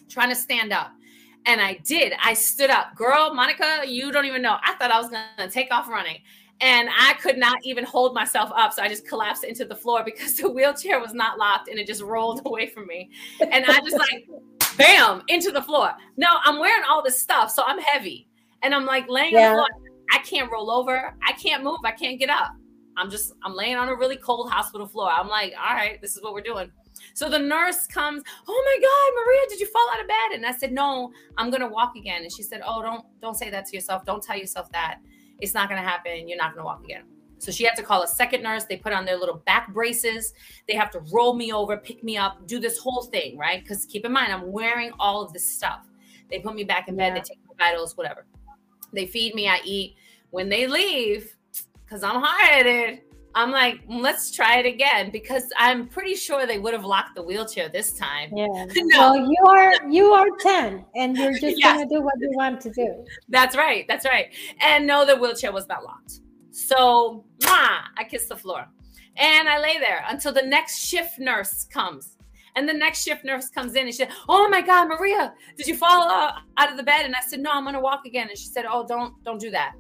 trying 0.09 0.29
to 0.29 0.37
stand 0.37 0.73
up. 0.73 0.93
And 1.47 1.61
I 1.61 1.81
did. 1.85 2.12
I 2.23 2.35
stood 2.35 2.71
up. 2.71 2.95
Girl, 2.95 3.33
Monica, 3.33 3.83
you 3.87 4.12
don't 4.12 4.25
even 4.25 4.43
know. 4.43 4.59
I 4.62 4.75
thought 4.75 4.91
I 4.91 5.01
was 5.01 5.11
to 5.11 5.49
take 5.49 5.73
off 5.73 5.88
running. 5.88 6.19
And 6.61 6.88
I 6.97 7.14
could 7.14 7.38
not 7.38 7.59
even 7.62 7.85
hold 7.85 8.14
myself 8.14 8.51
up. 8.55 8.73
So 8.73 8.83
I 8.83 8.88
just 8.88 9.07
collapsed 9.07 9.44
into 9.44 9.64
the 9.64 9.77
floor 9.77 10.03
because 10.05 10.35
the 10.37 10.51
wheelchair 10.51 11.01
was 11.01 11.14
not 11.14 11.38
locked 11.38 11.68
and 11.68 11.79
it 11.79 11.87
just 11.87 12.03
rolled 12.03 12.42
away 12.47 12.66
from 12.66 12.87
me. 12.87 13.11
And 13.40 13.64
I 13.66 13.81
just 13.81 13.99
like, 13.99 14.29
bam, 14.77 15.23
into 15.29 15.51
the 15.51 15.62
floor. 15.62 15.92
No, 16.16 16.38
I'm 16.44 16.59
wearing 16.59 16.85
all 16.88 17.03
this 17.03 17.21
stuff. 17.21 17.51
So 17.51 17.62
I'm 17.66 17.81
heavy 17.81 18.29
and 18.62 18.75
I'm 18.75 18.87
like 18.87 19.09
laying 19.09 19.35
yeah. 19.35 19.51
on 19.51 19.57
the 19.57 19.57
floor. 19.57 19.68
I 20.11 20.18
can't 20.21 20.51
roll 20.51 20.71
over. 20.71 21.14
I 21.27 21.33
can't 21.33 21.62
move. 21.62 21.79
I 21.85 21.92
can't 21.92 22.18
get 22.18 22.31
up. 22.31 22.53
I'm 22.97 23.11
just, 23.11 23.33
I'm 23.44 23.55
laying 23.55 23.77
on 23.77 23.88
a 23.88 23.94
really 23.94 24.16
cold 24.16 24.51
hospital 24.51 24.87
floor. 24.87 25.11
I'm 25.11 25.29
like, 25.29 25.55
all 25.57 25.75
right, 25.75 26.01
this 26.01 26.16
is 26.16 26.23
what 26.23 26.33
we're 26.33 26.40
doing. 26.40 26.71
So 27.14 27.29
the 27.29 27.38
nurse 27.38 27.87
comes, 27.87 28.23
oh 28.49 28.64
my 28.64 28.83
God, 28.83 29.25
Maria, 29.25 29.40
did 29.49 29.61
you 29.61 29.66
fall 29.66 29.88
out 29.92 30.01
of 30.01 30.09
bed? 30.09 30.35
And 30.35 30.44
I 30.44 30.53
said, 30.53 30.73
no, 30.73 31.12
I'm 31.37 31.51
gonna 31.51 31.68
walk 31.68 31.94
again. 31.97 32.23
And 32.23 32.33
she 32.33 32.42
said, 32.42 32.61
oh, 32.66 32.83
don't, 32.83 33.05
don't 33.21 33.37
say 33.37 33.51
that 33.51 33.66
to 33.66 33.77
yourself. 33.77 34.05
Don't 34.05 34.23
tell 34.23 34.37
yourself 34.37 34.71
that. 34.73 34.99
It's 35.40 35.55
not 35.55 35.68
gonna 35.68 35.83
happen. 35.83 36.29
You're 36.29 36.38
not 36.38 36.55
gonna 36.55 36.64
walk 36.64 36.85
again. 36.85 37.05
So 37.38 37.53
she 37.53 37.64
had 37.64 37.77
to 37.77 37.83
call 37.83 38.03
a 38.03 38.09
second 38.09 38.42
nurse. 38.42 38.64
They 38.64 38.77
put 38.77 38.92
on 38.92 39.05
their 39.05 39.16
little 39.16 39.42
back 39.46 39.72
braces. 39.72 40.35
They 40.66 40.74
have 40.74 40.90
to 40.90 41.01
roll 41.12 41.35
me 41.35 41.53
over, 41.53 41.77
pick 41.77 42.03
me 42.03 42.16
up, 42.16 42.46
do 42.46 42.59
this 42.59 42.79
whole 42.79 43.03
thing, 43.03 43.38
right? 43.38 43.62
Because 43.62 43.87
keep 43.87 44.05
in 44.05 44.12
mind, 44.12 44.33
I'm 44.33 44.51
wearing 44.51 44.90
all 44.98 45.22
of 45.22 45.33
this 45.33 45.48
stuff. 45.48 45.87
They 46.31 46.40
put 46.40 46.55
me 46.55 46.64
back 46.64 46.88
in 46.88 46.96
bed, 46.96 47.09
yeah. 47.09 47.14
they 47.14 47.20
take 47.20 47.38
my 47.46 47.66
vitals, 47.66 47.96
whatever. 47.96 48.27
They 48.92 49.07
feed 49.07 49.35
me, 49.35 49.48
I 49.48 49.61
eat. 49.64 49.96
When 50.31 50.48
they 50.48 50.66
leave, 50.66 51.37
because 51.85 52.03
I'm 52.03 52.20
hard 52.20 52.42
headed, 52.42 53.01
I'm 53.38 53.53
like, 53.53 53.83
let's 53.87 54.33
try 54.33 54.59
it 54.59 54.66
again 54.66 55.11
because 55.12 55.44
I'm 55.57 55.87
pretty 55.87 56.16
sure 56.16 56.44
they 56.44 56.59
would 56.59 56.74
have 56.74 56.85
locked 56.85 57.14
the 57.14 57.22
wheelchair 57.22 57.68
this 57.68 57.92
time. 57.92 58.31
Yeah. 58.35 58.46
no. 58.74 59.12
Well, 59.12 59.16
you 59.16 59.44
are 59.46 59.88
you 59.88 60.12
are 60.12 60.27
10 60.40 60.85
and 60.96 61.16
you're 61.16 61.33
just 61.38 61.57
yes. 61.57 61.77
gonna 61.77 61.88
do 61.88 62.03
what 62.03 62.14
you 62.18 62.33
want 62.33 62.61
to 62.62 62.70
do. 62.70 63.05
That's 63.29 63.57
right. 63.57 63.87
That's 63.87 64.05
right. 64.05 64.35
And 64.61 64.88
no, 64.88 65.07
the 65.07 65.14
wheelchair 65.14 65.53
was 65.53 65.68
not 65.68 65.85
locked. 65.85 66.18
So 66.51 67.24
mwah, 67.38 67.83
I 67.96 68.03
kissed 68.11 68.29
the 68.29 68.37
floor. 68.37 68.66
And 69.16 69.48
I 69.48 69.61
lay 69.61 69.79
there 69.79 70.05
until 70.09 70.33
the 70.33 70.42
next 70.42 70.85
shift 70.85 71.20
nurse 71.20 71.64
comes. 71.72 72.16
And 72.57 72.68
the 72.68 72.74
next 72.74 73.05
shift 73.05 73.24
nurse 73.24 73.48
comes 73.51 73.77
in 73.77 73.83
and 73.83 73.94
she 73.94 73.98
said, 73.98 74.11
Oh 74.29 74.48
my 74.48 74.62
God, 74.62 74.88
Maria, 74.88 75.33
did 75.57 75.68
you 75.68 75.77
fall 75.77 76.03
uh, 76.03 76.33
out 76.57 76.72
of 76.72 76.77
the 76.77 76.83
bed? 76.83 77.07
And 77.07 77.14
I 77.14 77.20
said, 77.20 77.38
No, 77.38 77.53
I'm 77.53 77.62
gonna 77.62 77.81
walk 77.81 78.05
again. 78.05 78.31
And 78.31 78.37
she 78.37 78.48
said, 78.48 78.64
Oh, 78.68 78.85
don't 78.85 79.14
don't 79.22 79.40
do 79.40 79.53
that. 79.53 79.74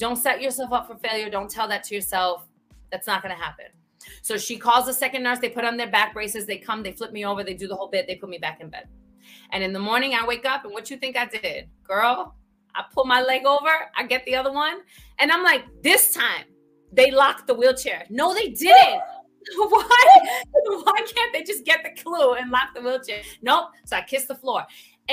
Don't 0.00 0.16
set 0.16 0.42
yourself 0.42 0.72
up 0.72 0.88
for 0.88 0.96
failure. 0.96 1.30
Don't 1.30 1.48
tell 1.48 1.68
that 1.68 1.84
to 1.84 1.94
yourself. 1.94 2.47
That's 2.90 3.06
not 3.06 3.22
gonna 3.22 3.34
happen. 3.34 3.66
So 4.22 4.38
she 4.38 4.56
calls 4.56 4.86
the 4.86 4.94
second 4.94 5.22
nurse, 5.22 5.38
they 5.38 5.48
put 5.48 5.64
on 5.64 5.76
their 5.76 5.90
back 5.90 6.14
braces, 6.14 6.46
they 6.46 6.58
come, 6.58 6.82
they 6.82 6.92
flip 6.92 7.12
me 7.12 7.24
over, 7.26 7.44
they 7.44 7.54
do 7.54 7.68
the 7.68 7.76
whole 7.76 7.88
bit, 7.88 8.06
they 8.06 8.14
put 8.14 8.28
me 8.28 8.38
back 8.38 8.60
in 8.60 8.68
bed. 8.68 8.88
And 9.52 9.62
in 9.62 9.72
the 9.72 9.78
morning, 9.78 10.14
I 10.14 10.26
wake 10.26 10.46
up, 10.46 10.64
and 10.64 10.72
what 10.72 10.90
you 10.90 10.96
think 10.96 11.16
I 11.16 11.26
did? 11.26 11.68
Girl, 11.84 12.34
I 12.74 12.84
pull 12.92 13.04
my 13.04 13.22
leg 13.22 13.44
over, 13.44 13.70
I 13.96 14.06
get 14.06 14.24
the 14.24 14.36
other 14.36 14.52
one, 14.52 14.80
and 15.18 15.30
I'm 15.30 15.42
like, 15.42 15.64
this 15.82 16.12
time 16.12 16.44
they 16.92 17.10
locked 17.10 17.46
the 17.46 17.54
wheelchair. 17.54 18.06
No, 18.08 18.32
they 18.32 18.48
didn't. 18.48 19.02
why 19.56 20.04
why 20.64 21.06
can't 21.06 21.32
they 21.32 21.42
just 21.42 21.64
get 21.64 21.82
the 21.82 22.02
clue 22.02 22.34
and 22.34 22.50
lock 22.50 22.74
the 22.74 22.80
wheelchair 22.80 23.22
nope 23.40 23.68
so 23.86 23.96
i 23.96 24.02
kissed 24.02 24.28
the 24.28 24.34
floor 24.34 24.62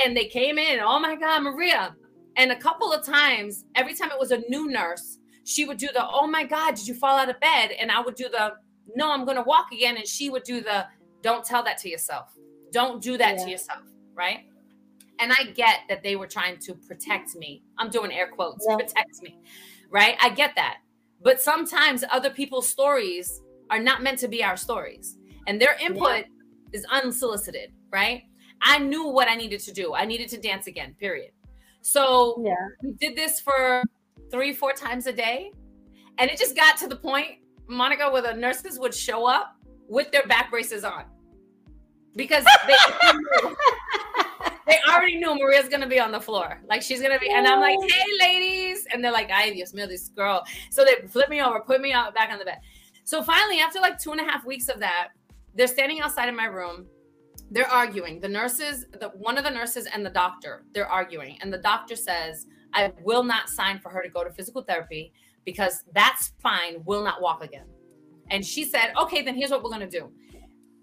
and 0.04 0.16
they 0.16 0.26
came 0.26 0.58
in 0.58 0.78
oh 0.80 0.98
my 0.98 1.16
god 1.16 1.42
maria 1.42 1.94
and 2.36 2.52
a 2.52 2.56
couple 2.56 2.92
of 2.92 3.04
times 3.04 3.64
every 3.74 3.94
time 3.94 4.10
it 4.10 4.18
was 4.18 4.32
a 4.32 4.42
new 4.48 4.68
nurse 4.68 5.18
she 5.46 5.64
would 5.64 5.78
do 5.78 5.88
the 5.94 6.04
oh 6.10 6.26
my 6.26 6.44
god 6.44 6.74
did 6.74 6.86
you 6.86 6.94
fall 6.94 7.16
out 7.16 7.30
of 7.30 7.38
bed? 7.40 7.70
And 7.80 7.90
i 7.90 8.00
would 8.00 8.16
do 8.16 8.28
the 8.28 8.54
no 8.94 9.12
i'm 9.12 9.24
gonna 9.24 9.44
walk 9.44 9.72
again. 9.72 9.96
And 9.96 10.06
she 10.06 10.28
would 10.28 10.42
do 10.42 10.60
the 10.60 10.86
don't 11.22 11.44
tell 11.44 11.62
that 11.64 11.78
to 11.78 11.88
yourself. 11.88 12.34
Don't 12.72 13.00
do 13.00 13.16
that 13.16 13.38
yeah. 13.38 13.44
to 13.44 13.50
yourself. 13.50 13.82
Right? 14.14 14.40
And 15.18 15.32
i 15.32 15.44
get 15.54 15.80
that 15.88 16.02
they 16.02 16.16
were 16.16 16.26
trying 16.26 16.58
to 16.58 16.74
protect 16.74 17.36
me. 17.36 17.62
I'm 17.78 17.90
doing 17.90 18.12
air 18.12 18.28
quotes 18.28 18.66
yeah. 18.68 18.76
protect 18.76 19.22
me. 19.22 19.38
Right? 19.90 20.16
I 20.20 20.30
get 20.30 20.54
that. 20.56 20.78
But 21.22 21.40
sometimes 21.40 22.04
other 22.10 22.30
people's 22.30 22.68
stories 22.68 23.40
are 23.70 23.78
not 23.78 24.02
meant 24.02 24.18
to 24.18 24.28
be 24.28 24.42
our 24.44 24.56
stories. 24.56 25.16
And 25.46 25.60
their 25.60 25.76
input 25.80 26.18
yeah. 26.18 26.22
is 26.72 26.84
unsolicited. 26.90 27.72
Right? 27.92 28.24
I 28.62 28.78
knew 28.78 29.06
what 29.06 29.28
i 29.28 29.36
needed 29.36 29.60
to 29.60 29.72
do. 29.72 29.94
I 29.94 30.06
needed 30.06 30.28
to 30.30 30.38
dance 30.38 30.66
again 30.66 30.96
period. 30.98 31.30
So 31.82 32.42
yeah. 32.44 32.54
we 32.82 32.94
did 32.94 33.14
this 33.14 33.38
for 33.38 33.84
three 34.30 34.52
four 34.52 34.72
times 34.72 35.06
a 35.06 35.12
day. 35.12 35.52
And 36.18 36.30
it 36.30 36.38
just 36.38 36.56
got 36.56 36.76
to 36.78 36.88
the 36.88 36.96
point 36.96 37.38
monica 37.68 38.10
where 38.10 38.22
the 38.22 38.32
nurses 38.32 38.78
would 38.78 38.94
show 38.94 39.26
up 39.26 39.56
with 39.88 40.10
their 40.12 40.26
back 40.26 40.50
braces 40.50 40.84
on. 40.84 41.04
Because 42.14 42.44
they, 42.66 42.76
they 44.66 44.78
already 44.90 45.16
knew 45.16 45.34
maria's 45.34 45.68
gonna 45.68 45.86
be 45.86 46.00
on 46.00 46.12
the 46.12 46.20
floor. 46.20 46.60
Like 46.68 46.82
she's 46.82 47.02
gonna 47.02 47.18
be 47.18 47.28
and 47.28 47.46
i'm 47.46 47.60
like 47.60 47.78
hey 47.90 48.04
ladies. 48.20 48.86
And 48.92 49.04
they're 49.04 49.12
like 49.12 49.30
i 49.30 49.54
just 49.56 49.72
smell 49.72 49.88
this 49.88 50.08
girl. 50.08 50.44
So 50.70 50.84
they 50.84 51.06
flip 51.08 51.28
me 51.28 51.42
over 51.42 51.60
put 51.60 51.80
me 51.80 51.92
out 51.92 52.14
back 52.14 52.32
on 52.32 52.38
the 52.38 52.44
bed. 52.44 52.58
So 53.06 53.22
finally, 53.22 53.60
after 53.60 53.78
like 53.78 54.00
two 54.00 54.10
and 54.10 54.20
a 54.20 54.24
half 54.24 54.44
weeks 54.44 54.68
of 54.68 54.80
that, 54.80 55.10
they're 55.54 55.68
standing 55.68 56.00
outside 56.00 56.28
of 56.28 56.34
my 56.34 56.46
room. 56.46 56.86
They're 57.52 57.70
arguing. 57.70 58.18
The 58.18 58.28
nurses, 58.28 58.86
the 58.98 59.10
one 59.10 59.38
of 59.38 59.44
the 59.44 59.50
nurses 59.50 59.86
and 59.86 60.04
the 60.04 60.10
doctor, 60.10 60.64
they're 60.74 60.88
arguing. 60.88 61.38
And 61.40 61.52
the 61.52 61.58
doctor 61.58 61.94
says, 61.94 62.46
I 62.76 62.92
will 63.02 63.24
not 63.24 63.48
sign 63.48 63.80
for 63.80 63.88
her 63.88 64.02
to 64.02 64.08
go 64.08 64.22
to 64.22 64.30
physical 64.30 64.62
therapy 64.62 65.12
because 65.44 65.82
that 65.94 66.18
spine 66.20 66.82
will 66.84 67.02
not 67.02 67.22
walk 67.22 67.42
again. 67.42 67.64
And 68.30 68.44
she 68.44 68.64
said, 68.64 68.92
okay, 69.00 69.22
then 69.22 69.34
here's 69.34 69.50
what 69.50 69.62
we're 69.62 69.70
going 69.70 69.88
to 69.88 70.00
do. 70.00 70.10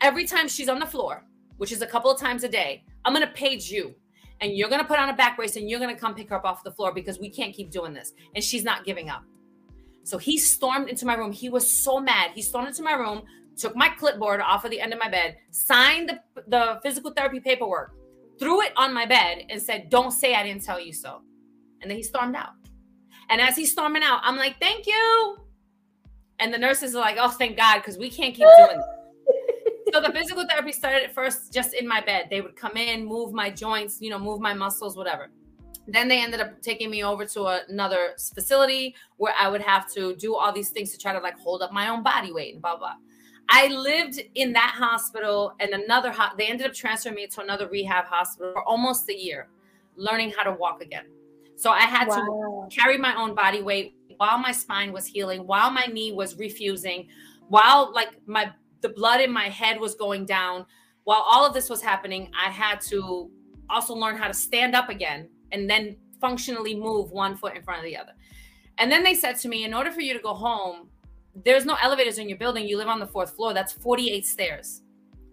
Every 0.02 0.26
time 0.26 0.48
she's 0.48 0.70
on 0.70 0.80
the 0.80 0.86
floor, 0.86 1.26
which 1.58 1.72
is 1.72 1.82
a 1.82 1.88
couple 1.88 2.10
of 2.10 2.20
times 2.20 2.44
a 2.44 2.50
day, 2.50 2.84
I'm 3.06 3.14
going 3.14 3.26
to 3.26 3.34
page 3.34 3.70
you 3.70 3.94
and 4.42 4.54
you're 4.54 4.70
going 4.70 4.82
to 4.82 4.88
put 4.88 4.98
on 4.98 5.10
a 5.10 5.16
back 5.16 5.38
brace 5.38 5.56
and 5.56 5.70
you're 5.70 5.80
going 5.80 5.94
to 5.94 6.00
come 6.00 6.16
pick 6.16 6.30
her 6.30 6.36
up 6.36 6.46
off 6.46 6.64
the 6.64 6.72
floor 6.72 6.94
because 6.94 7.20
we 7.20 7.30
can't 7.30 7.54
keep 7.54 7.70
doing 7.70 7.94
this. 7.94 8.14
And 8.34 8.44
she's 8.44 8.64
not 8.64 8.86
giving 8.86 9.10
up. 9.10 9.24
So 10.04 10.18
he 10.18 10.38
stormed 10.38 10.90
into 10.90 11.06
my 11.06 11.14
room. 11.14 11.32
He 11.32 11.50
was 11.50 11.70
so 11.70 12.00
mad. 12.00 12.32
He 12.34 12.42
stormed 12.42 12.70
into 12.70 12.84
my 12.84 12.94
room, 12.94 13.22
took 13.56 13.76
my 13.76 13.90
clipboard 13.90 14.42
off 14.42 14.66
of 14.66 14.72
the 14.72 14.82
end 14.82 14.94
of 14.94 15.00
my 15.00 15.10
bed, 15.10 15.38
signed 15.52 16.10
the, 16.10 16.44
the 16.48 16.80
physical 16.84 17.12
therapy 17.12 17.40
paperwork, 17.40 17.94
threw 18.40 18.62
it 18.62 18.74
on 18.76 18.94
my 18.94 19.06
bed, 19.06 19.46
and 19.50 19.62
said, 19.62 19.90
Don't 19.90 20.12
say 20.12 20.36
I 20.36 20.44
didn't 20.44 20.64
tell 20.64 20.80
you 20.80 20.92
so. 20.92 21.22
And 21.84 21.91
then 21.91 21.98
he 21.98 22.04
stormed 22.04 22.36
out. 22.36 22.54
And 23.30 23.39
as 23.39 23.56
he's 23.56 23.72
storming 23.72 24.02
out, 24.02 24.22
I'm 24.24 24.38
like, 24.38 24.60
Thank 24.60 24.88
you. 24.88 25.38
And 26.39 26.52
the 26.52 26.58
nurses 26.58 26.96
are 26.96 27.02
like, 27.02 27.17
Oh, 27.19 27.30
thank 27.30 27.58
God, 27.58 27.78
because 27.78 28.00
we 28.00 28.10
can't 28.10 28.34
keep 28.34 28.48
doing 28.58 28.78
this 28.78 28.86
so 29.93 30.02
the 30.02 30.12
physical 30.12 30.46
therapy 30.48 30.72
started 30.72 31.04
at 31.04 31.13
first 31.13 31.54
just 31.54 31.74
in 31.74 31.88
my 31.88 32.02
bed. 32.02 32.28
They 32.30 32.41
would 32.41 32.56
come 32.56 32.78
in, 32.78 33.06
move 33.06 33.32
my 33.32 33.50
joints, 33.50 34.00
you 34.02 34.10
know, 34.10 34.17
move 34.17 34.41
my 34.41 34.54
muscles, 34.54 34.98
whatever. 34.98 35.30
Then 35.88 36.08
they 36.08 36.22
ended 36.22 36.39
up 36.39 36.62
taking 36.62 36.89
me 36.89 37.04
over 37.04 37.26
to 37.26 37.62
another 37.69 38.15
facility 38.34 38.96
where 39.17 39.34
I 39.39 39.50
would 39.50 39.62
have 39.62 39.91
to 39.93 40.15
do 40.15 40.36
all 40.36 40.54
these 40.54 40.69
things 40.69 40.91
to 40.91 40.98
try 40.98 41.13
to 41.13 41.19
like 41.19 41.38
hold 41.38 41.62
up 41.62 41.74
my 41.74 41.89
own 41.89 42.04
body 42.04 42.32
weight 42.32 42.54
and 42.54 42.62
blah 42.62 42.78
blah. 42.78 42.93
I 43.50 43.67
lived 43.67 44.22
in 44.36 44.54
that 44.54 44.74
hospital 44.78 45.54
and 45.60 45.72
another. 45.74 46.12
Ho- 46.12 46.36
they 46.38 46.48
ended 46.48 46.67
up 46.67 46.74
transferring 46.74 47.15
me 47.15 47.28
to 47.28 47.41
another 47.41 47.67
rehab 47.67 48.06
hospital 48.06 48.54
for 48.54 48.63
almost 48.63 49.10
a 49.10 49.17
year, 49.17 49.50
learning 49.98 50.32
how 50.36 50.43
to 50.43 50.54
walk 50.54 50.82
again. 50.82 51.06
So 51.56 51.72
I 51.72 51.82
had 51.82 52.08
wow. 52.08 52.68
to 52.70 52.76
carry 52.76 52.98
my 52.98 53.16
own 53.16 53.36
body 53.36 53.62
weight 53.62 53.96
while 54.18 54.38
my 54.38 54.52
spine 54.52 54.92
was 54.92 55.06
healing, 55.06 55.46
while 55.46 55.72
my 55.72 55.86
knee 55.86 56.12
was 56.12 56.38
refusing, 56.38 57.08
while 57.48 57.92
like 57.94 58.18
my 58.26 58.52
the 58.82 58.89
blood 58.89 59.22
in 59.22 59.32
my 59.32 59.50
head 59.50 59.80
was 59.80 59.96
going 59.96 60.26
down. 60.26 60.66
While 61.06 61.26
all 61.30 61.46
of 61.46 61.54
this 61.54 61.70
was 61.70 61.82
happening, 61.82 62.32
I 62.38 62.50
had 62.50 62.80
to 62.82 63.30
also 63.70 63.94
learn 63.94 64.18
how 64.18 64.28
to 64.28 64.34
stand 64.34 64.76
up 64.76 64.89
again 64.89 65.30
and 65.52 65.70
then 65.70 65.98
functionally 66.22 66.76
move 66.76 67.12
one 67.12 67.36
foot 67.36 67.56
in 67.56 67.63
front 67.63 67.80
of 67.80 67.86
the 67.86 67.98
other. 67.98 68.13
And 68.78 68.92
then 68.92 69.04
they 69.04 69.13
said 69.13 69.36
to 69.38 69.50
me, 69.50 69.66
in 69.66 69.74
order 69.74 69.92
for 69.92 70.02
you 70.02 70.13
to 70.13 70.20
go 70.20 70.34
home, 70.34 70.89
there's 71.46 71.66
no 71.66 71.78
elevators 71.82 72.18
in 72.18 72.30
your 72.30 72.38
building. 72.38 72.68
You 72.68 72.78
live 72.78 72.88
on 72.88 73.00
the 73.00 73.08
fourth 73.08 73.32
floor. 73.36 73.54
That's 73.54 73.74
48 73.74 74.26
stairs. 74.26 74.82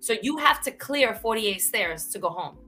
So 0.00 0.14
you 0.22 0.38
have 0.38 0.62
to 0.62 0.70
clear 0.70 1.14
48 1.14 1.60
stairs 1.60 2.08
to 2.08 2.18
go 2.18 2.30
home. 2.30 2.58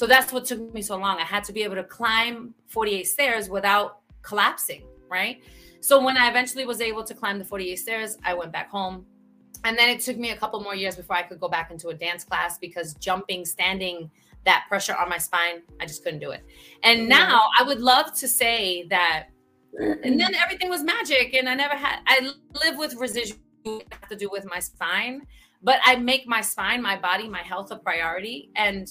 So 0.00 0.06
that's 0.06 0.32
what 0.32 0.46
took 0.46 0.72
me 0.72 0.80
so 0.80 0.96
long. 0.96 1.18
I 1.18 1.24
had 1.24 1.44
to 1.44 1.52
be 1.52 1.62
able 1.62 1.74
to 1.74 1.84
climb 1.84 2.54
48 2.68 3.06
stairs 3.06 3.50
without 3.50 3.98
collapsing, 4.22 4.84
right? 5.10 5.42
So 5.82 6.02
when 6.02 6.16
I 6.16 6.30
eventually 6.30 6.64
was 6.64 6.80
able 6.80 7.04
to 7.04 7.12
climb 7.12 7.38
the 7.38 7.44
48 7.44 7.76
stairs, 7.76 8.16
I 8.24 8.32
went 8.32 8.50
back 8.50 8.70
home 8.70 9.04
and 9.62 9.76
then 9.76 9.90
it 9.90 10.00
took 10.00 10.16
me 10.16 10.30
a 10.30 10.36
couple 10.38 10.58
more 10.62 10.74
years 10.74 10.96
before 10.96 11.16
I 11.16 11.22
could 11.22 11.38
go 11.38 11.50
back 11.50 11.70
into 11.70 11.88
a 11.88 11.94
dance 11.94 12.24
class 12.24 12.56
because 12.56 12.94
jumping, 12.94 13.44
standing, 13.44 14.10
that 14.46 14.64
pressure 14.70 14.96
on 14.96 15.10
my 15.10 15.18
spine, 15.18 15.60
I 15.82 15.84
just 15.84 16.02
couldn't 16.02 16.20
do 16.20 16.30
it. 16.30 16.46
And 16.82 17.06
now 17.06 17.50
I 17.58 17.62
would 17.62 17.82
love 17.82 18.14
to 18.20 18.26
say 18.26 18.86
that, 18.88 19.26
and 19.78 20.18
then 20.18 20.34
everything 20.34 20.70
was 20.70 20.82
magic, 20.82 21.34
and 21.34 21.46
I 21.46 21.54
never 21.54 21.74
had. 21.74 21.98
I 22.06 22.30
live 22.64 22.78
with 22.78 22.94
residual 22.94 23.36
to 24.08 24.16
do 24.16 24.30
with 24.32 24.46
my 24.46 24.60
spine, 24.60 25.26
but 25.62 25.78
I 25.84 25.96
make 25.96 26.26
my 26.26 26.40
spine, 26.40 26.80
my 26.80 26.98
body, 26.98 27.28
my 27.28 27.42
health 27.42 27.70
a 27.70 27.76
priority, 27.76 28.48
and 28.56 28.88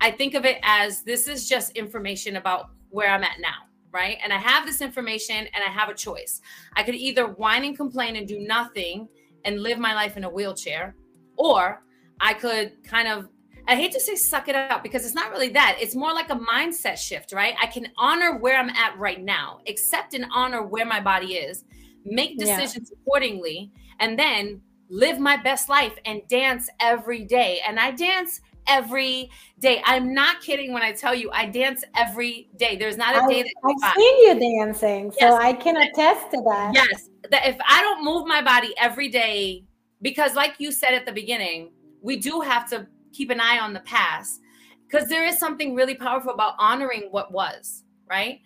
I 0.00 0.10
think 0.10 0.34
of 0.34 0.44
it 0.44 0.58
as 0.62 1.02
this 1.02 1.28
is 1.28 1.48
just 1.48 1.72
information 1.72 2.36
about 2.36 2.70
where 2.90 3.10
I'm 3.10 3.24
at 3.24 3.40
now 3.40 3.68
right? 3.92 4.18
And 4.22 4.32
I 4.32 4.36
have 4.36 4.66
this 4.66 4.80
information 4.80 5.36
and 5.36 5.64
I 5.66 5.70
have 5.70 5.88
a 5.88 5.94
choice. 5.94 6.40
I 6.76 6.82
could 6.82 6.94
either 6.94 7.26
whine 7.26 7.64
and 7.64 7.76
complain 7.76 8.16
and 8.16 8.26
do 8.26 8.38
nothing 8.38 9.08
and 9.44 9.62
live 9.62 9.78
my 9.78 9.94
life 9.94 10.16
in 10.16 10.24
a 10.24 10.30
wheelchair, 10.30 10.94
or 11.36 11.82
I 12.20 12.34
could 12.34 12.82
kind 12.84 13.08
of 13.08 13.28
I 13.70 13.76
hate 13.76 13.92
to 13.92 14.00
say 14.00 14.14
suck 14.14 14.48
it 14.48 14.56
up 14.56 14.82
because 14.82 15.04
it's 15.04 15.14
not 15.14 15.30
really 15.30 15.50
that. 15.50 15.76
It's 15.78 15.94
more 15.94 16.14
like 16.14 16.30
a 16.30 16.36
mindset 16.36 16.96
shift, 16.96 17.32
right? 17.32 17.54
I 17.60 17.66
can 17.66 17.88
honor 17.98 18.38
where 18.38 18.58
I'm 18.58 18.70
at 18.70 18.96
right 18.96 19.22
now, 19.22 19.60
accept 19.68 20.14
and 20.14 20.24
honor 20.32 20.62
where 20.62 20.86
my 20.86 21.00
body 21.00 21.34
is, 21.34 21.64
make 22.02 22.38
decisions 22.38 22.90
yeah. 22.90 22.98
accordingly, 23.02 23.70
and 24.00 24.18
then 24.18 24.62
live 24.88 25.18
my 25.18 25.36
best 25.36 25.68
life 25.68 25.92
and 26.06 26.22
dance 26.28 26.70
every 26.80 27.24
day. 27.24 27.60
And 27.68 27.78
I 27.78 27.90
dance 27.90 28.40
every 28.68 29.30
day. 29.58 29.82
I'm 29.84 30.14
not 30.14 30.40
kidding 30.40 30.72
when 30.72 30.82
I 30.82 30.92
tell 30.92 31.14
you 31.14 31.30
I 31.32 31.46
dance 31.46 31.84
every 31.96 32.50
day. 32.56 32.76
There's 32.76 32.96
not 32.96 33.16
a 33.16 33.26
day 33.32 33.42
that 33.42 33.52
I've 33.64 33.94
seen 33.96 34.18
you 34.18 34.58
dancing, 34.58 35.12
so. 35.18 35.36
I 35.36 35.52
can 35.52 35.76
attest 35.76 36.30
to 36.32 36.42
that. 36.42 36.72
Yes, 36.74 37.08
that 37.30 37.46
if 37.46 37.56
I 37.66 37.82
don't 37.82 38.04
move 38.04 38.26
my 38.26 38.42
body 38.42 38.74
every 38.78 39.08
day, 39.08 39.64
because 40.02 40.34
like 40.34 40.54
you 40.58 40.72
said 40.72 40.94
at 40.94 41.06
the 41.06 41.12
beginning, 41.12 41.72
we 42.02 42.16
do 42.16 42.40
have 42.40 42.68
to 42.70 42.86
keep 43.12 43.30
an 43.30 43.40
eye 43.40 43.58
on 43.58 43.72
the 43.72 43.80
past 43.80 44.40
because 44.86 45.08
there 45.08 45.26
is 45.26 45.38
something 45.38 45.74
really 45.74 45.94
powerful 45.94 46.32
about 46.32 46.54
honoring 46.58 47.08
what 47.10 47.32
was, 47.32 47.84
right? 48.08 48.40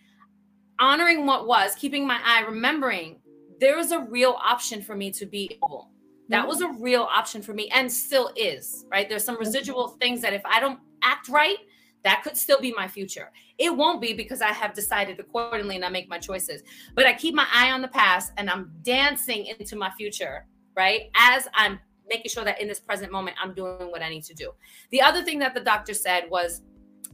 Honoring 0.79 1.27
what 1.27 1.47
was, 1.47 1.75
keeping 1.75 2.07
my 2.07 2.21
eye, 2.25 2.41
remembering 2.41 3.21
there 3.61 3.77
was 3.77 3.93
a 3.93 4.01
real 4.01 4.37
option 4.43 4.83
for 4.83 4.97
me 4.97 5.11
to 5.13 5.27
be 5.27 5.59
able 5.63 5.91
that 6.29 6.47
was 6.47 6.61
a 6.61 6.69
real 6.69 7.03
option 7.03 7.43
for 7.43 7.53
me 7.53 7.69
and 7.75 7.91
still 7.93 8.31
is, 8.37 8.87
right? 8.91 9.09
There's 9.09 9.25
some 9.25 9.39
residual 9.39 9.89
things 10.01 10.21
that 10.23 10.33
if 10.33 10.43
I 10.45 10.61
don't 10.61 10.79
act 11.03 11.29
right, 11.29 11.59
that 12.05 12.23
could 12.25 12.37
still 12.37 12.61
be 12.61 12.73
my 12.73 12.89
future. 12.89 13.31
It 13.59 13.75
won't 13.75 14.01
be 14.01 14.13
because 14.13 14.41
I 14.41 14.53
have 14.53 14.75
decided 14.75 15.21
accordingly 15.21 15.77
and 15.77 15.85
I 15.85 15.89
make 15.89 16.09
my 16.09 16.19
choices. 16.19 16.63
But 16.95 17.07
I 17.07 17.13
keep 17.13 17.35
my 17.35 17.47
eye 17.53 17.71
on 17.71 17.81
the 17.81 17.89
past 17.89 18.33
and 18.37 18.51
I'm 18.51 18.73
dancing 18.83 19.47
into 19.47 19.77
my 19.77 19.91
future, 19.91 20.47
right? 20.77 21.11
As 21.15 21.47
I'm 21.55 21.79
making 22.09 22.31
sure 22.31 22.45
that 22.45 22.61
in 22.61 22.67
this 22.67 22.81
present 22.81 23.13
moment, 23.13 23.37
I'm 23.41 23.55
doing 23.55 23.91
what 23.91 24.03
I 24.03 24.09
need 24.09 24.25
to 24.25 24.35
do. 24.35 24.53
The 24.91 25.01
other 25.01 25.23
thing 25.23 25.39
that 25.41 25.55
the 25.55 25.61
doctor 25.61 25.95
said 25.95 26.25
was 26.29 26.63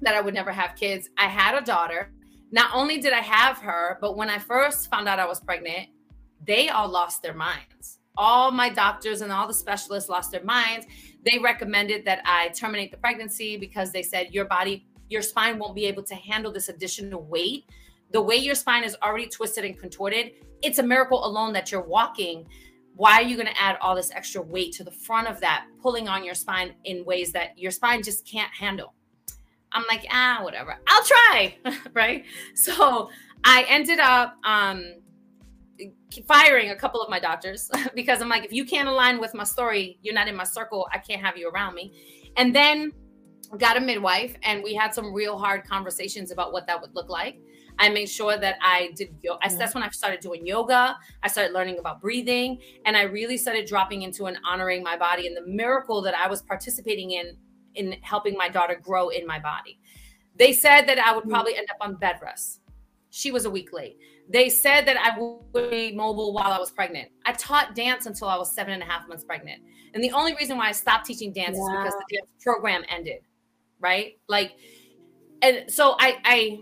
that 0.00 0.14
I 0.14 0.20
would 0.20 0.34
never 0.34 0.52
have 0.52 0.74
kids. 0.74 1.10
I 1.18 1.26
had 1.26 1.54
a 1.54 1.64
daughter. 1.64 2.12
Not 2.50 2.70
only 2.72 2.98
did 2.98 3.12
I 3.12 3.20
have 3.20 3.58
her, 3.58 3.98
but 4.00 4.16
when 4.16 4.30
I 4.30 4.38
first 4.38 4.90
found 4.90 5.06
out 5.06 5.18
I 5.18 5.26
was 5.26 5.40
pregnant, 5.40 5.88
they 6.46 6.70
all 6.70 6.88
lost 6.88 7.20
their 7.20 7.34
minds 7.34 7.97
all 8.18 8.50
my 8.50 8.68
doctors 8.68 9.22
and 9.22 9.32
all 9.32 9.46
the 9.46 9.54
specialists 9.54 10.10
lost 10.10 10.32
their 10.32 10.42
minds. 10.42 10.86
They 11.24 11.38
recommended 11.38 12.04
that 12.04 12.20
I 12.24 12.48
terminate 12.48 12.90
the 12.90 12.96
pregnancy 12.96 13.56
because 13.56 13.92
they 13.92 14.02
said 14.02 14.34
your 14.34 14.44
body, 14.44 14.86
your 15.08 15.22
spine 15.22 15.58
won't 15.58 15.74
be 15.74 15.86
able 15.86 16.02
to 16.02 16.14
handle 16.16 16.52
this 16.52 16.68
additional 16.68 17.22
weight. 17.22 17.64
The 18.10 18.20
way 18.20 18.36
your 18.36 18.56
spine 18.56 18.84
is 18.84 18.96
already 19.02 19.28
twisted 19.28 19.64
and 19.64 19.78
contorted, 19.78 20.32
it's 20.62 20.80
a 20.80 20.82
miracle 20.82 21.24
alone 21.24 21.52
that 21.52 21.70
you're 21.70 21.80
walking. 21.80 22.46
Why 22.96 23.14
are 23.14 23.22
you 23.22 23.36
going 23.36 23.46
to 23.46 23.60
add 23.60 23.78
all 23.80 23.94
this 23.94 24.10
extra 24.10 24.42
weight 24.42 24.72
to 24.74 24.84
the 24.84 24.90
front 24.90 25.28
of 25.28 25.40
that, 25.40 25.66
pulling 25.80 26.08
on 26.08 26.24
your 26.24 26.34
spine 26.34 26.74
in 26.84 27.04
ways 27.04 27.30
that 27.32 27.56
your 27.56 27.70
spine 27.70 28.02
just 28.02 28.26
can't 28.26 28.52
handle? 28.52 28.94
I'm 29.70 29.84
like, 29.88 30.04
ah, 30.10 30.40
whatever. 30.42 30.76
I'll 30.86 31.04
try. 31.04 31.56
right. 31.94 32.24
So 32.54 33.10
I 33.44 33.64
ended 33.68 34.00
up 34.00 34.36
um, 34.44 34.94
firing 36.26 36.70
a 36.70 36.76
couple 36.76 37.00
of 37.00 37.08
my 37.08 37.20
doctors 37.20 37.70
because 37.94 38.20
I'm 38.20 38.28
like, 38.28 38.44
if 38.44 38.52
you 38.52 38.64
can't 38.64 38.88
align 38.88 39.20
with 39.20 39.34
my 39.34 39.44
story, 39.44 39.98
you're 40.02 40.14
not 40.14 40.28
in 40.28 40.36
my 40.36 40.44
circle. 40.44 40.88
I 40.92 40.98
can't 40.98 41.22
have 41.22 41.36
you 41.36 41.48
around 41.50 41.74
me. 41.74 41.92
And 42.36 42.54
then 42.54 42.92
got 43.56 43.76
a 43.76 43.80
midwife, 43.80 44.36
and 44.42 44.62
we 44.62 44.74
had 44.74 44.92
some 44.92 45.12
real 45.14 45.38
hard 45.38 45.64
conversations 45.64 46.30
about 46.30 46.52
what 46.52 46.66
that 46.66 46.80
would 46.80 46.94
look 46.94 47.08
like. 47.08 47.40
I 47.78 47.88
made 47.88 48.08
sure 48.10 48.36
that 48.36 48.56
I 48.60 48.90
did. 48.96 49.14
That's 49.56 49.74
when 49.74 49.82
I 49.82 49.88
started 49.90 50.20
doing 50.20 50.46
yoga. 50.46 50.98
I 51.22 51.28
started 51.28 51.52
learning 51.52 51.78
about 51.78 52.00
breathing, 52.00 52.60
and 52.84 52.96
I 52.96 53.02
really 53.02 53.38
started 53.38 53.66
dropping 53.66 54.02
into 54.02 54.26
and 54.26 54.36
honoring 54.46 54.82
my 54.82 54.96
body 54.96 55.26
and 55.26 55.36
the 55.36 55.46
miracle 55.46 56.02
that 56.02 56.14
I 56.14 56.28
was 56.28 56.42
participating 56.42 57.12
in 57.12 57.36
in 57.74 57.92
helping 58.02 58.34
my 58.36 58.48
daughter 58.48 58.78
grow 58.82 59.08
in 59.08 59.26
my 59.26 59.38
body. 59.38 59.78
They 60.36 60.52
said 60.52 60.82
that 60.82 60.98
I 60.98 61.14
would 61.14 61.24
mm. 61.24 61.30
probably 61.30 61.56
end 61.56 61.68
up 61.70 61.76
on 61.80 61.94
bed 61.94 62.16
rest. 62.20 62.60
She 63.10 63.30
was 63.30 63.44
a 63.44 63.50
week 63.50 63.72
late 63.72 63.98
they 64.28 64.48
said 64.48 64.86
that 64.86 64.96
I 64.96 65.18
would 65.18 65.70
be 65.70 65.92
mobile 65.92 66.32
while 66.34 66.52
I 66.52 66.58
was 66.58 66.70
pregnant. 66.70 67.10
I 67.24 67.32
taught 67.32 67.74
dance 67.74 68.06
until 68.06 68.28
I 68.28 68.36
was 68.36 68.54
seven 68.54 68.74
and 68.74 68.82
a 68.82 68.86
half 68.86 69.08
months 69.08 69.24
pregnant. 69.24 69.62
And 69.94 70.04
the 70.04 70.12
only 70.12 70.34
reason 70.34 70.58
why 70.58 70.68
I 70.68 70.72
stopped 70.72 71.06
teaching 71.06 71.32
dance 71.32 71.56
is 71.56 71.68
because 71.70 71.94
the 71.94 72.16
dance 72.16 72.28
program 72.40 72.82
ended. 72.90 73.20
Right. 73.80 74.18
Like, 74.28 74.52
and 75.40 75.64
so 75.68 75.96
I, 75.98 76.18
I, 76.24 76.60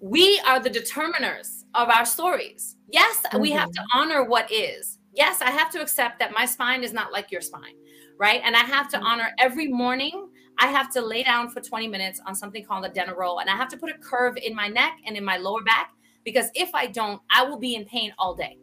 we 0.00 0.40
are 0.46 0.60
the 0.60 0.70
determiners 0.70 1.64
of 1.74 1.88
our 1.88 2.04
stories. 2.04 2.76
Yes, 2.92 3.22
mm-hmm. 3.26 3.40
we 3.40 3.50
have 3.50 3.70
to 3.72 3.80
mm-hmm. 3.80 3.98
honor 3.98 4.24
what 4.24 4.52
is. 4.52 4.98
Yes, 5.14 5.40
I 5.42 5.50
have 5.50 5.70
to 5.72 5.80
accept 5.80 6.20
that 6.20 6.32
my 6.32 6.46
spine 6.46 6.84
is 6.84 6.92
not 6.92 7.12
like 7.12 7.32
your 7.32 7.40
spine. 7.40 7.74
Right. 8.18 8.40
And 8.44 8.54
I 8.54 8.60
have 8.60 8.88
to 8.90 8.98
mm-hmm. 8.98 9.06
honor 9.06 9.30
every 9.38 9.68
morning 9.68 10.28
I 10.58 10.68
have 10.68 10.90
to 10.92 11.02
lay 11.02 11.22
down 11.22 11.50
for 11.50 11.60
20 11.60 11.86
minutes 11.86 12.18
on 12.26 12.34
something 12.34 12.64
called 12.64 12.86
a 12.86 12.88
Denneroll, 12.88 13.42
and 13.42 13.50
I 13.50 13.56
have 13.56 13.68
to 13.68 13.76
put 13.76 13.90
a 13.90 13.98
curve 13.98 14.38
in 14.38 14.54
my 14.54 14.68
neck 14.68 14.98
and 15.04 15.14
in 15.14 15.22
my 15.24 15.36
lower 15.36 15.62
back 15.62 15.90
because 16.26 16.50
if 16.54 16.74
I 16.74 16.88
don't, 16.88 17.22
I 17.30 17.44
will 17.44 17.58
be 17.58 17.76
in 17.76 17.86
pain 17.86 18.12
all 18.18 18.34
day. 18.34 18.58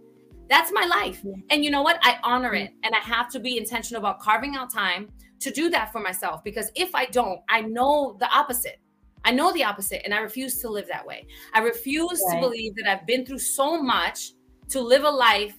That's 0.50 0.72
my 0.72 0.86
life. 0.86 1.26
And 1.50 1.66
you 1.66 1.72
know 1.72 1.82
what? 1.82 1.98
I 2.04 2.20
honor 2.22 2.54
it. 2.54 2.70
Mm-hmm. 2.70 2.80
And 2.84 2.94
I 2.94 3.00
have 3.00 3.30
to 3.32 3.40
be 3.40 3.58
intentional 3.58 4.00
about 4.00 4.20
carving 4.20 4.56
out 4.56 4.72
time 4.72 5.10
to 5.40 5.50
do 5.50 5.70
that 5.72 5.92
for 5.92 6.00
myself 6.00 6.44
because 6.44 6.70
if 6.76 6.94
I 6.94 7.06
don't, 7.06 7.40
I 7.50 7.62
know 7.62 8.18
the 8.20 8.30
opposite. 8.30 8.80
I 9.26 9.32
know 9.32 9.54
the 9.54 9.64
opposite 9.64 10.02
and 10.04 10.14
I 10.14 10.20
refuse 10.20 10.60
to 10.60 10.70
live 10.70 10.88
that 10.90 11.06
way. 11.06 11.26
I 11.54 11.60
refuse 11.60 12.22
right. 12.28 12.36
to 12.36 12.42
believe 12.42 12.76
that 12.76 12.88
I've 12.88 13.08
been 13.08 13.26
through 13.26 13.40
so 13.40 13.82
much 13.82 14.34
to 14.70 14.82
live 14.82 15.04
a 15.04 15.10
life 15.10 15.56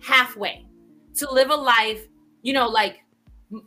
halfway, 0.00 0.66
to 1.16 1.30
live 1.30 1.50
a 1.50 1.56
life, 1.56 2.06
you 2.42 2.52
know, 2.52 2.68
like 2.68 3.00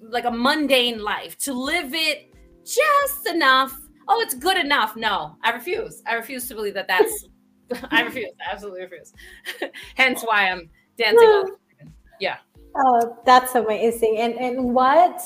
like 0.01 0.23
a 0.23 0.31
mundane 0.31 1.03
life, 1.03 1.37
to 1.39 1.53
live 1.53 1.93
it 1.93 2.33
just 2.65 3.27
enough. 3.27 3.77
Oh, 4.07 4.21
it's 4.21 4.33
good 4.33 4.57
enough. 4.57 4.95
No, 4.95 5.35
I 5.43 5.51
refuse. 5.51 6.01
I 6.07 6.13
refuse 6.13 6.47
to 6.47 6.55
believe 6.55 6.73
that 6.75 6.87
that's. 6.87 7.27
I 7.91 8.01
refuse. 8.01 8.31
I 8.47 8.51
absolutely 8.53 8.81
refuse. 8.81 9.13
Hence 9.95 10.21
why 10.23 10.49
I'm 10.49 10.69
dancing. 10.97 11.55
yeah. 12.19 12.37
Oh, 12.75 13.17
that's 13.25 13.55
amazing. 13.55 14.17
And 14.17 14.33
and 14.35 14.73
what 14.73 15.21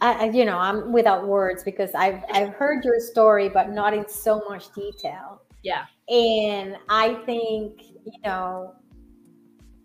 I, 0.00 0.28
you 0.28 0.44
know, 0.44 0.58
I'm 0.58 0.92
without 0.92 1.26
words 1.26 1.62
because 1.62 1.94
I've 1.94 2.22
I've 2.32 2.50
heard 2.54 2.84
your 2.84 3.00
story, 3.00 3.48
but 3.48 3.70
not 3.70 3.94
in 3.94 4.08
so 4.08 4.42
much 4.48 4.72
detail. 4.72 5.42
Yeah. 5.62 5.86
And 6.08 6.76
I 6.88 7.14
think, 7.26 7.82
you 8.04 8.20
know, 8.24 8.74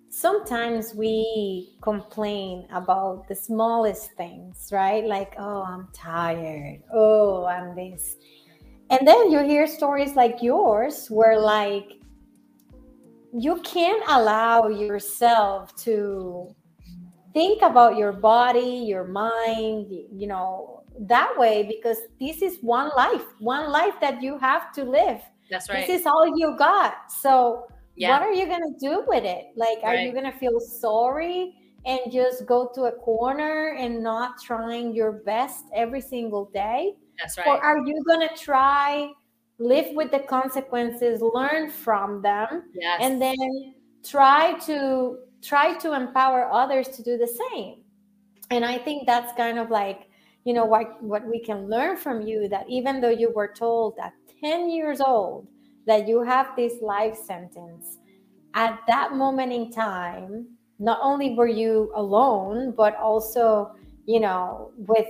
sometimes 0.09 0.93
we 0.93 1.73
complain 1.81 2.67
about 2.71 3.27
the 3.27 3.35
smallest 3.35 4.11
things, 4.13 4.69
right? 4.71 5.05
Like, 5.05 5.33
oh, 5.39 5.63
I'm 5.63 5.87
tired. 5.93 6.83
Oh, 6.93 7.45
I'm 7.45 7.75
this. 7.75 8.17
And 8.91 9.07
then 9.07 9.31
you 9.31 9.39
hear 9.39 9.67
stories 9.67 10.15
like 10.15 10.43
yours 10.43 11.07
where 11.09 11.39
like 11.39 11.93
you 13.33 13.61
can't 13.61 14.03
allow 14.09 14.67
yourself 14.67 15.73
to 15.83 16.53
think 17.33 17.61
about 17.61 17.95
your 17.95 18.11
body, 18.11 18.83
your 18.85 19.05
mind, 19.05 19.87
you 20.11 20.27
know, 20.27 20.83
that 20.99 21.31
way 21.37 21.63
because 21.63 21.97
this 22.19 22.41
is 22.41 22.57
one 22.61 22.91
life, 22.97 23.23
one 23.39 23.71
life 23.71 23.93
that 24.01 24.21
you 24.21 24.37
have 24.37 24.73
to 24.73 24.83
live. 24.83 25.21
That's 25.49 25.69
right. 25.69 25.87
This 25.87 26.01
is 26.01 26.05
all 26.05 26.27
you 26.37 26.55
got. 26.57 27.11
So, 27.11 27.67
yeah. 27.95 28.09
what 28.09 28.21
are 28.21 28.33
you 28.33 28.45
going 28.45 28.61
to 28.61 28.75
do 28.79 29.03
with 29.07 29.23
it? 29.23 29.47
Like, 29.55 29.79
are 29.83 29.93
right. 29.93 30.05
you 30.05 30.11
going 30.11 30.29
to 30.29 30.37
feel 30.37 30.59
sorry 30.59 31.55
and 31.85 31.99
just 32.11 32.45
go 32.45 32.69
to 32.75 32.83
a 32.83 32.91
corner 32.91 33.75
and 33.77 34.03
not 34.03 34.41
trying 34.41 34.93
your 34.93 35.11
best 35.11 35.65
every 35.73 36.01
single 36.01 36.45
day? 36.53 36.95
That's 37.21 37.37
right. 37.37 37.47
Or 37.47 37.57
are 37.57 37.77
you 37.85 38.03
going 38.07 38.27
to 38.27 38.35
try 38.35 39.11
live 39.59 39.95
with 39.95 40.11
the 40.11 40.19
consequences, 40.19 41.21
learn 41.21 41.69
from 41.69 42.21
them, 42.21 42.63
yes. 42.73 42.99
and 43.01 43.21
then 43.21 43.75
try 44.03 44.57
to 44.65 45.19
try 45.41 45.77
to 45.77 45.93
empower 45.93 46.49
others 46.51 46.87
to 46.89 47.03
do 47.03 47.17
the 47.17 47.27
same 47.27 47.83
and 48.51 48.63
i 48.63 48.77
think 48.77 49.05
that's 49.05 49.33
kind 49.33 49.57
of 49.57 49.69
like 49.69 50.09
you 50.43 50.53
know 50.53 50.65
what 50.65 51.01
what 51.01 51.25
we 51.25 51.39
can 51.39 51.67
learn 51.69 51.97
from 51.97 52.21
you 52.21 52.47
that 52.47 52.65
even 52.69 53.01
though 53.01 53.09
you 53.09 53.31
were 53.31 53.51
told 53.55 53.97
at 54.01 54.13
10 54.41 54.69
years 54.69 55.01
old 55.01 55.47
that 55.87 56.07
you 56.07 56.21
have 56.23 56.55
this 56.55 56.81
life 56.81 57.15
sentence 57.15 57.97
at 58.53 58.79
that 58.87 59.15
moment 59.15 59.51
in 59.51 59.71
time 59.71 60.47
not 60.79 60.99
only 61.01 61.35
were 61.35 61.47
you 61.47 61.91
alone 61.95 62.73
but 62.75 62.95
also 62.97 63.71
you 64.05 64.19
know, 64.19 64.71
with 64.75 65.07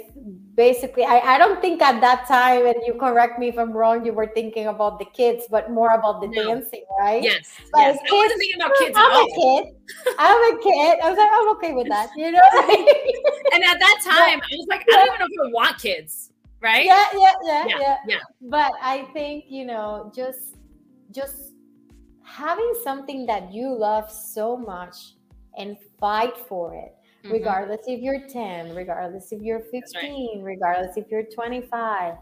basically, 0.56 1.04
I, 1.04 1.20
I 1.20 1.38
don't 1.38 1.62
think 1.62 1.82
at 1.82 2.02
that 2.02 2.28
time, 2.28 2.66
and 2.66 2.76
you 2.86 2.94
correct 2.94 3.40
me 3.40 3.48
if 3.48 3.58
I'm 3.58 3.72
wrong, 3.72 4.06
you 4.06 4.14
were 4.14 4.28
thinking 4.28 4.68
about 4.68 5.00
the 5.00 5.06
kids, 5.06 5.46
but 5.50 5.72
more 5.72 5.92
about 5.92 6.22
the 6.22 6.28
no. 6.28 6.44
dancing, 6.44 6.84
right? 7.00 7.24
Yes. 7.24 7.50
But 7.72 7.80
yes. 7.80 7.98
Kids, 8.00 8.12
I 8.12 8.16
wasn't 8.16 8.40
thinking 8.40 8.62
about 8.62 8.72
kids. 8.80 8.96
I'm 8.98 9.12
a 9.12 9.28
kid. 9.28 9.74
I'm 10.20 10.54
a 10.54 10.62
kid. 10.62 11.00
I 11.04 11.10
was 11.10 11.18
like, 11.18 11.32
I'm 11.34 11.50
okay 11.56 11.74
with 11.74 11.88
that, 11.88 12.10
you 12.16 12.32
know? 12.32 12.42
and 13.54 13.64
at 13.64 13.80
that 13.80 14.00
time, 14.04 14.42
I 14.42 14.56
was 14.56 14.68
like, 14.70 14.86
I 14.92 15.06
don't 15.06 15.08
even 15.08 15.20
know 15.20 15.46
if 15.46 15.50
I 15.50 15.54
want 15.54 15.80
kids, 15.80 16.32
right? 16.60 16.86
Yeah, 16.86 17.06
yeah, 17.14 17.32
yeah, 17.44 17.66
yeah, 17.68 17.80
yeah. 17.80 17.98
yeah. 18.08 18.20
But 18.42 18.74
I 18.82 19.08
think, 19.14 19.46
you 19.48 19.66
know, 19.66 20.12
just, 20.14 20.58
just 21.12 21.54
having 22.24 22.74
something 22.84 23.26
that 23.26 23.54
you 23.54 23.74
love 23.74 24.12
so 24.12 24.58
much 24.58 25.16
and 25.58 25.78
fight 26.00 26.38
for 26.38 26.76
it 26.76 26.96
mm-hmm. 27.24 27.34
regardless 27.34 27.82
if 27.88 28.02
you're 28.02 28.28
10, 28.28 28.76
regardless 28.76 29.32
if 29.32 29.42
you're 29.42 29.62
15, 29.72 29.84
right. 29.94 30.44
regardless 30.44 30.98
if 30.98 31.06
you're 31.10 31.24
25. 31.24 32.16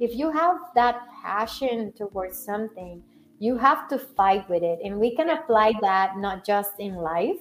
If 0.00 0.14
you 0.14 0.30
have 0.30 0.56
that 0.74 1.08
passion 1.22 1.92
towards 1.92 2.38
something, 2.38 3.02
you 3.40 3.56
have 3.56 3.88
to 3.88 3.98
fight 3.98 4.48
with 4.48 4.62
it. 4.62 4.80
And 4.84 4.98
we 4.98 5.14
can 5.14 5.30
apply 5.30 5.72
that 5.80 6.18
not 6.18 6.44
just 6.44 6.72
in 6.78 6.94
life, 6.94 7.38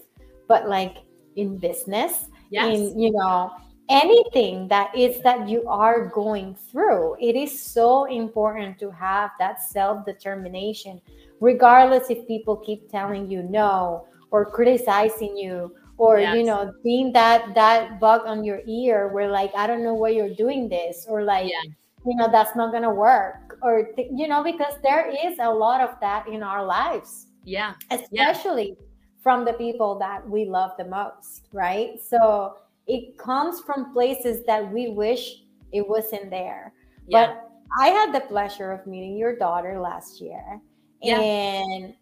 but 0.48 0.68
like 0.68 0.98
in 1.36 1.58
business, 1.58 2.30
yes. 2.50 2.76
in, 2.76 3.00
you 3.00 3.12
know, 3.12 3.52
anything 3.90 4.68
that 4.68 4.96
is 4.96 5.22
that 5.22 5.48
you 5.48 5.68
are 5.68 6.08
going 6.08 6.56
through. 6.56 7.16
It 7.20 7.36
is 7.36 7.62
so 7.62 8.06
important 8.06 8.80
to 8.80 8.92
have 8.92 9.32
that 9.40 9.62
self 9.62 10.06
determination, 10.06 11.02
regardless 11.40 12.10
if 12.10 12.28
people 12.28 12.58
keep 12.58 12.90
telling 12.90 13.30
you 13.30 13.44
no 13.44 14.08
or 14.32 14.46
criticizing 14.46 15.38
you 15.38 15.74
or 15.98 16.20
yes. 16.20 16.36
you 16.36 16.44
know 16.44 16.72
being 16.84 17.12
that 17.12 17.54
that 17.56 18.00
bug 18.00 18.22
on 18.26 18.44
your 18.44 18.62
ear 18.68 19.10
where 19.10 19.30
like 19.30 19.52
i 19.56 19.68
don't 19.68 19.84
know 19.84 19.94
why 19.94 20.10
you're 20.10 20.34
doing 20.34 20.70
this 20.70 21.06
or 21.10 21.24
like 21.24 21.50
yeah. 21.50 21.72
you 22.06 22.16
know 22.16 22.30
that's 22.32 22.56
not 22.56 22.72
gonna 22.72 22.94
work 22.94 23.58
or 23.62 23.90
th- 23.96 24.10
you 24.16 24.28
know 24.28 24.44
because 24.44 24.74
there 24.84 25.10
is 25.10 25.38
a 25.40 25.50
lot 25.50 25.82
of 25.82 26.00
that 26.00 26.28
in 26.28 26.44
our 26.44 26.64
lives 26.64 27.28
yeah 27.44 27.74
especially 27.92 28.70
yeah. 28.70 28.86
from 29.22 29.44
the 29.44 29.54
people 29.54 29.98
that 29.98 30.28
we 30.30 30.46
love 30.46 30.72
the 30.78 30.86
most 30.86 31.48
right 31.52 32.00
so 32.02 32.56
it 32.86 33.18
comes 33.18 33.60
from 33.62 33.92
places 33.92 34.46
that 34.46 34.72
we 34.72 34.90
wish 34.90 35.44
it 35.74 35.88
wasn't 35.88 36.30
there 36.30 36.74
yeah. 37.08 37.26
but 37.26 37.50
i 37.82 37.88
had 37.88 38.14
the 38.14 38.22
pleasure 38.22 38.72
of 38.72 38.86
meeting 38.86 39.18
your 39.18 39.36
daughter 39.36 39.80
last 39.80 40.22
year 40.22 40.62
and 41.04 41.94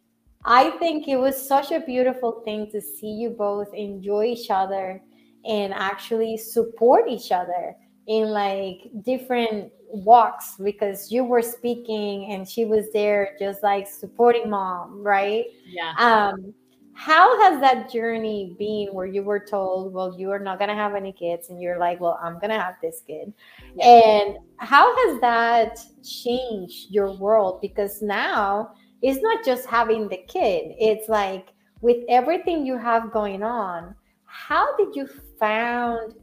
I 0.45 0.71
think 0.77 1.07
it 1.07 1.17
was 1.17 1.35
such 1.47 1.71
a 1.71 1.79
beautiful 1.79 2.41
thing 2.45 2.69
to 2.71 2.79
see 2.79 3.07
you 3.07 3.31
both 3.31 3.73
enjoy 3.73 4.25
each 4.25 4.49
other 4.49 5.01
and 5.43 5.73
actually 5.73 6.37
support 6.37 7.09
each 7.09 7.31
other 7.31 7.75
in 8.07 8.27
like 8.27 8.89
different 9.01 9.71
walks 9.89 10.55
because 10.63 11.11
you 11.11 11.23
were 11.23 11.41
speaking 11.41 12.31
and 12.31 12.47
she 12.47 12.65
was 12.65 12.85
there 12.93 13.35
just 13.39 13.63
like 13.63 13.87
supporting 13.87 14.49
mom, 14.49 15.01
right? 15.01 15.45
Yeah. 15.65 15.93
Um 15.97 16.53
how 16.95 17.37
has 17.41 17.59
that 17.59 17.91
journey 17.91 18.55
been 18.57 18.87
where 18.93 19.05
you 19.05 19.21
were 19.21 19.39
told, 19.39 19.91
well, 19.91 20.17
you 20.17 20.31
are 20.31 20.39
not 20.39 20.57
going 20.59 20.69
to 20.69 20.75
have 20.75 20.95
any 20.95 21.11
kids, 21.11 21.49
and 21.49 21.61
you're 21.61 21.77
like, 21.77 21.99
well, 21.99 22.17
I'm 22.23 22.35
going 22.35 22.51
to 22.51 22.59
have 22.59 22.75
this 22.81 23.01
kid? 23.05 23.33
Yeah. 23.75 23.85
And 23.85 24.37
how 24.59 24.95
has 24.95 25.19
that 25.19 25.77
changed 26.03 26.89
your 26.89 27.11
world? 27.17 27.59
Because 27.59 28.01
now 28.01 28.75
it's 29.05 29.21
not 29.21 29.45
just 29.45 29.67
having 29.67 30.07
the 30.07 30.17
kid 30.27 30.73
it's 30.79 31.07
like 31.07 31.53
with 31.81 31.97
everything 32.09 32.65
you 32.65 32.77
have 32.77 33.11
going 33.11 33.43
on 33.43 33.93
how 34.25 34.75
did 34.77 34.95
you 34.95 35.07
found 35.39 36.15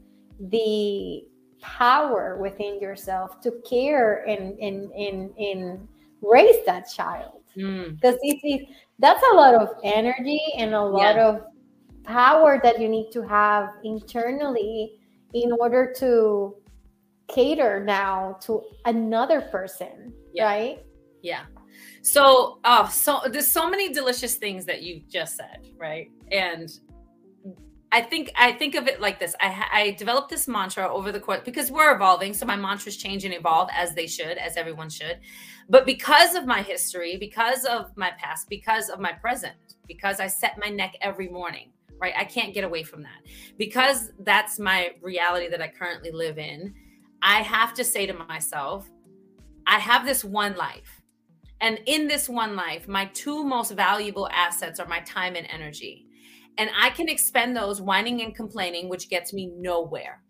the 0.50 1.22
power 1.60 2.38
within 2.40 2.80
yourself 2.80 3.40
to 3.40 3.52
care 3.68 4.24
and 4.28 4.58
and 4.58 4.90
and, 4.92 5.30
and 5.38 5.88
raise 6.20 6.64
that 6.66 6.90
child 6.90 7.42
because 7.54 8.16
mm. 8.16 8.66
that's 8.98 9.22
a 9.32 9.34
lot 9.36 9.54
of 9.54 9.68
energy 9.84 10.40
and 10.58 10.74
a 10.74 10.82
lot 10.82 11.14
yeah. 11.14 11.28
of 11.28 11.42
power 12.02 12.58
that 12.64 12.80
you 12.80 12.88
need 12.88 13.12
to 13.12 13.22
have 13.22 13.68
internally 13.84 14.98
in 15.34 15.52
order 15.60 15.94
to 15.96 16.56
cater 17.28 17.84
now 17.84 18.36
to 18.40 18.60
another 18.86 19.40
person 19.40 20.12
yeah. 20.34 20.44
right 20.44 20.82
yeah 21.22 21.44
so, 22.02 22.58
oh, 22.64 22.88
so 22.88 23.20
there's 23.30 23.48
so 23.48 23.70
many 23.70 23.92
delicious 23.92 24.34
things 24.34 24.64
that 24.66 24.82
you 24.82 25.02
just 25.08 25.36
said, 25.36 25.68
right? 25.78 26.10
And 26.30 26.70
I 27.92 28.00
think 28.00 28.32
I 28.36 28.52
think 28.52 28.74
of 28.74 28.88
it 28.88 29.00
like 29.02 29.20
this. 29.20 29.34
I, 29.38 29.66
I 29.72 29.90
developed 29.92 30.30
this 30.30 30.48
mantra 30.48 30.92
over 30.92 31.12
the 31.12 31.20
course 31.20 31.42
because 31.44 31.70
we're 31.70 31.94
evolving, 31.94 32.32
so 32.32 32.46
my 32.46 32.56
mantras 32.56 32.96
change 32.96 33.24
and 33.26 33.34
evolve 33.34 33.68
as 33.72 33.94
they 33.94 34.06
should, 34.06 34.38
as 34.38 34.56
everyone 34.56 34.88
should. 34.88 35.20
But 35.68 35.84
because 35.84 36.34
of 36.34 36.46
my 36.46 36.62
history, 36.62 37.18
because 37.18 37.64
of 37.66 37.94
my 37.96 38.10
past, 38.18 38.48
because 38.48 38.88
of 38.88 38.98
my 38.98 39.12
present, 39.12 39.54
because 39.86 40.20
I 40.20 40.26
set 40.26 40.58
my 40.58 40.70
neck 40.70 40.96
every 41.02 41.28
morning, 41.28 41.70
right? 42.00 42.14
I 42.16 42.24
can't 42.24 42.54
get 42.54 42.64
away 42.64 42.82
from 42.82 43.02
that. 43.02 43.26
Because 43.58 44.10
that's 44.20 44.58
my 44.58 44.92
reality 45.02 45.48
that 45.48 45.60
I 45.60 45.68
currently 45.68 46.10
live 46.10 46.38
in. 46.38 46.74
I 47.22 47.42
have 47.42 47.74
to 47.74 47.84
say 47.84 48.06
to 48.06 48.14
myself, 48.14 48.90
I 49.66 49.78
have 49.78 50.06
this 50.06 50.24
one 50.24 50.56
life. 50.56 51.01
And 51.62 51.80
in 51.86 52.08
this 52.08 52.28
one 52.28 52.56
life, 52.56 52.88
my 52.88 53.06
two 53.14 53.44
most 53.44 53.70
valuable 53.70 54.28
assets 54.32 54.80
are 54.80 54.88
my 54.88 55.00
time 55.00 55.36
and 55.36 55.46
energy. 55.48 56.06
And 56.58 56.68
I 56.78 56.90
can 56.90 57.08
expend 57.08 57.56
those 57.56 57.80
whining 57.80 58.20
and 58.20 58.34
complaining, 58.34 58.88
which 58.88 59.08
gets 59.08 59.32
me 59.32 59.46
nowhere. 59.56 60.20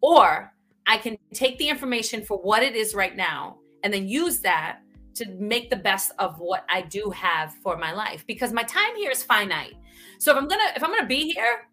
Or 0.00 0.52
I 0.86 0.98
can 0.98 1.16
take 1.32 1.56
the 1.58 1.68
information 1.68 2.24
for 2.24 2.36
what 2.38 2.64
it 2.64 2.74
is 2.74 2.94
right 2.94 3.16
now 3.16 3.58
and 3.84 3.94
then 3.94 4.08
use 4.08 4.40
that 4.40 4.80
to 5.14 5.28
make 5.38 5.70
the 5.70 5.76
best 5.76 6.12
of 6.18 6.38
what 6.38 6.64
I 6.68 6.82
do 6.82 7.10
have 7.10 7.54
for 7.62 7.76
my 7.76 7.92
life 7.92 8.26
because 8.26 8.52
my 8.52 8.62
time 8.64 8.96
here 8.96 9.10
is 9.10 9.22
finite. 9.22 9.74
So 10.18 10.32
if 10.32 10.38
I'm 10.38 10.48
going 10.48 10.60
to 10.60 10.76
if 10.76 10.82
I'm 10.82 10.90
going 10.90 11.02
to 11.02 11.06
be 11.06 11.32
here, 11.32 11.68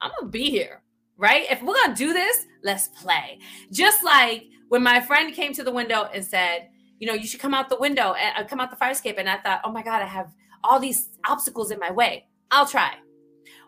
I'm 0.00 0.10
going 0.10 0.32
to 0.32 0.38
be 0.38 0.50
here, 0.50 0.82
right? 1.16 1.44
If 1.50 1.60
we're 1.62 1.74
going 1.74 1.94
to 1.94 1.94
do 1.94 2.12
this, 2.12 2.46
let's 2.62 2.88
play. 2.88 3.40
Just 3.72 4.04
like 4.04 4.44
when 4.68 4.82
my 4.82 5.00
friend 5.00 5.34
came 5.34 5.52
to 5.54 5.64
the 5.64 5.72
window 5.72 6.08
and 6.14 6.24
said, 6.24 6.68
you 7.04 7.10
know, 7.10 7.16
you 7.16 7.26
should 7.26 7.40
come 7.40 7.52
out 7.52 7.68
the 7.68 7.76
window 7.76 8.14
and 8.14 8.34
uh, 8.34 8.48
come 8.48 8.60
out 8.60 8.70
the 8.70 8.76
fire 8.76 8.92
escape. 8.92 9.16
And 9.18 9.28
I 9.28 9.36
thought, 9.36 9.60
oh 9.62 9.70
my 9.70 9.82
God, 9.82 10.00
I 10.00 10.06
have 10.06 10.32
all 10.62 10.80
these 10.80 11.10
obstacles 11.28 11.70
in 11.70 11.78
my 11.78 11.90
way. 11.90 12.28
I'll 12.50 12.66
try. 12.66 12.94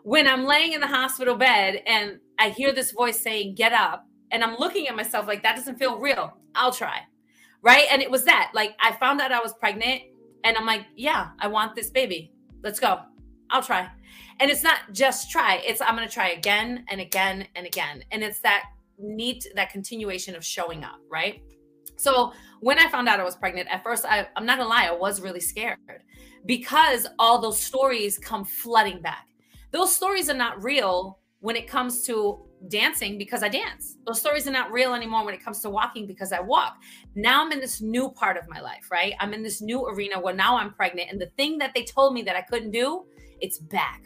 When 0.01 0.27
I'm 0.27 0.45
laying 0.45 0.73
in 0.73 0.81
the 0.81 0.87
hospital 0.87 1.35
bed 1.35 1.83
and 1.85 2.19
I 2.39 2.49
hear 2.49 2.73
this 2.73 2.93
voice 2.93 3.19
saying, 3.19 3.53
get 3.53 3.73
up, 3.73 4.07
and 4.31 4.43
I'm 4.43 4.55
looking 4.57 4.87
at 4.87 4.95
myself 4.95 5.27
like 5.27 5.43
that 5.43 5.55
doesn't 5.55 5.77
feel 5.77 5.99
real, 5.99 6.35
I'll 6.55 6.71
try. 6.71 7.01
Right. 7.61 7.85
And 7.91 8.01
it 8.01 8.09
was 8.09 8.23
that 8.23 8.53
like 8.55 8.75
I 8.79 8.93
found 8.93 9.21
out 9.21 9.31
I 9.31 9.39
was 9.39 9.53
pregnant 9.53 10.01
and 10.43 10.57
I'm 10.57 10.65
like, 10.65 10.87
yeah, 10.95 11.29
I 11.37 11.47
want 11.47 11.75
this 11.75 11.91
baby. 11.91 12.31
Let's 12.63 12.79
go. 12.79 13.01
I'll 13.51 13.61
try. 13.61 13.87
And 14.39 14.49
it's 14.49 14.63
not 14.63 14.79
just 14.93 15.29
try, 15.29 15.61
it's 15.63 15.79
I'm 15.79 15.95
going 15.95 16.07
to 16.07 16.13
try 16.13 16.29
again 16.29 16.85
and 16.89 16.99
again 16.99 17.47
and 17.55 17.67
again. 17.67 18.03
And 18.11 18.23
it's 18.23 18.39
that 18.39 18.63
need, 18.97 19.43
that 19.53 19.69
continuation 19.69 20.35
of 20.35 20.43
showing 20.43 20.83
up. 20.83 20.99
Right. 21.07 21.43
So 21.97 22.33
when 22.59 22.79
I 22.79 22.89
found 22.89 23.07
out 23.07 23.19
I 23.19 23.23
was 23.23 23.35
pregnant, 23.35 23.67
at 23.69 23.83
first, 23.83 24.05
I, 24.05 24.27
I'm 24.35 24.45
not 24.45 24.57
gonna 24.57 24.69
lie, 24.69 24.85
I 24.85 24.91
was 24.91 25.21
really 25.21 25.39
scared 25.39 25.77
because 26.45 27.07
all 27.19 27.39
those 27.39 27.59
stories 27.59 28.17
come 28.17 28.45
flooding 28.45 29.01
back. 29.01 29.27
Those 29.71 29.95
stories 29.95 30.29
are 30.29 30.35
not 30.35 30.63
real 30.63 31.19
when 31.39 31.55
it 31.55 31.67
comes 31.67 32.03
to 32.03 32.47
dancing 32.69 33.17
because 33.17 33.43
I 33.43 33.49
dance. 33.49 33.97
Those 34.05 34.19
stories 34.19 34.47
are 34.47 34.51
not 34.51 34.71
real 34.71 34.93
anymore 34.93 35.23
when 35.23 35.33
it 35.33 35.43
comes 35.43 35.61
to 35.61 35.69
walking 35.69 36.07
because 36.07 36.31
I 36.31 36.39
walk. 36.39 36.77
Now 37.15 37.45
I'm 37.45 37.51
in 37.51 37.59
this 37.59 37.81
new 37.81 38.09
part 38.09 38.37
of 38.37 38.47
my 38.47 38.59
life, 38.59 38.89
right? 38.91 39.13
I'm 39.19 39.33
in 39.33 39.43
this 39.43 39.61
new 39.61 39.85
arena 39.85 40.19
where 40.19 40.33
now 40.33 40.57
I'm 40.57 40.73
pregnant 40.73 41.11
and 41.11 41.21
the 41.21 41.29
thing 41.37 41.57
that 41.59 41.73
they 41.75 41.83
told 41.83 42.13
me 42.13 42.23
that 42.23 42.35
I 42.35 42.41
couldn't 42.41 42.71
do, 42.71 43.05
it's 43.39 43.59
back. 43.59 44.03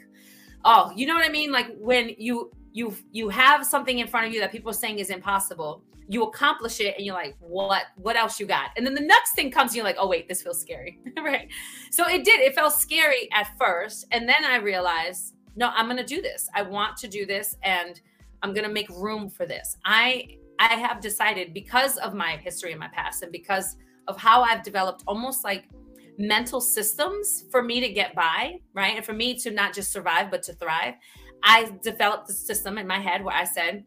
Oh, 0.66 0.92
you 0.96 1.08
know 1.08 1.16
what 1.16 1.26
I 1.26 1.32
mean? 1.32 1.52
Like 1.52 1.68
when 1.78 2.12
you 2.18 2.52
you 2.74 2.96
you 3.12 3.30
have 3.30 3.66
something 3.66 4.00
in 4.00 4.08
front 4.08 4.28
of 4.28 4.34
you 4.34 4.40
that 4.40 4.52
people 4.52 4.70
are 4.70 4.74
saying 4.74 5.00
is 5.00 5.10
impossible 5.10 5.84
you 6.12 6.24
accomplish 6.24 6.82
it 6.82 6.96
and 6.98 7.06
you're 7.06 7.16
like 7.16 7.36
what 7.40 7.84
what 7.96 8.18
else 8.18 8.38
you 8.38 8.46
got? 8.46 8.72
And 8.76 8.86
then 8.86 8.94
the 8.94 9.02
next 9.02 9.32
thing 9.34 9.50
comes 9.50 9.72
and 9.72 9.78
you're 9.78 9.86
like 9.86 9.96
oh 9.98 10.08
wait 10.08 10.28
this 10.28 10.42
feels 10.42 10.60
scary 10.60 11.00
right? 11.18 11.48
So 11.90 12.08
it 12.08 12.26
did 12.26 12.42
it 12.42 12.54
felt 12.54 12.74
scary 12.74 13.30
at 13.32 13.58
first. 13.58 14.06
And 14.12 14.28
then 14.28 14.44
i 14.44 14.58
realized 14.58 15.36
no 15.56 15.70
i'm 15.74 15.88
gonna 15.88 16.06
do 16.06 16.22
this. 16.22 16.50
I 16.54 16.64
want 16.64 16.98
to 16.98 17.08
do 17.08 17.26
this 17.26 17.56
and 17.64 18.02
i'm 18.44 18.54
gonna 18.54 18.70
make 18.70 18.90
room 18.90 19.30
for 19.30 19.46
this. 19.46 19.78
I 19.86 20.38
i 20.60 20.76
have 20.76 21.00
decided 21.00 21.54
because 21.54 21.98
of 21.98 22.14
my 22.14 22.32
history 22.36 22.74
in 22.74 22.80
my 22.80 22.90
past 22.90 23.24
and 23.24 23.32
because 23.32 23.78
of 24.08 24.18
how 24.18 24.42
i've 24.44 24.64
developed 24.64 25.04
almost 25.08 25.46
like 25.46 25.70
mental 26.18 26.60
systems 26.60 27.46
for 27.50 27.64
me 27.64 27.80
to 27.80 27.90
get 27.90 28.14
by 28.14 28.60
right? 28.74 28.98
And 28.98 29.06
for 29.06 29.14
me 29.14 29.40
to 29.40 29.50
not 29.50 29.74
just 29.74 29.94
survive 29.94 30.30
but 30.30 30.44
to 30.44 30.54
thrive 30.54 30.96
I 31.44 31.72
developed 31.82 32.28
the 32.28 32.34
system 32.34 32.78
in 32.78 32.86
my 32.86 33.00
head 33.00 33.24
where 33.24 33.36
I 33.36 33.46
said, 33.46 33.84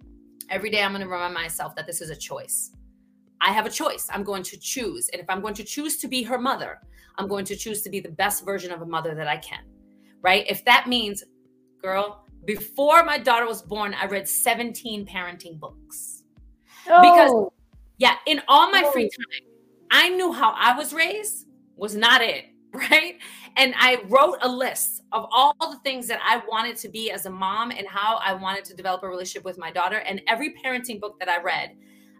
every 0.50 0.70
day 0.70 0.82
I'm 0.82 0.92
going 0.92 1.02
to 1.02 1.08
remind 1.08 1.34
myself 1.34 1.74
that 1.76 1.86
this 1.86 2.00
is 2.00 2.10
a 2.10 2.16
choice. 2.16 2.72
I 3.40 3.52
have 3.52 3.66
a 3.66 3.70
choice. 3.70 4.08
I'm 4.10 4.22
going 4.22 4.42
to 4.44 4.58
choose. 4.58 5.08
And 5.12 5.20
if 5.20 5.28
I'm 5.28 5.40
going 5.40 5.54
to 5.54 5.64
choose 5.64 5.98
to 5.98 6.08
be 6.08 6.22
her 6.22 6.38
mother, 6.38 6.80
I'm 7.16 7.28
going 7.28 7.44
to 7.46 7.56
choose 7.56 7.82
to 7.82 7.90
be 7.90 8.00
the 8.00 8.10
best 8.10 8.44
version 8.44 8.72
of 8.72 8.82
a 8.82 8.86
mother 8.86 9.14
that 9.14 9.28
I 9.28 9.36
can. 9.36 9.64
Right? 10.22 10.46
If 10.48 10.64
that 10.64 10.88
means, 10.88 11.22
girl, 11.82 12.24
before 12.46 13.04
my 13.04 13.18
daughter 13.18 13.46
was 13.46 13.62
born, 13.62 13.94
I 13.94 14.06
read 14.06 14.28
17 14.28 15.06
parenting 15.06 15.58
books. 15.58 16.24
Oh. 16.88 17.02
Because, 17.02 17.52
yeah, 17.98 18.16
in 18.26 18.40
all 18.48 18.70
my 18.70 18.82
oh. 18.84 18.92
free 18.92 19.04
time, 19.10 19.50
I 19.90 20.08
knew 20.08 20.32
how 20.32 20.54
I 20.56 20.76
was 20.76 20.92
raised 20.92 21.46
was 21.76 21.94
not 21.94 22.22
it. 22.22 22.46
Right. 22.74 23.18
And 23.56 23.72
I 23.78 24.02
wrote 24.08 24.38
a 24.42 24.48
list 24.48 25.02
of 25.12 25.26
all 25.30 25.54
the 25.60 25.78
things 25.84 26.08
that 26.08 26.18
I 26.24 26.42
wanted 26.48 26.76
to 26.78 26.88
be 26.88 27.12
as 27.12 27.24
a 27.24 27.30
mom 27.30 27.70
and 27.70 27.86
how 27.86 28.16
I 28.16 28.34
wanted 28.34 28.64
to 28.64 28.74
develop 28.74 29.04
a 29.04 29.08
relationship 29.08 29.44
with 29.44 29.58
my 29.58 29.70
daughter. 29.70 29.98
And 29.98 30.20
every 30.26 30.54
parenting 30.54 31.00
book 31.00 31.20
that 31.20 31.28
I 31.28 31.40
read, 31.40 31.76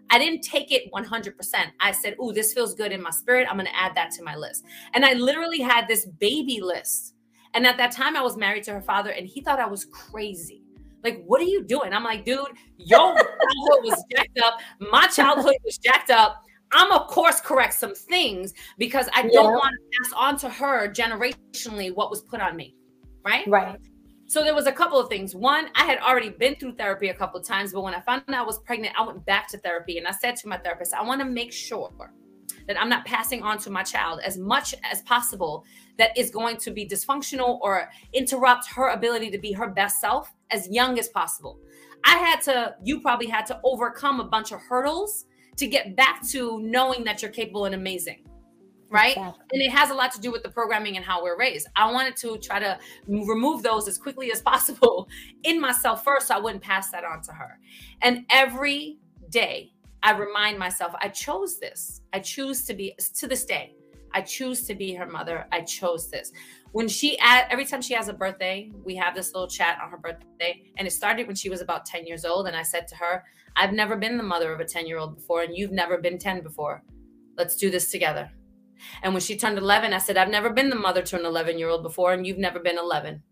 I 0.09 0.17
didn't 0.17 0.43
take 0.43 0.71
it 0.71 0.89
100%. 0.93 1.33
I 1.81 1.91
said, 1.91 2.15
Ooh, 2.23 2.31
this 2.31 2.53
feels 2.53 2.73
good 2.73 2.93
in 2.93 3.01
my 3.01 3.09
spirit. 3.09 3.47
I'm 3.49 3.57
going 3.57 3.67
to 3.67 3.75
add 3.75 3.95
that 3.95 4.11
to 4.11 4.23
my 4.23 4.37
list. 4.37 4.63
And 4.93 5.03
I 5.03 5.13
literally 5.13 5.59
had 5.59 5.89
this 5.89 6.05
baby 6.05 6.61
list. 6.61 7.15
And 7.53 7.65
at 7.65 7.77
that 7.77 7.91
time, 7.91 8.15
I 8.15 8.21
was 8.21 8.37
married 8.37 8.63
to 8.63 8.71
her 8.71 8.81
father, 8.81 9.11
and 9.11 9.25
he 9.25 9.41
thought 9.41 9.59
I 9.59 9.65
was 9.65 9.85
crazy. 9.85 10.61
Like, 11.03 11.23
what 11.25 11.39
are 11.39 11.45
you 11.45 11.63
doing? 11.63 11.93
I'm 11.93 12.03
like, 12.03 12.25
dude, 12.25 12.47
your 12.77 13.13
childhood 13.15 13.83
was 13.83 14.03
jacked 14.11 14.39
up. 14.39 14.59
My 14.79 15.07
childhood 15.07 15.55
was 15.63 15.77
jacked 15.77 16.09
up. 16.09 16.44
I'm 16.75 16.91
of 16.91 17.07
course 17.07 17.39
correct 17.39 17.73
some 17.73 17.95
things 17.95 18.53
because 18.77 19.07
I 19.15 19.23
don't 19.23 19.53
want 19.53 19.73
to 19.73 19.97
pass 19.97 20.13
on 20.15 20.37
to 20.39 20.49
her 20.49 20.89
generationally 20.89 21.95
what 21.95 22.09
was 22.09 22.21
put 22.21 22.41
on 22.41 22.55
me. 22.55 22.75
Right. 23.25 23.47
Right. 23.47 23.79
So 24.27 24.43
there 24.43 24.55
was 24.55 24.67
a 24.67 24.71
couple 24.71 24.99
of 24.99 25.07
things. 25.07 25.35
One, 25.35 25.69
I 25.75 25.85
had 25.85 25.99
already 25.99 26.29
been 26.29 26.55
through 26.55 26.73
therapy 26.73 27.09
a 27.09 27.13
couple 27.13 27.39
of 27.39 27.45
times, 27.45 27.71
but 27.71 27.81
when 27.81 27.93
I 27.93 28.01
found 28.01 28.23
out 28.27 28.35
I 28.35 28.41
was 28.41 28.59
pregnant, 28.59 28.93
I 28.99 29.05
went 29.05 29.25
back 29.25 29.47
to 29.49 29.57
therapy 29.59 29.97
and 29.97 30.07
I 30.07 30.11
said 30.11 30.35
to 30.37 30.47
my 30.47 30.57
therapist, 30.57 30.93
I 30.93 31.03
want 31.03 31.21
to 31.21 31.25
make 31.25 31.53
sure 31.53 31.91
that 32.67 32.81
I'm 32.81 32.89
not 32.89 33.05
passing 33.05 33.43
on 33.43 33.57
to 33.59 33.69
my 33.69 33.83
child 33.83 34.19
as 34.23 34.37
much 34.37 34.75
as 34.83 35.01
possible 35.03 35.63
that 35.97 36.17
is 36.17 36.31
going 36.31 36.57
to 36.57 36.71
be 36.71 36.87
dysfunctional 36.87 37.59
or 37.61 37.89
interrupt 38.13 38.67
her 38.67 38.89
ability 38.89 39.29
to 39.31 39.37
be 39.37 39.51
her 39.53 39.69
best 39.69 40.01
self 40.01 40.33
as 40.51 40.67
young 40.69 40.99
as 40.99 41.07
possible. 41.09 41.59
I 42.03 42.17
had 42.17 42.41
to, 42.43 42.75
you 42.83 43.01
probably 43.01 43.27
had 43.27 43.45
to 43.47 43.59
overcome 43.63 44.19
a 44.19 44.25
bunch 44.25 44.51
of 44.51 44.59
hurdles 44.59 45.25
to 45.57 45.67
get 45.67 45.95
back 45.95 46.25
to 46.29 46.59
knowing 46.61 47.03
that 47.03 47.21
you're 47.21 47.31
capable 47.31 47.65
and 47.65 47.75
amazing 47.75 48.25
right? 48.89 49.17
Exactly. 49.17 49.43
and 49.51 49.61
it 49.61 49.71
has 49.71 49.89
a 49.89 49.93
lot 49.93 50.11
to 50.13 50.21
do 50.21 50.31
with 50.31 50.43
the 50.43 50.49
programming 50.49 50.95
and 50.95 51.05
how 51.05 51.23
we're 51.23 51.37
raised. 51.37 51.67
I 51.75 51.91
wanted 51.91 52.15
to 52.17 52.37
try 52.37 52.59
to 52.59 52.79
remove 53.07 53.63
those 53.63 53.87
as 53.87 53.97
quickly 53.97 54.31
as 54.31 54.41
possible 54.53 55.09
in 55.43 55.59
myself 55.59 56.03
first 56.03 56.27
so 56.27 56.35
i 56.35 56.39
wouldn't 56.39 56.63
pass 56.63 56.91
that 56.91 57.03
on 57.03 57.21
to 57.23 57.31
her. 57.31 57.59
And 58.01 58.25
every 58.29 58.99
day 59.29 59.73
i 60.03 60.11
remind 60.11 60.57
myself 60.57 60.93
i 61.01 61.09
chose 61.09 61.59
this. 61.59 62.01
I 62.13 62.19
choose 62.19 62.63
to 62.65 62.73
be 62.73 62.95
to 63.15 63.27
this 63.27 63.45
day 63.45 63.75
i 64.13 64.21
choose 64.21 64.65
to 64.67 64.75
be 64.75 64.93
her 64.93 65.07
mother. 65.07 65.45
I 65.51 65.61
chose 65.61 66.09
this 66.09 66.31
when 66.75 66.87
she 66.87 67.17
at 67.19 67.47
every 67.49 67.65
time 67.65 67.81
she 67.81 67.93
has 67.93 68.07
a 68.09 68.13
birthday 68.13 68.69
we 68.83 68.95
have 68.95 69.15
this 69.15 69.33
little 69.33 69.47
chat 69.47 69.79
on 69.81 69.89
her 69.89 69.97
birthday 69.97 70.51
and 70.77 70.87
it 70.87 70.91
started 70.91 71.25
when 71.25 71.35
she 71.35 71.49
was 71.49 71.61
about 71.61 71.85
10 71.85 72.05
years 72.05 72.25
old 72.25 72.47
and 72.47 72.55
i 72.55 72.63
said 72.63 72.87
to 72.87 72.95
her 72.95 73.23
I've 73.55 73.73
never 73.73 73.95
been 73.95 74.17
the 74.17 74.23
mother 74.23 74.53
of 74.53 74.59
a 74.59 74.65
10 74.65 74.85
year 74.87 74.97
old 74.97 75.15
before, 75.15 75.41
and 75.41 75.55
you've 75.55 75.71
never 75.71 75.97
been 75.97 76.17
10 76.17 76.41
before. 76.41 76.83
Let's 77.37 77.55
do 77.55 77.69
this 77.69 77.89
together. 77.89 78.29
And 79.01 79.13
when 79.13 79.21
she 79.21 79.37
turned 79.37 79.57
11, 79.57 79.93
I 79.93 79.99
said, 79.99 80.17
I've 80.17 80.29
never 80.29 80.49
been 80.49 80.69
the 80.69 80.75
mother 80.75 81.01
to 81.01 81.19
an 81.19 81.25
11 81.25 81.57
year 81.57 81.69
old 81.69 81.83
before, 81.83 82.11
and 82.11 82.27
you've 82.27 82.37
never 82.37 82.59
been 82.59 82.77
11. 82.77 83.23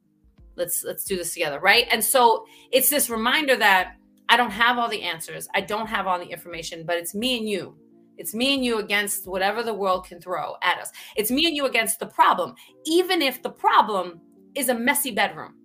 Let's 0.55 0.83
let's 0.83 1.03
do 1.03 1.17
this 1.17 1.33
together, 1.33 1.59
right? 1.59 1.87
And 1.91 2.03
so 2.03 2.45
it's 2.71 2.89
this 2.89 3.09
reminder 3.09 3.55
that 3.57 3.95
I 4.29 4.37
don't 4.37 4.51
have 4.51 4.77
all 4.77 4.87
the 4.87 5.01
answers. 5.01 5.47
I 5.53 5.61
don't 5.61 5.87
have 5.87 6.07
all 6.07 6.19
the 6.19 6.27
information, 6.27 6.85
but 6.85 6.97
it's 6.97 7.15
me 7.15 7.37
and 7.39 7.49
you. 7.49 7.75
It's 8.17 8.33
me 8.33 8.53
and 8.53 8.63
you 8.63 8.79
against 8.79 9.27
whatever 9.27 9.63
the 9.63 9.73
world 9.73 10.05
can 10.05 10.21
throw 10.21 10.55
at 10.61 10.79
us. 10.79 10.91
It's 11.15 11.31
me 11.31 11.47
and 11.47 11.55
you 11.55 11.65
against 11.65 11.99
the 11.99 12.05
problem, 12.05 12.55
even 12.85 13.21
if 13.21 13.41
the 13.41 13.49
problem 13.49 14.21
is 14.55 14.69
a 14.69 14.75
messy 14.75 15.11
bedroom. 15.11 15.55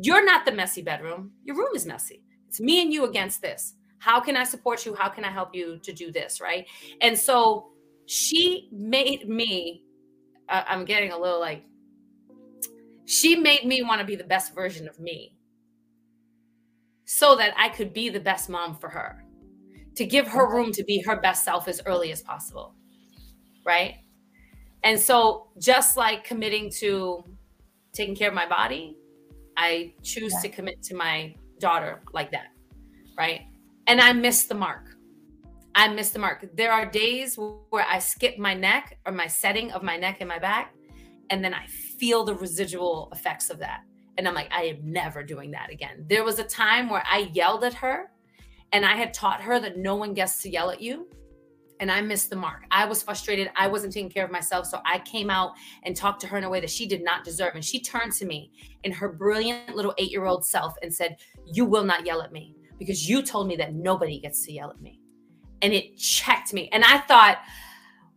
You're 0.00 0.24
not 0.24 0.44
the 0.44 0.52
messy 0.52 0.82
bedroom. 0.82 1.32
Your 1.44 1.56
room 1.56 1.74
is 1.74 1.86
messy. 1.86 2.22
It's 2.48 2.60
me 2.60 2.82
and 2.82 2.92
you 2.92 3.04
against 3.04 3.42
this. 3.42 3.74
How 3.98 4.20
can 4.20 4.36
I 4.36 4.44
support 4.44 4.86
you? 4.86 4.94
How 4.94 5.08
can 5.08 5.24
I 5.24 5.30
help 5.30 5.54
you 5.54 5.78
to 5.82 5.92
do 5.92 6.12
this? 6.12 6.40
Right. 6.40 6.66
And 7.00 7.18
so 7.18 7.70
she 8.06 8.68
made 8.72 9.28
me, 9.28 9.82
uh, 10.48 10.62
I'm 10.66 10.84
getting 10.84 11.12
a 11.12 11.18
little 11.18 11.40
like, 11.40 11.64
she 13.06 13.36
made 13.36 13.64
me 13.64 13.82
want 13.82 14.00
to 14.00 14.06
be 14.06 14.16
the 14.16 14.24
best 14.24 14.54
version 14.54 14.88
of 14.88 14.98
me 15.00 15.36
so 17.06 17.36
that 17.36 17.54
I 17.56 17.70
could 17.70 17.94
be 17.94 18.10
the 18.10 18.20
best 18.20 18.50
mom 18.50 18.76
for 18.76 18.90
her, 18.90 19.24
to 19.98 20.06
give 20.06 20.28
her 20.28 20.46
mm-hmm. 20.46 20.54
room 20.54 20.72
to 20.72 20.84
be 20.84 21.02
her 21.02 21.16
best 21.16 21.44
self 21.44 21.66
as 21.66 21.82
early 21.84 22.12
as 22.12 22.22
possible. 22.22 22.72
Right. 23.66 23.96
And 24.84 24.98
so, 24.98 25.48
just 25.58 25.96
like 25.96 26.22
committing 26.22 26.70
to 26.78 27.24
taking 27.92 28.14
care 28.14 28.28
of 28.28 28.34
my 28.34 28.48
body, 28.48 28.96
I 29.56 29.94
choose 30.04 30.32
yeah. 30.34 30.42
to 30.42 30.48
commit 30.50 30.84
to 30.84 30.94
my 30.94 31.34
daughter 31.58 32.00
like 32.12 32.30
that. 32.30 32.52
Right. 33.18 33.40
And 33.88 34.00
I 34.00 34.12
missed 34.12 34.48
the 34.48 34.54
mark. 34.54 34.94
I 35.74 35.88
missed 35.88 36.12
the 36.12 36.20
mark. 36.20 36.48
There 36.54 36.72
are 36.72 36.86
days 36.86 37.36
where 37.36 37.86
I 37.88 37.98
skip 37.98 38.38
my 38.38 38.54
neck 38.54 38.98
or 39.04 39.12
my 39.12 39.26
setting 39.26 39.72
of 39.72 39.82
my 39.82 39.96
neck 39.96 40.18
and 40.20 40.28
my 40.28 40.38
back, 40.38 40.74
and 41.30 41.44
then 41.44 41.54
I 41.54 41.66
feel 41.66 42.24
the 42.24 42.36
residual 42.36 43.08
effects 43.12 43.50
of 43.50 43.58
that. 43.58 43.80
And 44.16 44.28
I'm 44.28 44.34
like, 44.34 44.48
I 44.52 44.62
am 44.62 44.78
never 44.84 45.24
doing 45.24 45.50
that 45.52 45.70
again. 45.70 46.04
There 46.08 46.22
was 46.22 46.38
a 46.38 46.44
time 46.44 46.88
where 46.88 47.02
I 47.04 47.30
yelled 47.32 47.64
at 47.64 47.74
her 47.74 48.12
and 48.72 48.84
I 48.84 48.96
had 48.96 49.14
taught 49.14 49.40
her 49.42 49.58
that 49.60 49.78
no 49.78 49.94
one 49.96 50.14
gets 50.14 50.42
to 50.42 50.50
yell 50.50 50.70
at 50.70 50.80
you 50.80 51.08
and 51.80 51.90
I 51.90 52.00
missed 52.00 52.30
the 52.30 52.36
mark. 52.36 52.64
I 52.70 52.84
was 52.84 53.02
frustrated. 53.02 53.50
I 53.56 53.68
wasn't 53.68 53.92
taking 53.92 54.10
care 54.10 54.24
of 54.24 54.30
myself. 54.30 54.66
So 54.66 54.80
I 54.84 54.98
came 55.00 55.30
out 55.30 55.52
and 55.84 55.96
talked 55.96 56.20
to 56.22 56.26
her 56.26 56.38
in 56.38 56.44
a 56.44 56.50
way 56.50 56.60
that 56.60 56.70
she 56.70 56.86
did 56.86 57.02
not 57.02 57.24
deserve. 57.24 57.54
And 57.54 57.64
she 57.64 57.80
turned 57.80 58.12
to 58.14 58.26
me 58.26 58.50
in 58.84 58.92
her 58.92 59.08
brilliant 59.08 59.74
little 59.74 59.94
eight 59.98 60.10
year 60.10 60.24
old 60.24 60.44
self 60.44 60.74
and 60.82 60.92
said, 60.92 61.16
You 61.46 61.64
will 61.64 61.84
not 61.84 62.04
yell 62.06 62.22
at 62.22 62.32
me 62.32 62.54
because 62.78 63.08
you 63.08 63.22
told 63.22 63.48
me 63.48 63.56
that 63.56 63.74
nobody 63.74 64.20
gets 64.20 64.44
to 64.46 64.52
yell 64.52 64.70
at 64.70 64.80
me. 64.80 65.00
And 65.62 65.72
it 65.72 65.96
checked 65.96 66.52
me. 66.52 66.68
And 66.72 66.84
I 66.84 66.98
thought, 66.98 67.38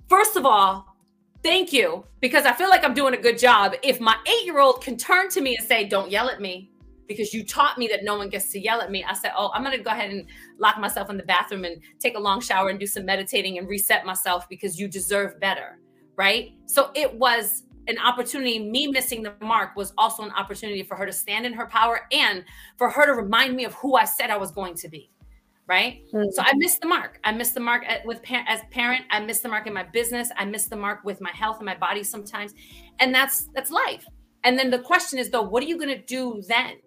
first 0.07 0.35
of 0.35 0.45
all, 0.45 0.95
thank 1.43 1.73
you 1.73 2.05
because 2.19 2.45
I 2.45 2.53
feel 2.53 2.69
like 2.69 2.83
I'm 2.83 2.93
doing 2.93 3.13
a 3.13 3.21
good 3.21 3.37
job. 3.37 3.73
If 3.83 3.99
my 3.99 4.15
eight 4.27 4.45
year 4.45 4.59
old 4.59 4.83
can 4.83 4.97
turn 4.97 5.29
to 5.29 5.41
me 5.41 5.55
and 5.57 5.67
say, 5.67 5.85
Don't 5.87 6.11
yell 6.11 6.29
at 6.29 6.41
me, 6.41 6.70
because 7.11 7.33
you 7.33 7.45
taught 7.45 7.77
me 7.77 7.87
that 7.87 8.03
no 8.03 8.17
one 8.17 8.29
gets 8.29 8.51
to 8.51 8.59
yell 8.59 8.81
at 8.81 8.91
me. 8.91 9.03
I 9.03 9.13
said, 9.13 9.31
Oh, 9.37 9.51
I'm 9.53 9.63
going 9.63 9.77
to 9.77 9.83
go 9.83 9.91
ahead 9.91 10.11
and 10.11 10.25
lock 10.57 10.79
myself 10.79 11.09
in 11.09 11.17
the 11.17 11.23
bathroom 11.23 11.65
and 11.65 11.81
take 11.99 12.15
a 12.15 12.19
long 12.19 12.41
shower 12.41 12.69
and 12.69 12.79
do 12.79 12.87
some 12.87 13.05
meditating 13.05 13.57
and 13.57 13.67
reset 13.67 14.05
myself 14.05 14.47
because 14.49 14.79
you 14.79 14.87
deserve 14.87 15.39
better. 15.39 15.79
Right. 16.15 16.51
So 16.65 16.91
it 16.95 17.13
was 17.13 17.63
an 17.87 17.97
opportunity, 17.99 18.59
me 18.59 18.87
missing 18.87 19.23
the 19.23 19.33
mark 19.41 19.75
was 19.75 19.93
also 19.97 20.23
an 20.23 20.31
opportunity 20.31 20.83
for 20.83 20.95
her 20.95 21.05
to 21.05 21.13
stand 21.13 21.45
in 21.45 21.53
her 21.53 21.65
power 21.65 22.01
and 22.11 22.43
for 22.77 22.89
her 22.89 23.05
to 23.05 23.13
remind 23.13 23.55
me 23.55 23.65
of 23.65 23.73
who 23.75 23.95
I 23.95 24.05
said 24.05 24.29
I 24.29 24.37
was 24.37 24.51
going 24.51 24.75
to 24.75 24.89
be. 24.89 25.09
Right. 25.67 26.01
Mm-hmm. 26.13 26.31
So 26.31 26.41
I 26.41 26.53
missed 26.55 26.81
the 26.81 26.87
mark. 26.87 27.19
I 27.23 27.31
missed 27.31 27.53
the 27.53 27.61
mark 27.61 27.83
at, 27.87 28.05
with 28.05 28.19
as 28.29 28.59
parent. 28.71 29.05
I 29.09 29.21
missed 29.21 29.41
the 29.41 29.47
mark 29.47 29.67
in 29.67 29.73
my 29.73 29.83
business. 29.83 30.29
I 30.35 30.43
missed 30.43 30.69
the 30.69 30.75
mark 30.75 31.05
with 31.05 31.21
my 31.21 31.31
health 31.31 31.57
and 31.57 31.65
my 31.65 31.75
body 31.75 32.03
sometimes. 32.03 32.53
And 32.99 33.15
that's 33.15 33.45
that's 33.53 33.71
life. 33.71 34.05
And 34.43 34.57
then 34.57 34.69
the 34.69 34.79
question 34.79 35.17
is 35.17 35.29
though, 35.29 35.43
what 35.43 35.63
are 35.63 35.67
you 35.67 35.77
going 35.77 35.95
to 35.95 36.01
do 36.01 36.41
then? 36.47 36.77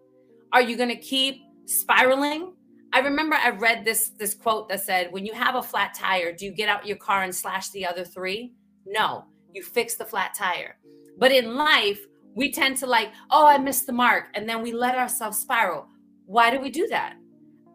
Are 0.54 0.62
you 0.62 0.76
going 0.76 0.88
to 0.88 0.96
keep 0.96 1.42
spiraling? 1.66 2.54
I 2.92 3.00
remember 3.00 3.34
I 3.34 3.50
read 3.50 3.84
this 3.84 4.10
this 4.10 4.34
quote 4.34 4.68
that 4.68 4.84
said, 4.84 5.12
"When 5.12 5.26
you 5.26 5.34
have 5.34 5.56
a 5.56 5.62
flat 5.62 5.94
tire, 5.94 6.32
do 6.32 6.44
you 6.44 6.52
get 6.52 6.68
out 6.68 6.86
your 6.86 6.96
car 6.96 7.24
and 7.24 7.34
slash 7.34 7.70
the 7.70 7.84
other 7.84 8.04
three? 8.04 8.54
No, 8.86 9.24
you 9.52 9.64
fix 9.64 9.96
the 9.96 10.04
flat 10.04 10.32
tire. 10.32 10.76
But 11.18 11.32
in 11.32 11.56
life, 11.56 12.06
we 12.36 12.52
tend 12.52 12.76
to 12.78 12.86
like, 12.86 13.10
oh, 13.30 13.46
I 13.46 13.58
missed 13.58 13.86
the 13.86 13.92
mark. 13.92 14.26
And 14.34 14.48
then 14.48 14.62
we 14.62 14.72
let 14.72 14.96
ourselves 14.96 15.38
spiral. 15.38 15.86
Why 16.26 16.50
do 16.50 16.60
we 16.60 16.70
do 16.70 16.86
that? 16.88 17.16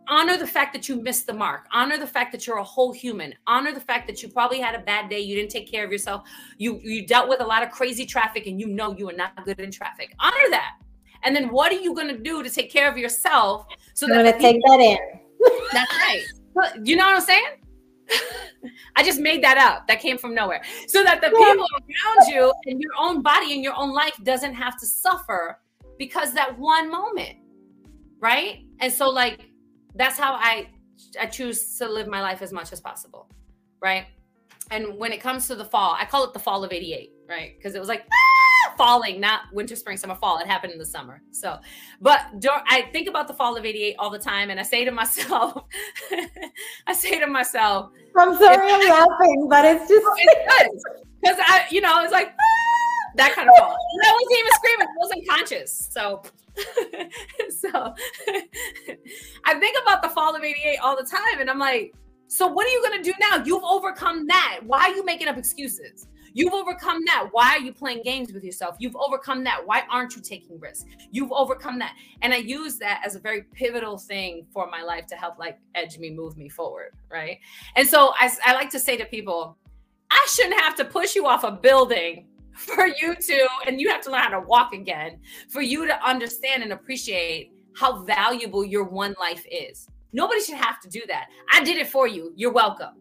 Honor 0.07 0.37
the 0.37 0.47
fact 0.47 0.73
that 0.73 0.87
you 0.87 1.01
missed 1.01 1.27
the 1.27 1.33
mark. 1.33 1.67
Honor 1.71 1.97
the 1.97 2.07
fact 2.07 2.31
that 2.31 2.47
you're 2.47 2.57
a 2.57 2.63
whole 2.63 2.91
human. 2.91 3.33
Honor 3.45 3.73
the 3.73 3.79
fact 3.79 4.07
that 4.07 4.23
you 4.23 4.29
probably 4.29 4.59
had 4.59 4.73
a 4.73 4.79
bad 4.79 5.09
day. 5.09 5.19
You 5.19 5.35
didn't 5.35 5.51
take 5.51 5.69
care 5.69 5.85
of 5.85 5.91
yourself. 5.91 6.23
You 6.57 6.79
you 6.81 7.05
dealt 7.05 7.27
with 7.27 7.41
a 7.41 7.45
lot 7.45 7.61
of 7.61 7.71
crazy 7.71 8.05
traffic 8.05 8.47
and 8.47 8.59
you 8.59 8.67
know 8.67 8.95
you 8.97 9.07
are 9.09 9.13
not 9.13 9.43
good 9.45 9.59
in 9.59 9.69
traffic. 9.69 10.15
Honor 10.19 10.49
that. 10.49 10.77
And 11.23 11.35
then 11.35 11.49
what 11.49 11.71
are 11.71 11.79
you 11.79 11.93
going 11.93 12.07
to 12.07 12.17
do 12.17 12.43
to 12.43 12.49
take 12.49 12.71
care 12.71 12.89
of 12.89 12.97
yourself 12.97 13.67
so 13.99 14.07
I'm 14.07 14.13
going 14.13 14.31
to 14.31 14.39
take 14.39 14.61
that 14.65 14.79
in. 14.79 14.97
That's 15.73 15.91
right. 15.91 16.23
You 16.85 16.95
know 16.95 17.05
what 17.05 17.15
I'm 17.15 17.21
saying? 17.21 17.43
I 18.95 19.03
just 19.03 19.19
made 19.19 19.43
that 19.43 19.57
up. 19.57 19.87
That 19.87 19.99
came 19.99 20.17
from 20.17 20.33
nowhere. 20.33 20.61
So 20.87 21.03
that 21.03 21.19
the 21.19 21.27
people 21.27 21.65
around 21.73 22.27
you 22.29 22.53
and 22.65 22.81
your 22.81 22.93
own 22.97 23.21
body 23.21 23.53
and 23.53 23.61
your 23.61 23.73
own 23.75 23.93
life 23.93 24.15
doesn't 24.23 24.53
have 24.53 24.79
to 24.79 24.85
suffer 24.85 25.59
because 25.97 26.31
that 26.31 26.57
one 26.57 26.89
moment. 26.89 27.39
Right? 28.21 28.59
And 28.79 28.91
so 28.91 29.09
like 29.09 29.49
that's 29.95 30.17
how 30.17 30.35
I 30.35 30.69
I 31.19 31.25
choose 31.25 31.77
to 31.79 31.89
live 31.89 32.07
my 32.07 32.21
life 32.21 32.41
as 32.41 32.53
much 32.53 32.71
as 32.71 32.79
possible. 32.79 33.29
Right? 33.81 34.05
And 34.71 34.97
when 34.97 35.11
it 35.11 35.19
comes 35.19 35.45
to 35.47 35.55
the 35.55 35.65
fall, 35.65 35.93
I 35.99 36.05
call 36.05 36.23
it 36.23 36.31
the 36.31 36.39
fall 36.39 36.63
of 36.63 36.71
88, 36.71 37.11
right? 37.27 37.57
Because 37.57 37.75
it 37.75 37.79
was 37.79 37.89
like 37.89 38.05
falling, 38.79 39.19
not 39.19 39.41
winter, 39.51 39.75
spring, 39.75 39.97
summer, 39.97 40.15
fall. 40.15 40.39
It 40.39 40.47
happened 40.47 40.71
in 40.71 40.79
the 40.79 40.85
summer. 40.85 41.21
So, 41.31 41.59
but 41.99 42.21
I 42.41 42.87
think 42.93 43.09
about 43.09 43.27
the 43.27 43.33
fall 43.33 43.57
of 43.57 43.65
88 43.65 43.95
all 43.99 44.09
the 44.09 44.17
time. 44.17 44.49
And 44.49 44.57
I 44.57 44.63
say 44.63 44.85
to 44.85 44.91
myself, 44.91 45.65
I 46.87 46.93
say 46.93 47.19
to 47.19 47.27
myself, 47.27 47.91
I'm 48.15 48.37
sorry 48.37 48.71
I'm 48.71 48.89
laughing, 49.09 49.47
but 49.49 49.65
it's 49.65 49.89
just 49.89 50.05
because 51.21 51.37
I, 51.45 51.65
you 51.69 51.81
know, 51.81 52.01
it's 52.03 52.13
like 52.13 52.29
ah, 52.29 53.11
that 53.17 53.35
kind 53.35 53.49
of 53.49 53.55
fall. 53.57 53.75
And 53.75 54.01
I 54.01 54.13
wasn't 54.13 54.39
even 54.39 54.51
screaming, 54.53 54.87
I 54.87 54.97
wasn't 54.97 55.27
conscious. 55.27 55.89
So, 55.91 56.23
so 57.59 57.93
I 59.43 59.59
think 59.59 59.77
about 59.83 60.01
the 60.01 60.09
fall 60.09 60.37
of 60.37 60.41
88 60.41 60.77
all 60.77 60.95
the 60.95 61.03
time. 61.03 61.41
And 61.41 61.49
I'm 61.49 61.59
like, 61.59 61.93
so 62.27 62.47
what 62.47 62.65
are 62.65 62.69
you 62.69 62.81
going 62.87 63.03
to 63.03 63.11
do 63.11 63.13
now? 63.19 63.43
You've 63.43 63.63
overcome 63.65 64.25
that. 64.27 64.61
Why 64.63 64.83
are 64.83 64.95
you 64.95 65.03
making 65.03 65.27
up 65.27 65.37
excuses? 65.37 66.07
You've 66.33 66.53
overcome 66.53 67.03
that. 67.05 67.29
Why 67.31 67.51
are 67.51 67.59
you 67.59 67.73
playing 67.73 68.03
games 68.03 68.33
with 68.33 68.43
yourself? 68.43 68.75
You've 68.79 68.95
overcome 68.95 69.43
that. 69.45 69.65
Why 69.65 69.83
aren't 69.89 70.15
you 70.15 70.21
taking 70.21 70.59
risks? 70.59 70.85
You've 71.11 71.31
overcome 71.31 71.79
that. 71.79 71.95
And 72.21 72.33
I 72.33 72.37
use 72.37 72.77
that 72.77 73.01
as 73.05 73.15
a 73.15 73.19
very 73.19 73.43
pivotal 73.53 73.97
thing 73.97 74.45
for 74.51 74.69
my 74.69 74.81
life 74.81 75.05
to 75.07 75.15
help 75.15 75.39
like 75.39 75.59
edge 75.75 75.97
me, 75.97 76.09
move 76.09 76.37
me 76.37 76.49
forward. 76.49 76.93
Right. 77.11 77.39
And 77.75 77.87
so 77.87 78.13
I, 78.19 78.31
I 78.45 78.53
like 78.53 78.69
to 78.71 78.79
say 78.79 78.97
to 78.97 79.05
people, 79.05 79.57
I 80.11 80.27
shouldn't 80.31 80.59
have 80.59 80.75
to 80.77 80.85
push 80.85 81.15
you 81.15 81.27
off 81.27 81.43
a 81.43 81.51
building 81.51 82.27
for 82.53 82.87
you 82.87 83.15
to, 83.15 83.47
and 83.67 83.79
you 83.79 83.89
have 83.89 84.01
to 84.01 84.11
learn 84.11 84.23
how 84.23 84.29
to 84.29 84.41
walk 84.41 84.73
again, 84.73 85.19
for 85.49 85.61
you 85.61 85.85
to 85.85 86.07
understand 86.07 86.63
and 86.63 86.73
appreciate 86.73 87.53
how 87.75 88.03
valuable 88.03 88.65
your 88.65 88.83
one 88.83 89.15
life 89.19 89.45
is. 89.49 89.87
Nobody 90.11 90.41
should 90.41 90.57
have 90.57 90.79
to 90.81 90.89
do 90.89 91.01
that. 91.07 91.27
I 91.53 91.63
did 91.63 91.77
it 91.77 91.87
for 91.87 92.07
you. 92.07 92.33
You're 92.35 92.51
welcome. 92.51 92.95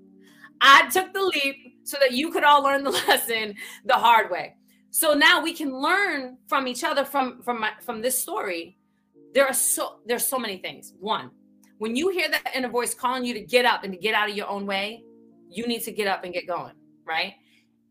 I 0.60 0.88
took 0.88 1.12
the 1.12 1.22
leap 1.22 1.78
so 1.84 1.96
that 2.00 2.12
you 2.12 2.30
could 2.30 2.44
all 2.44 2.62
learn 2.62 2.84
the 2.84 2.90
lesson 3.08 3.54
the 3.84 3.94
hard 3.94 4.30
way. 4.30 4.54
So 4.90 5.14
now 5.14 5.42
we 5.42 5.52
can 5.52 5.72
learn 5.72 6.38
from 6.46 6.66
each 6.66 6.84
other 6.84 7.04
from 7.04 7.42
from 7.42 7.60
my, 7.60 7.72
from 7.82 8.00
this 8.02 8.20
story. 8.20 8.78
There 9.34 9.46
are 9.46 9.52
so 9.52 10.00
there's 10.06 10.26
so 10.26 10.38
many 10.38 10.58
things. 10.58 10.94
One, 10.98 11.30
when 11.78 11.94
you 11.94 12.08
hear 12.10 12.28
that 12.28 12.52
inner 12.54 12.68
voice 12.68 12.94
calling 12.94 13.24
you 13.24 13.34
to 13.34 13.40
get 13.40 13.64
up 13.64 13.84
and 13.84 13.92
to 13.92 13.98
get 13.98 14.14
out 14.14 14.28
of 14.28 14.36
your 14.36 14.48
own 14.48 14.66
way, 14.66 15.02
you 15.48 15.66
need 15.66 15.82
to 15.82 15.92
get 15.92 16.08
up 16.08 16.24
and 16.24 16.32
get 16.32 16.46
going, 16.46 16.74
right? 17.06 17.34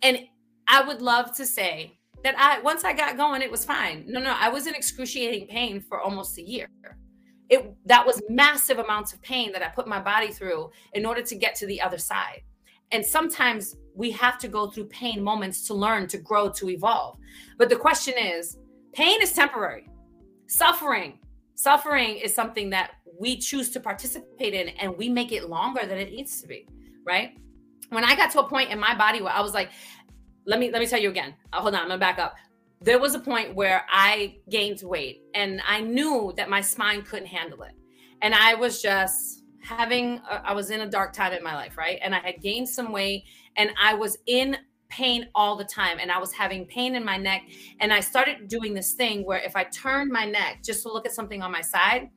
And 0.01 0.19
I 0.67 0.83
would 0.83 1.01
love 1.01 1.35
to 1.37 1.45
say 1.45 1.97
that 2.23 2.35
I 2.37 2.59
once 2.61 2.83
I 2.83 2.93
got 2.93 3.17
going, 3.17 3.41
it 3.41 3.51
was 3.51 3.63
fine. 3.63 4.03
No, 4.07 4.19
no, 4.19 4.35
I 4.37 4.49
was 4.49 4.67
in 4.67 4.75
excruciating 4.75 5.47
pain 5.47 5.79
for 5.79 6.01
almost 6.01 6.37
a 6.37 6.41
year. 6.41 6.67
It 7.49 7.73
that 7.85 8.05
was 8.05 8.21
massive 8.29 8.79
amounts 8.79 9.13
of 9.13 9.21
pain 9.21 9.51
that 9.53 9.63
I 9.63 9.69
put 9.69 9.87
my 9.87 10.01
body 10.01 10.31
through 10.31 10.71
in 10.93 11.05
order 11.05 11.21
to 11.21 11.35
get 11.35 11.55
to 11.55 11.65
the 11.65 11.79
other 11.79 11.97
side. 11.97 12.41
And 12.91 13.05
sometimes 13.05 13.75
we 13.93 14.11
have 14.11 14.37
to 14.39 14.47
go 14.47 14.69
through 14.69 14.85
pain 14.85 15.23
moments 15.23 15.65
to 15.67 15.73
learn, 15.73 16.07
to 16.07 16.17
grow, 16.17 16.49
to 16.51 16.69
evolve. 16.69 17.17
But 17.57 17.69
the 17.69 17.75
question 17.75 18.13
is 18.17 18.57
pain 18.93 19.21
is 19.21 19.33
temporary. 19.33 19.89
Suffering, 20.47 21.19
suffering 21.55 22.17
is 22.17 22.33
something 22.33 22.69
that 22.69 22.91
we 23.19 23.37
choose 23.37 23.69
to 23.71 23.79
participate 23.79 24.53
in 24.53 24.69
and 24.69 24.95
we 24.97 25.09
make 25.09 25.31
it 25.31 25.49
longer 25.49 25.85
than 25.85 25.97
it 25.97 26.11
needs 26.11 26.39
to 26.41 26.47
be, 26.47 26.67
right? 27.05 27.37
When 27.89 28.03
I 28.03 28.15
got 28.15 28.31
to 28.31 28.39
a 28.39 28.47
point 28.47 28.71
in 28.71 28.79
my 28.79 28.95
body 28.95 29.21
where 29.21 29.33
I 29.33 29.41
was 29.41 29.53
like, 29.53 29.71
let 30.45 30.59
me 30.59 30.71
let 30.71 30.79
me 30.79 30.87
tell 30.87 30.99
you 30.99 31.09
again. 31.09 31.33
Oh, 31.51 31.61
hold 31.61 31.73
on, 31.73 31.81
I'm 31.81 31.87
gonna 31.87 31.99
back 31.99 32.19
up. 32.19 32.35
There 32.79 32.99
was 32.99 33.15
a 33.15 33.19
point 33.19 33.55
where 33.55 33.85
I 33.89 34.37
gained 34.49 34.81
weight 34.83 35.23
and 35.33 35.61
I 35.67 35.81
knew 35.81 36.33
that 36.37 36.49
my 36.49 36.61
spine 36.61 37.01
couldn't 37.01 37.27
handle 37.27 37.63
it. 37.63 37.73
And 38.21 38.33
I 38.33 38.53
was 38.53 38.81
just 38.81 39.36
having 39.67 40.21
a, 40.29 40.41
I 40.45 40.53
was 40.53 40.71
in 40.71 40.81
a 40.81 40.89
dark 40.89 41.13
time 41.13 41.33
in 41.33 41.43
my 41.43 41.55
life, 41.55 41.77
right? 41.77 41.99
And 42.01 42.15
I 42.15 42.19
had 42.19 42.41
gained 42.41 42.69
some 42.69 42.91
weight 42.91 43.25
and 43.57 43.71
I 43.81 43.93
was 43.93 44.17
in 44.25 44.57
pain 44.89 45.27
all 45.35 45.57
the 45.57 45.65
time 45.65 45.97
and 45.99 46.11
I 46.11 46.17
was 46.17 46.31
having 46.31 46.65
pain 46.65 46.95
in 46.95 47.03
my 47.03 47.17
neck 47.17 47.43
and 47.81 47.91
I 47.91 47.99
started 47.99 48.47
doing 48.47 48.73
this 48.73 48.93
thing 48.93 49.25
where 49.25 49.39
if 49.39 49.55
I 49.55 49.65
turned 49.65 50.11
my 50.11 50.25
neck 50.25 50.63
just 50.63 50.83
to 50.83 50.91
look 50.91 51.05
at 51.05 51.11
something 51.11 51.41
on 51.41 51.51
my 51.51 51.61
side, 51.61 52.09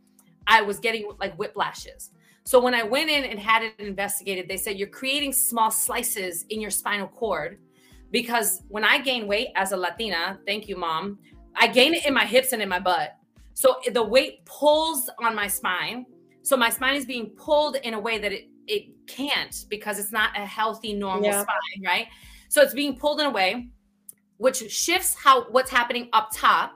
I 0.47 0.63
was 0.63 0.79
getting 0.79 1.11
like 1.19 1.37
whiplashes. 1.37 2.11
So 2.45 2.61
when 2.61 2.75
I 2.75 2.85
went 2.85 3.11
in 3.11 3.25
and 3.25 3.39
had 3.39 3.63
it 3.65 3.75
investigated, 3.79 4.49
they 4.49 4.57
said 4.57 4.79
you're 4.79 4.89
creating 4.89 5.33
small 5.33 5.71
slices 5.71 6.47
in 6.51 6.61
your 6.61 6.71
spinal 6.71 7.09
cord 7.09 7.59
because 8.13 8.63
when 8.69 8.85
I 8.85 9.01
gain 9.01 9.27
weight 9.27 9.49
as 9.57 9.73
a 9.73 9.77
Latina, 9.77 10.39
thank 10.47 10.69
you 10.69 10.77
mom, 10.77 11.19
I 11.57 11.67
gain 11.67 11.95
it 11.95 12.07
in 12.07 12.15
my 12.15 12.25
hips 12.25 12.53
and 12.53 12.63
in 12.63 12.69
my 12.69 12.81
butt. 12.81 13.17
So 13.55 13.77
the 13.93 14.03
weight 14.03 14.45
pulls 14.47 15.11
on 15.23 15.35
my 15.35 15.49
spine 15.49 16.07
so 16.43 16.57
my 16.57 16.71
spine 16.71 16.97
is 16.97 17.05
being 17.05 17.31
pulled 17.31 17.77
in 17.77 17.95
a 17.95 18.01
way 18.01 18.19
that 18.19 18.33
it 18.33 18.49
it 18.67 18.85
can't 19.07 19.65
because 19.69 19.99
it's 19.99 20.13
not 20.13 20.31
a 20.37 20.47
healthy 20.47 20.93
normal 20.93 21.25
yeah. 21.25 21.43
spine, 21.43 21.85
right? 21.85 22.07
So 22.49 22.63
it's 22.63 22.75
being 22.75 22.97
pulled 22.97 23.21
in 23.21 23.27
a 23.27 23.31
way 23.31 23.69
which 24.37 24.71
shifts 24.71 25.15
how 25.15 25.45
what's 25.51 25.71
happening 25.71 26.09
up 26.13 26.31
top 26.35 26.73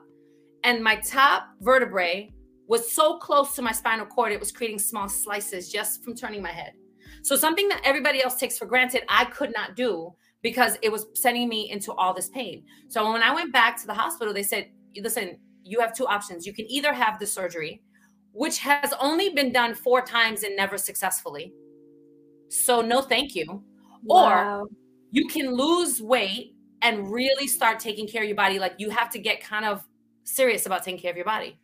and 0.64 0.82
my 0.82 0.96
top 0.96 1.48
vertebrae 1.60 2.30
was 2.66 2.92
so 2.92 3.18
close 3.18 3.54
to 3.54 3.62
my 3.62 3.72
spinal 3.72 4.06
cord 4.06 4.32
it 4.32 4.40
was 4.40 4.52
creating 4.52 4.78
small 4.78 5.08
slices 5.08 5.70
just 5.70 6.04
from 6.04 6.14
turning 6.14 6.42
my 6.42 6.50
head. 6.50 6.72
So 7.22 7.36
something 7.36 7.68
that 7.68 7.80
everybody 7.84 8.22
else 8.22 8.36
takes 8.36 8.58
for 8.58 8.66
granted 8.66 9.02
I 9.08 9.24
could 9.26 9.52
not 9.54 9.76
do 9.76 10.12
because 10.42 10.76
it 10.82 10.92
was 10.92 11.06
sending 11.14 11.48
me 11.48 11.70
into 11.70 11.92
all 11.92 12.12
this 12.12 12.28
pain. 12.28 12.64
So 12.88 13.10
when 13.12 13.22
I 13.22 13.34
went 13.34 13.52
back 13.52 13.80
to 13.80 13.86
the 13.86 13.94
hospital 13.94 14.34
they 14.34 14.42
said 14.42 14.68
listen 14.96 15.38
you 15.62 15.80
have 15.80 15.94
two 15.94 16.06
options. 16.06 16.46
You 16.46 16.52
can 16.52 16.70
either 16.70 16.92
have 16.92 17.18
the 17.18 17.26
surgery 17.26 17.82
which 18.34 18.58
has 18.58 18.92
only 19.00 19.30
been 19.30 19.52
done 19.52 19.74
four 19.74 20.02
times 20.02 20.42
and 20.42 20.56
never 20.56 20.76
successfully. 20.76 21.52
So, 22.48 22.80
no, 22.82 23.00
thank 23.00 23.34
you. 23.34 23.62
Wow. 24.02 24.62
Or 24.62 24.68
you 25.12 25.26
can 25.28 25.54
lose 25.54 26.02
weight 26.02 26.56
and 26.82 27.10
really 27.10 27.46
start 27.46 27.78
taking 27.78 28.06
care 28.08 28.22
of 28.22 28.28
your 28.28 28.36
body. 28.36 28.58
Like, 28.58 28.74
you 28.78 28.90
have 28.90 29.08
to 29.10 29.18
get 29.20 29.40
kind 29.40 29.64
of 29.64 29.86
serious 30.24 30.66
about 30.66 30.82
taking 30.82 31.00
care 31.00 31.12
of 31.12 31.16
your 31.16 31.24
body. 31.24 31.58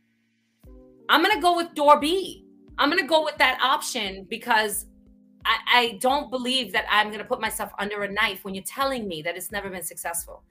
I'm 1.08 1.22
going 1.22 1.34
to 1.34 1.42
go 1.42 1.56
with 1.56 1.74
door 1.74 1.98
B. 1.98 2.46
I'm 2.78 2.88
going 2.88 3.02
to 3.02 3.08
go 3.08 3.24
with 3.24 3.36
that 3.38 3.58
option 3.60 4.26
because 4.30 4.86
I, 5.44 5.56
I 5.74 5.98
don't 6.00 6.30
believe 6.30 6.72
that 6.72 6.86
I'm 6.88 7.08
going 7.08 7.18
to 7.18 7.24
put 7.24 7.40
myself 7.40 7.72
under 7.80 8.04
a 8.04 8.12
knife 8.12 8.44
when 8.44 8.54
you're 8.54 8.64
telling 8.64 9.08
me 9.08 9.22
that 9.22 9.36
it's 9.36 9.50
never 9.50 9.68
been 9.68 9.82
successful. 9.82 10.44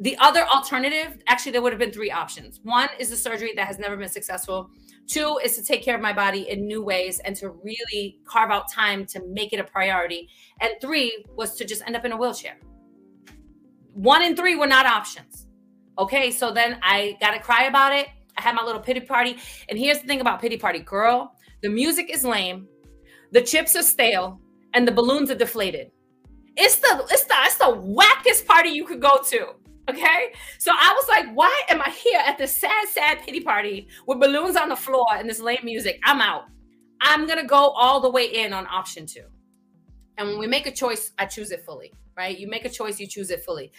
The 0.00 0.16
other 0.18 0.46
alternative, 0.46 1.18
actually, 1.26 1.52
there 1.52 1.60
would 1.60 1.72
have 1.72 1.78
been 1.78 1.92
three 1.92 2.10
options. 2.10 2.58
One 2.62 2.88
is 2.98 3.10
the 3.10 3.16
surgery 3.16 3.52
that 3.56 3.66
has 3.66 3.78
never 3.78 3.98
been 3.98 4.08
successful. 4.08 4.70
Two 5.06 5.38
is 5.44 5.56
to 5.56 5.62
take 5.62 5.82
care 5.82 5.94
of 5.94 6.00
my 6.00 6.12
body 6.12 6.48
in 6.48 6.66
new 6.66 6.82
ways 6.82 7.18
and 7.20 7.36
to 7.36 7.50
really 7.50 8.18
carve 8.24 8.50
out 8.50 8.72
time 8.72 9.04
to 9.06 9.20
make 9.28 9.52
it 9.52 9.60
a 9.60 9.64
priority. 9.64 10.30
And 10.62 10.72
three 10.80 11.24
was 11.36 11.54
to 11.56 11.66
just 11.66 11.82
end 11.86 11.96
up 11.96 12.06
in 12.06 12.12
a 12.12 12.16
wheelchair. 12.16 12.56
One 13.92 14.22
and 14.22 14.36
three 14.36 14.56
were 14.56 14.66
not 14.66 14.86
options. 14.86 15.46
Okay, 15.98 16.30
so 16.30 16.50
then 16.50 16.78
I 16.82 17.18
got 17.20 17.32
to 17.32 17.40
cry 17.40 17.64
about 17.64 17.92
it. 17.92 18.08
I 18.38 18.42
had 18.42 18.54
my 18.54 18.62
little 18.62 18.80
pity 18.80 19.00
party. 19.00 19.36
And 19.68 19.78
here's 19.78 20.00
the 20.00 20.06
thing 20.06 20.22
about 20.22 20.40
pity 20.40 20.56
party, 20.56 20.78
girl 20.78 21.34
the 21.62 21.68
music 21.68 22.08
is 22.08 22.24
lame, 22.24 22.66
the 23.32 23.42
chips 23.42 23.76
are 23.76 23.82
stale, 23.82 24.40
and 24.72 24.88
the 24.88 24.92
balloons 24.92 25.30
are 25.30 25.34
deflated. 25.34 25.90
It's 26.56 26.76
the 26.76 27.06
it's 27.10 27.24
the 27.24 27.34
it's 27.40 27.56
the 27.56 27.64
wackest 27.64 28.46
party 28.46 28.70
you 28.70 28.86
could 28.86 29.00
go 29.00 29.20
to. 29.26 29.48
Okay. 29.90 30.32
So 30.58 30.70
I 30.72 30.94
was 30.94 31.08
like, 31.08 31.34
why 31.34 31.62
am 31.68 31.80
I 31.82 31.90
here 31.90 32.20
at 32.24 32.38
this 32.38 32.56
sad, 32.56 32.88
sad 32.88 33.18
pity 33.20 33.40
party 33.40 33.88
with 34.06 34.20
balloons 34.20 34.56
on 34.56 34.68
the 34.68 34.76
floor 34.76 35.06
and 35.12 35.28
this 35.28 35.40
lame 35.40 35.60
music? 35.64 36.00
I'm 36.04 36.20
out. 36.20 36.44
I'm 37.00 37.26
going 37.26 37.38
to 37.38 37.46
go 37.46 37.70
all 37.70 38.00
the 38.00 38.10
way 38.10 38.26
in 38.26 38.52
on 38.52 38.66
option 38.66 39.06
two. 39.06 39.24
And 40.18 40.28
when 40.28 40.38
we 40.38 40.46
make 40.46 40.66
a 40.66 40.70
choice, 40.70 41.12
I 41.18 41.26
choose 41.26 41.50
it 41.50 41.64
fully, 41.64 41.92
right? 42.16 42.38
You 42.38 42.46
make 42.48 42.64
a 42.64 42.68
choice, 42.68 43.00
you 43.00 43.06
choose 43.06 43.30
it 43.30 43.42
fully. 43.42 43.72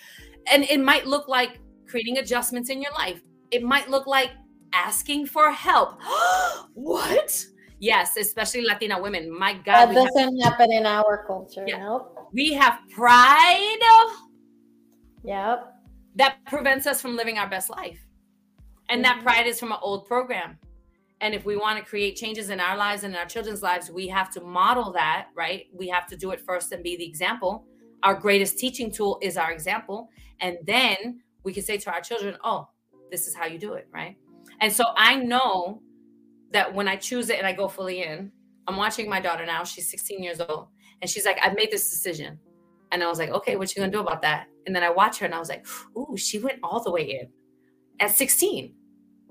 And 0.52 0.64
it 0.64 0.80
might 0.80 1.06
look 1.06 1.28
like 1.28 1.60
creating 1.88 2.18
adjustments 2.18 2.70
in 2.70 2.82
your 2.82 2.94
life, 2.94 3.22
it 3.52 3.62
might 3.62 3.90
look 3.90 4.08
like 4.08 4.32
asking 4.74 5.28
for 5.28 5.52
help. 5.52 6.02
what? 6.74 7.46
Yes, 7.80 8.16
especially 8.18 8.62
Latina 8.62 9.02
women. 9.02 9.38
My 9.38 9.54
God. 9.54 9.88
That 9.88 9.94
doesn't 9.94 10.40
have, 10.40 10.54
happen 10.54 10.72
in 10.72 10.86
our 10.86 11.26
culture. 11.26 11.66
Yeah. 11.68 11.80
Nope. 11.80 12.30
We 12.32 12.54
have 12.54 12.80
pride. 12.92 13.80
Yep. 15.24 15.74
That 16.16 16.38
prevents 16.46 16.88
us 16.88 17.02
from 17.02 17.16
living 17.16 17.38
our 17.38 17.50
best 17.50 17.70
life. 17.70 18.00
And 18.90 19.04
mm-hmm. 19.04 19.20
that 19.20 19.24
pride 19.24 19.48
is 19.48 19.60
from 19.60 19.72
an 19.72 19.78
old 19.82 20.06
program. 20.06 20.58
And 21.22 21.36
if 21.36 21.46
we 21.46 21.56
want 21.56 21.78
to 21.78 21.86
create 21.86 22.16
changes 22.16 22.50
in 22.50 22.60
our 22.60 22.76
lives 22.76 23.04
and 23.04 23.14
in 23.14 23.20
our 23.20 23.28
children's 23.28 23.62
lives, 23.62 23.92
we 23.92 24.08
have 24.08 24.32
to 24.32 24.42
model 24.42 24.92
that, 24.94 25.28
right? 25.36 25.68
We 25.72 25.88
have 25.90 26.08
to 26.08 26.18
do 26.18 26.32
it 26.32 26.42
first 26.42 26.72
and 26.72 26.84
be 26.84 26.98
the 26.98 27.06
example. 27.06 27.66
Our 28.02 28.16
greatest 28.16 28.58
teaching 28.58 28.92
tool 28.92 29.20
is 29.22 29.38
our 29.38 29.52
example. 29.52 30.10
And 30.40 30.58
then 30.66 31.22
we 31.44 31.54
can 31.54 31.64
say 31.64 31.78
to 31.78 31.92
our 31.92 32.02
children, 32.02 32.38
oh, 32.44 32.70
this 33.12 33.28
is 33.28 33.36
how 33.36 33.46
you 33.46 33.60
do 33.60 33.74
it, 33.74 33.88
right? 33.94 34.18
And 34.62 34.74
so 34.74 34.86
I 34.98 35.16
know 35.16 35.82
that 36.52 36.74
when 36.74 36.88
I 36.88 36.96
choose 36.96 37.30
it 37.30 37.38
and 37.38 37.46
I 37.46 37.54
go 37.54 37.68
fully 37.68 38.02
in, 38.02 38.32
I'm 38.68 38.78
watching 38.78 39.08
my 39.08 39.20
daughter 39.20 39.46
now. 39.46 39.64
She's 39.64 39.90
16 39.92 40.24
years 40.24 40.42
old. 40.42 40.68
And 41.02 41.10
she's 41.10 41.26
like, 41.26 41.40
I've 41.42 41.56
made 41.56 41.72
this 41.72 41.90
decision. 41.92 42.40
And 42.92 43.04
I 43.04 43.08
was 43.08 43.20
like, 43.20 43.30
okay, 43.30 43.56
what 43.56 43.74
you 43.76 43.82
gonna 43.82 43.92
do 43.92 44.02
about 44.02 44.22
that? 44.24 44.48
And 44.66 44.76
then 44.76 44.84
I 44.84 44.90
watch 44.90 45.20
her 45.20 45.26
and 45.26 45.34
I 45.34 45.40
was 45.40 45.50
like, 45.50 45.66
ooh, 45.98 46.16
she 46.18 46.40
went 46.40 46.60
all 46.64 46.84
the 46.84 46.92
way 46.92 47.20
in 47.22 47.30
at 48.00 48.12
16. 48.12 48.74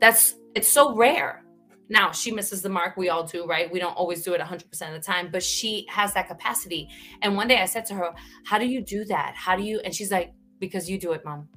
That's 0.00 0.34
it's 0.54 0.68
so 0.68 0.94
rare. 0.94 1.44
Now 1.90 2.12
she 2.12 2.30
misses 2.30 2.62
the 2.62 2.68
mark. 2.68 2.96
We 2.96 3.08
all 3.08 3.24
do, 3.24 3.46
right? 3.46 3.70
We 3.70 3.80
don't 3.80 3.96
always 3.96 4.22
do 4.22 4.32
it 4.32 4.40
100% 4.40 4.62
of 4.62 4.92
the 4.94 5.00
time, 5.00 5.28
but 5.30 5.42
she 5.42 5.86
has 5.90 6.14
that 6.14 6.28
capacity. 6.28 6.88
And 7.22 7.36
one 7.36 7.48
day 7.48 7.60
I 7.60 7.64
said 7.66 7.84
to 7.86 7.94
her, 7.94 8.12
How 8.44 8.58
do 8.58 8.66
you 8.66 8.80
do 8.80 9.04
that? 9.06 9.34
How 9.36 9.56
do 9.56 9.62
you? 9.62 9.80
And 9.80 9.94
she's 9.94 10.10
like, 10.10 10.32
Because 10.60 10.88
you 10.88 10.98
do 10.98 11.12
it, 11.12 11.24
mom. 11.24 11.48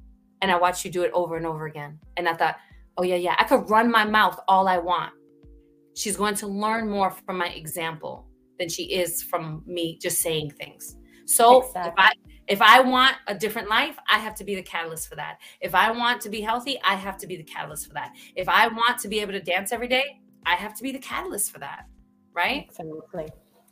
And 0.42 0.50
I 0.50 0.58
watched 0.58 0.84
you 0.84 0.90
do 0.90 1.02
it 1.02 1.12
over 1.14 1.36
and 1.36 1.46
over 1.46 1.66
again. 1.66 1.98
And 2.16 2.28
I 2.28 2.34
thought, 2.34 2.56
Oh, 2.96 3.02
yeah, 3.02 3.16
yeah, 3.16 3.36
I 3.38 3.44
could 3.44 3.70
run 3.70 3.90
my 3.90 4.04
mouth 4.04 4.38
all 4.48 4.68
I 4.68 4.78
want. 4.78 5.12
She's 5.94 6.16
going 6.16 6.34
to 6.36 6.48
learn 6.48 6.90
more 6.90 7.10
from 7.10 7.38
my 7.38 7.48
example 7.48 8.26
than 8.58 8.68
she 8.68 8.84
is 8.92 9.22
from 9.22 9.62
me 9.66 9.98
just 10.00 10.20
saying 10.20 10.50
things. 10.50 10.96
So 11.26 11.62
exactly. 11.62 11.90
if 11.90 11.94
I 11.98 12.12
if 12.46 12.60
I 12.60 12.80
want 12.80 13.16
a 13.26 13.34
different 13.34 13.68
life, 13.68 13.96
I 14.10 14.18
have 14.18 14.34
to 14.36 14.44
be 14.44 14.54
the 14.54 14.62
catalyst 14.62 15.08
for 15.08 15.16
that. 15.16 15.38
If 15.60 15.74
I 15.74 15.90
want 15.90 16.20
to 16.22 16.28
be 16.28 16.40
healthy, 16.40 16.78
I 16.84 16.94
have 16.94 17.16
to 17.18 17.26
be 17.26 17.36
the 17.36 17.42
catalyst 17.42 17.86
for 17.86 17.94
that. 17.94 18.12
If 18.36 18.48
I 18.48 18.68
want 18.68 18.98
to 18.98 19.08
be 19.08 19.20
able 19.20 19.32
to 19.32 19.40
dance 19.40 19.72
every 19.72 19.88
day, 19.88 20.20
I 20.44 20.54
have 20.54 20.74
to 20.76 20.82
be 20.82 20.92
the 20.92 20.98
catalyst 20.98 21.52
for 21.52 21.58
that. 21.60 21.86
Right? 22.34 22.66
Absolutely. 22.68 23.28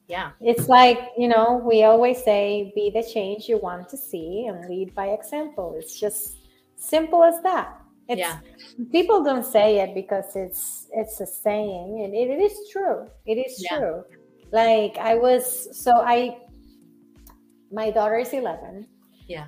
Yeah. 0.08 0.30
It's 0.40 0.68
like, 0.68 0.98
you 1.16 1.28
know, 1.28 1.62
we 1.64 1.84
always 1.84 2.22
say 2.22 2.72
be 2.74 2.90
the 2.90 3.02
change 3.02 3.48
you 3.48 3.58
want 3.58 3.88
to 3.90 3.96
see 3.96 4.46
and 4.48 4.68
lead 4.68 4.94
by 4.94 5.06
example. 5.08 5.74
It's 5.78 5.98
just 5.98 6.36
simple 6.76 7.22
as 7.22 7.40
that. 7.42 7.78
It's, 8.08 8.18
yeah. 8.18 8.38
People 8.90 9.22
don't 9.22 9.46
say 9.46 9.78
it 9.78 9.94
because 9.94 10.34
it's 10.34 10.88
it's 10.92 11.20
a 11.20 11.26
saying 11.26 12.02
and 12.04 12.14
it, 12.14 12.28
it 12.28 12.42
is 12.42 12.68
true. 12.70 13.08
It 13.26 13.36
is 13.36 13.64
yeah. 13.70 13.78
true. 13.78 14.04
Like 14.50 14.98
I 14.98 15.14
was 15.14 15.68
so 15.80 15.92
I 15.92 16.36
my 17.72 17.90
daughter 17.90 18.18
is 18.18 18.32
11. 18.32 18.86
Yeah. 19.26 19.46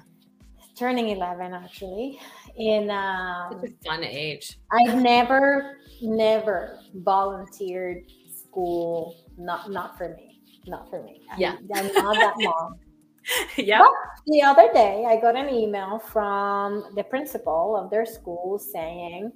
Turning 0.76 1.10
11 1.10 1.54
actually. 1.54 2.18
In 2.56 2.90
um, 2.90 3.60
such 3.60 3.70
a 3.70 3.84
fun 3.84 4.04
age. 4.04 4.58
I've 4.72 5.00
never 5.00 5.78
never 6.02 6.80
volunteered 6.94 8.04
school 8.28 9.16
not 9.36 9.70
not 9.70 9.96
for 9.98 10.14
me. 10.16 10.40
Not 10.66 10.88
for 10.88 11.02
me. 11.02 11.22
Yeah. 11.36 11.56
I'm, 11.74 11.86
I'm 11.96 12.04
not 12.04 12.16
that 12.16 12.34
mom. 12.38 12.78
yeah. 13.56 13.78
But 13.78 13.90
the 14.26 14.42
other 14.42 14.72
day, 14.72 15.04
I 15.06 15.20
got 15.20 15.36
an 15.36 15.48
email 15.48 15.98
from 15.98 16.84
the 16.94 17.04
principal 17.04 17.76
of 17.76 17.90
their 17.90 18.06
school 18.06 18.58
saying, 18.58 19.32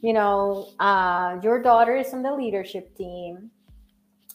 you 0.00 0.12
know, 0.12 0.68
uh, 0.80 1.38
your 1.42 1.62
daughter 1.62 1.96
is 1.96 2.12
on 2.12 2.22
the 2.22 2.32
leadership 2.32 2.96
team. 2.96 3.50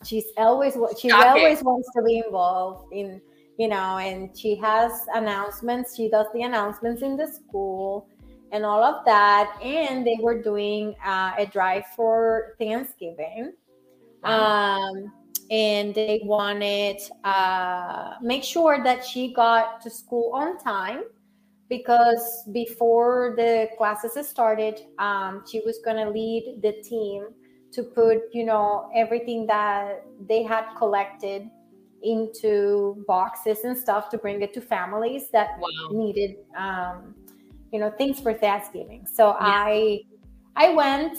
She's 0.05 0.25
always 0.37 0.77
she 0.97 1.11
always 1.11 1.61
wants 1.61 1.89
to 1.95 2.01
be 2.01 2.23
involved 2.25 2.93
in, 2.93 3.21
you 3.59 3.67
know, 3.67 3.97
and 3.97 4.35
she 4.35 4.55
has 4.55 5.05
announcements. 5.13 5.95
She 5.97 6.09
does 6.09 6.27
the 6.33 6.43
announcements 6.43 7.01
in 7.01 7.17
the 7.17 7.27
school 7.27 8.07
and 8.53 8.65
all 8.65 8.81
of 8.81 9.03
that. 9.03 9.53
And 9.61 10.07
they 10.07 10.17
were 10.21 10.41
doing 10.41 10.95
uh, 11.05 11.33
a 11.37 11.45
drive 11.45 11.83
for 11.93 12.55
Thanksgiving. 12.57 13.51
Um, 14.23 15.11
and 15.51 15.93
they 15.93 16.21
wanted 16.23 17.01
uh, 17.25 18.13
make 18.21 18.45
sure 18.45 18.81
that 18.81 19.05
she 19.05 19.33
got 19.33 19.81
to 19.81 19.89
school 19.89 20.31
on 20.33 20.57
time 20.57 21.03
because 21.67 22.43
before 22.53 23.33
the 23.35 23.69
classes 23.77 24.27
started 24.27 24.81
um, 24.99 25.43
she 25.49 25.61
was 25.65 25.79
going 25.85 25.97
to 25.97 26.09
lead 26.09 26.59
the 26.61 26.73
team 26.83 27.27
to 27.71 27.83
put 27.83 28.23
you 28.33 28.43
know 28.43 28.89
everything 28.95 29.47
that 29.47 30.03
they 30.27 30.43
had 30.43 30.65
collected 30.77 31.49
into 32.03 33.03
boxes 33.07 33.63
and 33.63 33.77
stuff 33.77 34.09
to 34.09 34.17
bring 34.17 34.41
it 34.41 34.53
to 34.53 34.61
families 34.61 35.29
that 35.31 35.49
wow. 35.59 35.89
needed 35.91 36.37
um, 36.57 37.15
you 37.71 37.79
know 37.79 37.89
things 37.91 38.19
for 38.19 38.33
thanksgiving 38.33 39.05
so 39.05 39.29
yeah. 39.29 39.37
i 39.41 39.99
i 40.55 40.73
went 40.73 41.17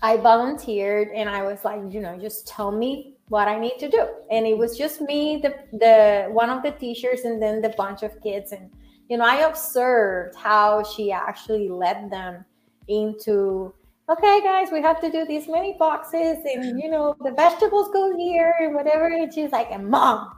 I 0.00 0.16
volunteered 0.16 1.08
and 1.08 1.28
I 1.28 1.42
was 1.42 1.64
like, 1.64 1.80
you 1.90 2.00
know, 2.00 2.16
just 2.18 2.46
tell 2.46 2.70
me 2.70 3.14
what 3.28 3.48
I 3.48 3.58
need 3.58 3.78
to 3.80 3.88
do. 3.88 4.06
And 4.30 4.46
it 4.46 4.56
was 4.56 4.78
just 4.78 5.00
me, 5.00 5.40
the 5.42 5.54
the 5.76 6.32
one 6.32 6.50
of 6.50 6.62
the 6.62 6.70
teachers, 6.72 7.22
and 7.22 7.42
then 7.42 7.60
the 7.60 7.70
bunch 7.70 8.02
of 8.02 8.20
kids. 8.22 8.52
And 8.52 8.70
you 9.08 9.16
know, 9.16 9.24
I 9.24 9.48
observed 9.48 10.36
how 10.36 10.84
she 10.84 11.10
actually 11.10 11.68
led 11.68 12.10
them 12.10 12.44
into 12.86 13.74
okay 14.10 14.40
guys 14.42 14.68
we 14.72 14.80
have 14.80 15.00
to 15.00 15.10
do 15.10 15.26
these 15.26 15.48
many 15.48 15.76
boxes 15.78 16.38
and 16.44 16.80
you 16.80 16.90
know 16.90 17.14
the 17.20 17.32
vegetables 17.32 17.90
go 17.92 18.16
here 18.16 18.54
and 18.60 18.74
whatever. 18.74 19.06
And 19.06 19.32
she's 19.32 19.52
like 19.52 19.70
and 19.70 19.88
mom 19.88 20.32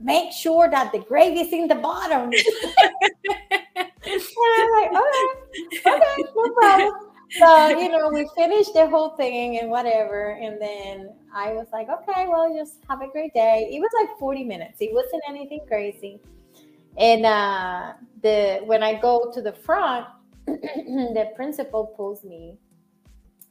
make 0.00 0.32
sure 0.32 0.68
that 0.70 0.92
the 0.92 0.98
gravy's 1.00 1.52
in 1.52 1.68
the 1.68 1.74
bottom. 1.74 2.30
And 4.08 4.22
i'm 4.58 4.70
like 4.70 5.02
okay 5.02 5.90
okay 5.90 6.24
no 6.36 6.54
problem. 6.54 6.94
So 7.38 7.68
you 7.80 7.88
know 7.88 8.08
we 8.08 8.28
finished 8.36 8.72
the 8.72 8.88
whole 8.88 9.10
thing 9.16 9.58
and 9.58 9.68
whatever. 9.68 10.38
And 10.40 10.62
then 10.62 11.10
i 11.34 11.52
was 11.52 11.66
like 11.72 11.88
okay 11.88 12.26
well 12.28 12.54
just 12.56 12.78
have 12.88 13.02
a 13.02 13.08
great 13.08 13.34
day. 13.34 13.68
It 13.70 13.80
was 13.80 13.90
like 14.00 14.16
40 14.18 14.44
minutes. 14.44 14.78
It 14.80 14.94
wasn't 14.94 15.22
anything 15.28 15.60
crazy. 15.66 16.20
And 16.96 17.26
uh 17.26 17.92
the 18.22 18.60
when 18.64 18.82
i 18.82 18.94
go 18.94 19.30
to 19.34 19.42
the 19.42 19.52
front 19.52 20.06
the 20.46 21.32
principal 21.34 21.92
pulls 21.96 22.24
me 22.24 22.56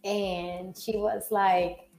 and 0.05 0.77
she 0.77 0.95
was 0.97 1.27
like 1.31 1.89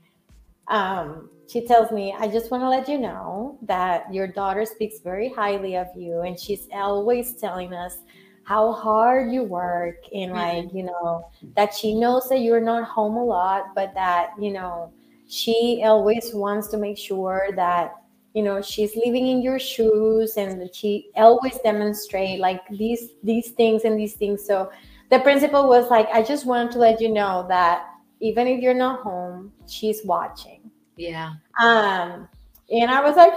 um, 0.69 1.29
she 1.49 1.65
tells 1.65 1.91
me, 1.91 2.13
I 2.19 2.27
just 2.27 2.51
want 2.51 2.61
to 2.63 2.69
let 2.69 2.89
you 2.89 2.97
know 2.97 3.57
that 3.61 4.13
your 4.13 4.27
daughter 4.27 4.65
speaks 4.65 4.99
very 4.99 5.29
highly 5.29 5.77
of 5.77 5.87
you, 5.95 6.21
and 6.21 6.37
she's 6.37 6.67
always 6.73 7.35
telling 7.35 7.73
us 7.73 7.99
how 8.47 8.71
hard 8.71 9.31
you 9.31 9.43
work 9.43 9.97
and 10.13 10.31
mm-hmm. 10.31 10.65
like 10.65 10.73
you 10.73 10.83
know 10.83 11.29
that 11.57 11.73
she 11.73 11.93
knows 11.93 12.29
that 12.29 12.39
you're 12.39 12.61
not 12.61 12.85
home 12.85 13.17
a 13.17 13.23
lot 13.23 13.75
but 13.75 13.93
that 13.93 14.29
you 14.39 14.51
know 14.51 14.89
she 15.27 15.81
always 15.83 16.33
wants 16.33 16.69
to 16.69 16.77
make 16.77 16.97
sure 16.97 17.49
that 17.57 17.95
you 18.33 18.41
know 18.41 18.61
she's 18.61 18.95
living 18.95 19.27
in 19.27 19.41
your 19.41 19.59
shoes 19.59 20.37
and 20.37 20.73
she 20.73 21.09
always 21.17 21.57
demonstrate 21.57 22.39
like 22.39 22.61
these 22.69 23.09
these 23.21 23.49
things 23.49 23.83
and 23.83 23.99
these 23.99 24.13
things 24.13 24.45
so 24.45 24.71
the 25.09 25.19
principal 25.19 25.67
was 25.67 25.89
like 25.89 26.07
i 26.13 26.23
just 26.23 26.45
wanted 26.45 26.71
to 26.71 26.79
let 26.79 27.01
you 27.01 27.09
know 27.09 27.45
that 27.49 27.87
even 28.19 28.47
if 28.47 28.61
you're 28.61 28.73
not 28.73 29.01
home 29.01 29.51
she's 29.67 30.01
watching 30.05 30.69
yeah 30.97 31.33
um 31.61 32.27
and 32.69 32.91
i 32.91 33.01
was 33.01 33.15
like 33.15 33.33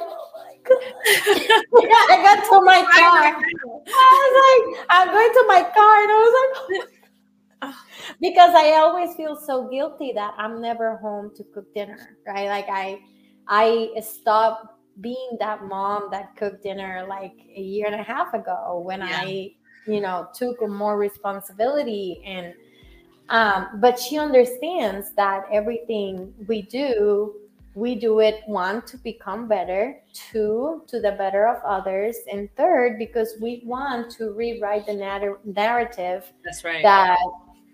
yeah, 0.70 2.04
I 2.10 2.20
got 2.22 2.44
to 2.44 2.64
my 2.64 2.82
car. 2.82 3.42
I 3.88 4.12
was 4.22 4.34
like, 4.46 4.86
I'm 4.90 5.08
going 5.08 5.32
to 5.32 5.44
my 5.48 5.62
car, 5.62 6.02
and 6.02 6.10
I 6.10 6.18
was 6.20 6.34
like, 7.62 7.74
because 8.20 8.54
I 8.54 8.76
always 8.76 9.14
feel 9.16 9.36
so 9.36 9.68
guilty 9.68 10.12
that 10.14 10.34
I'm 10.38 10.60
never 10.60 10.96
home 10.98 11.32
to 11.36 11.44
cook 11.54 11.72
dinner, 11.74 12.16
right? 12.26 12.48
Like 12.48 12.66
I, 12.70 13.00
I 13.48 14.00
stopped 14.00 14.66
being 15.00 15.36
that 15.40 15.64
mom 15.64 16.08
that 16.10 16.36
cooked 16.36 16.62
dinner 16.62 17.06
like 17.08 17.34
a 17.56 17.60
year 17.60 17.86
and 17.86 17.94
a 17.94 18.02
half 18.02 18.34
ago 18.34 18.82
when 18.84 19.00
yeah. 19.00 19.20
I, 19.22 19.52
you 19.86 20.00
know, 20.00 20.28
took 20.34 20.56
more 20.68 20.98
responsibility 20.98 22.22
and. 22.24 22.54
Um, 23.30 23.68
but 23.80 23.98
she 23.98 24.18
understands 24.18 25.12
that 25.14 25.46
everything 25.52 26.34
we 26.48 26.62
do 26.62 27.34
we 27.74 27.94
do 27.94 28.18
it 28.18 28.42
one 28.46 28.82
to 28.82 28.96
become 28.98 29.46
better 29.46 30.02
two 30.12 30.82
to 30.88 31.00
the 31.00 31.12
better 31.12 31.46
of 31.46 31.62
others 31.64 32.16
and 32.30 32.48
third 32.56 32.98
because 32.98 33.34
we 33.40 33.62
want 33.64 34.10
to 34.10 34.32
rewrite 34.32 34.86
the 34.86 35.32
narrative 35.44 36.32
that's 36.44 36.64
right 36.64 36.82
that 36.82 37.18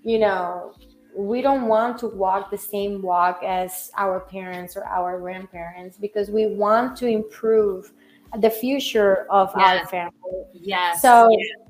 you 0.03 0.19
know 0.19 0.75
we 1.17 1.41
don't 1.41 1.67
want 1.67 1.97
to 1.99 2.09
walk 2.09 2.51
the 2.51 2.59
same 2.59 3.01
walk 3.01 3.43
as 3.43 3.91
our 3.97 4.21
parents 4.21 4.77
or 4.77 4.85
our 4.85 5.19
grandparents 5.19 5.97
because 5.97 6.29
we 6.29 6.47
want 6.47 6.95
to 6.95 7.07
improve 7.07 7.93
the 8.41 8.51
future 8.51 9.27
of 9.31 9.51
yes. 9.57 9.81
our 9.81 9.87
family 9.89 10.45
yes 10.53 11.01
so 11.01 11.31
yes. 11.31 11.69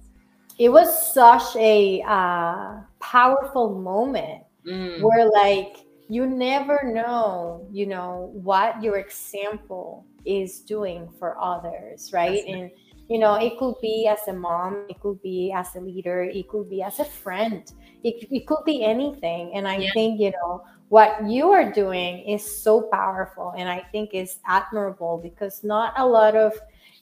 it 0.59 0.69
was 0.69 1.15
such 1.15 1.55
a 1.55 2.03
uh, 2.03 2.81
powerful 3.07 3.79
moment 3.79 4.43
mm. 4.67 5.01
where 5.01 5.31
like 5.31 5.87
you 6.09 6.27
never 6.27 6.81
know 6.83 7.67
you 7.71 7.87
know 7.87 8.31
what 8.35 8.83
your 8.83 8.99
example 8.99 10.05
is 10.25 10.61
doing 10.61 11.09
for 11.19 11.39
others 11.41 12.11
right 12.13 12.43
That's 12.45 12.49
and 12.49 12.71
you 13.09 13.19
know 13.19 13.35
it 13.35 13.59
could 13.59 13.77
be 13.81 14.09
as 14.09 14.27
a 14.27 14.33
mom 14.33 14.87
it 14.89 14.99
could 15.01 15.23
be 15.23 15.53
as 15.55 15.75
a 15.77 15.81
leader 15.81 16.25
it 16.25 16.49
could 16.49 16.69
be 16.69 16.83
as 16.83 16.99
a 16.99 17.05
friend 17.05 17.63
it, 18.03 18.27
it 18.31 18.47
could 18.47 18.65
be 18.65 18.85
anything 18.85 19.53
and 19.55 19.69
i 19.69 19.77
yeah. 19.77 19.93
think 19.93 20.21
you 20.21 20.33
know 20.33 20.65
what 20.89 21.23
you 21.29 21.51
are 21.51 21.71
doing 21.71 22.27
is 22.27 22.43
so 22.43 22.83
powerful 22.93 23.55
and 23.57 23.69
i 23.69 23.81
think 23.93 24.11
is 24.13 24.39
admirable 24.47 25.19
because 25.23 25.63
not 25.63 25.95
a 25.97 26.07
lot 26.07 26.35
of 26.35 26.53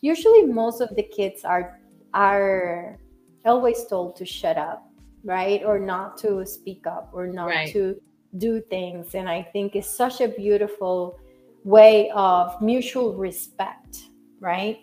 usually 0.02 0.44
most 0.44 0.82
of 0.82 0.94
the 0.96 1.02
kids 1.02 1.44
are 1.44 1.80
are 2.12 2.98
always 3.44 3.86
told 3.86 4.16
to 4.16 4.24
shut 4.24 4.56
up 4.56 4.83
right 5.24 5.62
or 5.64 5.78
not 5.78 6.18
to 6.18 6.44
speak 6.46 6.86
up 6.86 7.10
or 7.12 7.26
not 7.26 7.46
right. 7.46 7.72
to 7.72 7.96
do 8.38 8.60
things. 8.60 9.14
And 9.14 9.28
I 9.28 9.42
think 9.42 9.74
it's 9.74 9.88
such 9.88 10.20
a 10.20 10.28
beautiful 10.28 11.18
way 11.64 12.10
of 12.10 12.60
mutual 12.60 13.14
respect, 13.14 14.04
right? 14.40 14.78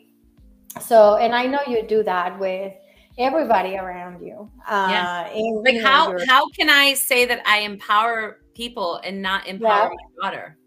So, 0.81 1.17
and 1.17 1.35
I 1.35 1.45
know 1.45 1.59
you 1.67 1.83
do 1.83 2.01
that 2.03 2.39
with 2.39 2.73
everybody 3.17 3.75
around 3.75 4.25
you. 4.25 4.49
Uh, 4.67 4.87
yeah. 4.89 5.29
Like 5.63 5.81
how 5.81 6.17
how 6.27 6.47
can 6.49 6.69
I 6.69 6.93
say 6.93 7.25
that 7.25 7.41
I 7.45 7.59
empower 7.59 8.39
people 8.55 9.01
and 9.03 9.21
not 9.21 9.47
empower 9.47 9.91
yeah. 9.91 9.97
my 10.21 10.29
daughter, 10.29 10.57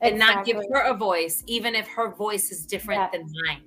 and 0.00 0.16
exactly. 0.16 0.52
not 0.52 0.62
give 0.62 0.70
her 0.72 0.80
a 0.82 0.94
voice, 0.94 1.42
even 1.46 1.74
if 1.74 1.86
her 1.88 2.14
voice 2.14 2.50
is 2.50 2.66
different 2.66 3.00
yeah. 3.00 3.10
than 3.12 3.26
mine? 3.46 3.62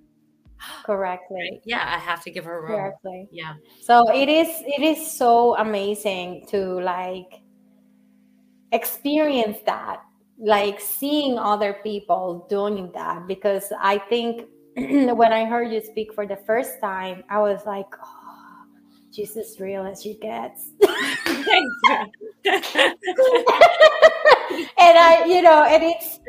Correctly. 0.85 1.49
Right? 1.51 1.61
Yeah, 1.65 1.83
I 1.85 1.97
have 1.97 2.23
to 2.23 2.31
give 2.31 2.45
her 2.45 2.61
room. 2.61 2.77
Correctly. 2.77 3.27
Yeah. 3.31 3.53
So 3.81 4.09
it 4.13 4.29
is 4.29 4.47
it 4.65 4.81
is 4.81 5.09
so 5.09 5.55
amazing 5.57 6.45
to 6.47 6.79
like 6.81 7.41
experience 8.71 9.57
that 9.65 10.01
like 10.39 10.79
seeing 10.79 11.37
other 11.37 11.77
people 11.83 12.45
doing 12.49 12.91
that 12.93 13.27
because 13.27 13.73
i 13.81 13.97
think 13.97 14.47
when 14.75 15.33
i 15.33 15.43
heard 15.43 15.71
you 15.71 15.81
speak 15.81 16.13
for 16.13 16.25
the 16.25 16.37
first 16.47 16.79
time 16.79 17.23
i 17.29 17.39
was 17.39 17.65
like 17.65 17.87
oh, 18.01 18.63
she's 19.11 19.35
as 19.35 19.59
real 19.59 19.85
as 19.85 20.01
she 20.01 20.17
gets 20.19 20.69
and 20.81 20.87
i 24.97 25.25
you 25.27 25.41
know 25.41 25.63
and 25.63 25.83
it's 25.83 26.19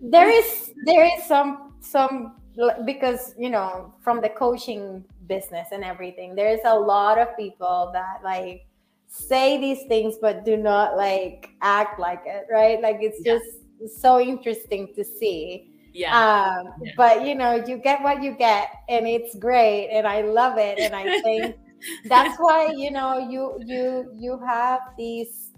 there 0.00 0.30
is 0.30 0.72
there 0.86 1.04
is 1.04 1.24
some 1.24 1.74
some 1.80 2.37
because 2.84 3.34
you 3.38 3.50
know 3.50 3.94
from 4.00 4.20
the 4.20 4.28
coaching 4.28 5.04
business 5.26 5.68
and 5.72 5.84
everything 5.84 6.34
there's 6.34 6.60
a 6.64 6.74
lot 6.74 7.18
of 7.18 7.36
people 7.36 7.90
that 7.92 8.20
like 8.24 8.66
say 9.06 9.58
these 9.58 9.84
things 9.88 10.16
but 10.20 10.44
do 10.44 10.56
not 10.56 10.96
like 10.96 11.50
act 11.62 11.98
like 11.98 12.22
it 12.26 12.46
right 12.50 12.80
like 12.82 12.98
it's 13.00 13.20
yeah. 13.24 13.34
just 13.34 14.00
so 14.00 14.20
interesting 14.20 14.88
to 14.94 15.04
see 15.04 15.70
yeah. 15.94 16.12
Um, 16.14 16.74
yeah. 16.82 16.92
but 16.96 17.26
you 17.26 17.34
know 17.34 17.54
you 17.54 17.78
get 17.78 18.02
what 18.02 18.22
you 18.22 18.32
get 18.32 18.70
and 18.88 19.06
it's 19.06 19.34
great 19.36 19.88
and 19.90 20.06
i 20.06 20.20
love 20.20 20.58
it 20.58 20.78
and 20.78 20.94
i 20.94 21.20
think 21.22 21.56
that's 22.04 22.38
why 22.38 22.72
you 22.76 22.90
know 22.90 23.18
you 23.18 23.58
you 23.64 24.10
you 24.14 24.38
have 24.46 24.80
these 24.96 25.52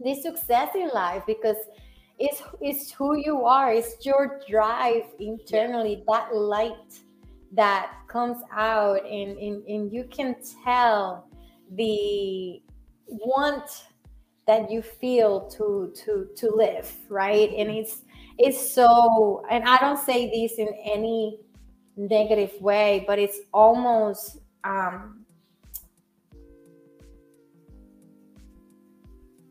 this 0.00 0.22
success 0.22 0.70
in 0.74 0.90
life 0.92 1.22
because 1.26 1.56
it's 2.18 2.42
it's 2.60 2.90
who 2.90 3.16
you 3.16 3.44
are. 3.44 3.72
It's 3.72 4.04
your 4.04 4.40
drive 4.48 5.04
internally 5.20 6.02
that 6.06 6.34
light 6.34 7.00
that 7.52 7.92
comes 8.08 8.42
out 8.52 9.04
and, 9.06 9.38
and 9.38 9.64
and 9.66 9.92
you 9.92 10.04
can 10.04 10.36
tell 10.64 11.28
the 11.72 12.62
want 13.06 13.84
that 14.46 14.70
you 14.70 14.82
feel 14.82 15.48
to 15.50 15.92
to 15.94 16.28
to 16.36 16.50
live 16.54 16.92
right? 17.08 17.50
And 17.56 17.70
it's 17.70 18.02
it's 18.38 18.72
so 18.72 19.44
and 19.50 19.64
i 19.64 19.76
don't 19.78 19.98
say 19.98 20.30
this 20.30 20.58
in 20.58 20.68
any 20.84 21.40
negative 21.96 22.52
way 22.60 23.04
but 23.06 23.18
it's 23.18 23.40
almost 23.52 24.38
um 24.62 25.24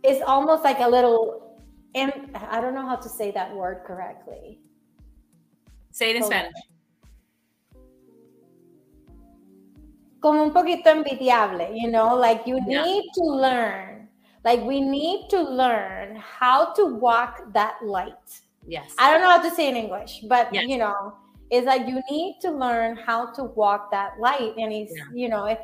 it's 0.04 0.24
almost 0.26 0.64
like 0.64 0.80
a 0.80 0.88
little 0.88 1.47
and 2.00 2.12
i 2.50 2.62
don't 2.62 2.74
know 2.74 2.88
how 2.88 2.96
to 2.96 3.10
say 3.10 3.32
that 3.32 3.54
word 3.56 3.82
correctly 3.86 4.60
say 5.92 6.12
it 6.12 6.16
in 6.16 6.24
spanish 6.24 6.54
como 10.20 10.44
un 10.44 10.52
poquito 10.52 10.90
envidiable, 10.90 11.74
you 11.74 11.90
know, 11.90 12.16
like 12.16 12.46
you 12.46 12.60
yeah. 12.68 12.84
need 12.84 13.06
to 13.14 13.24
learn, 13.24 14.08
like 14.44 14.62
we 14.64 14.82
need 14.82 15.30
to 15.30 15.42
learn 15.42 16.16
how 16.18 16.74
to 16.74 16.86
walk 16.86 17.54
that 17.54 17.76
light. 17.84 18.42
Yes. 18.68 18.94
I 18.98 19.12
don't 19.12 19.22
know 19.22 19.30
how 19.30 19.42
to 19.42 19.52
say 19.52 19.70
in 19.70 19.76
English, 19.76 20.22
but 20.28 20.54
yes. 20.54 20.66
you 20.68 20.78
know, 20.78 21.14
it's 21.50 21.66
like 21.66 21.88
you 21.88 22.02
need 22.12 22.40
to 22.42 22.52
learn 22.52 22.98
how 22.98 23.32
to 23.34 23.44
walk 23.44 23.92
that 23.92 24.20
light. 24.20 24.54
And 24.58 24.74
it's, 24.74 24.94
yeah. 24.96 25.04
you 25.14 25.30
know, 25.30 25.46
es 25.46 25.60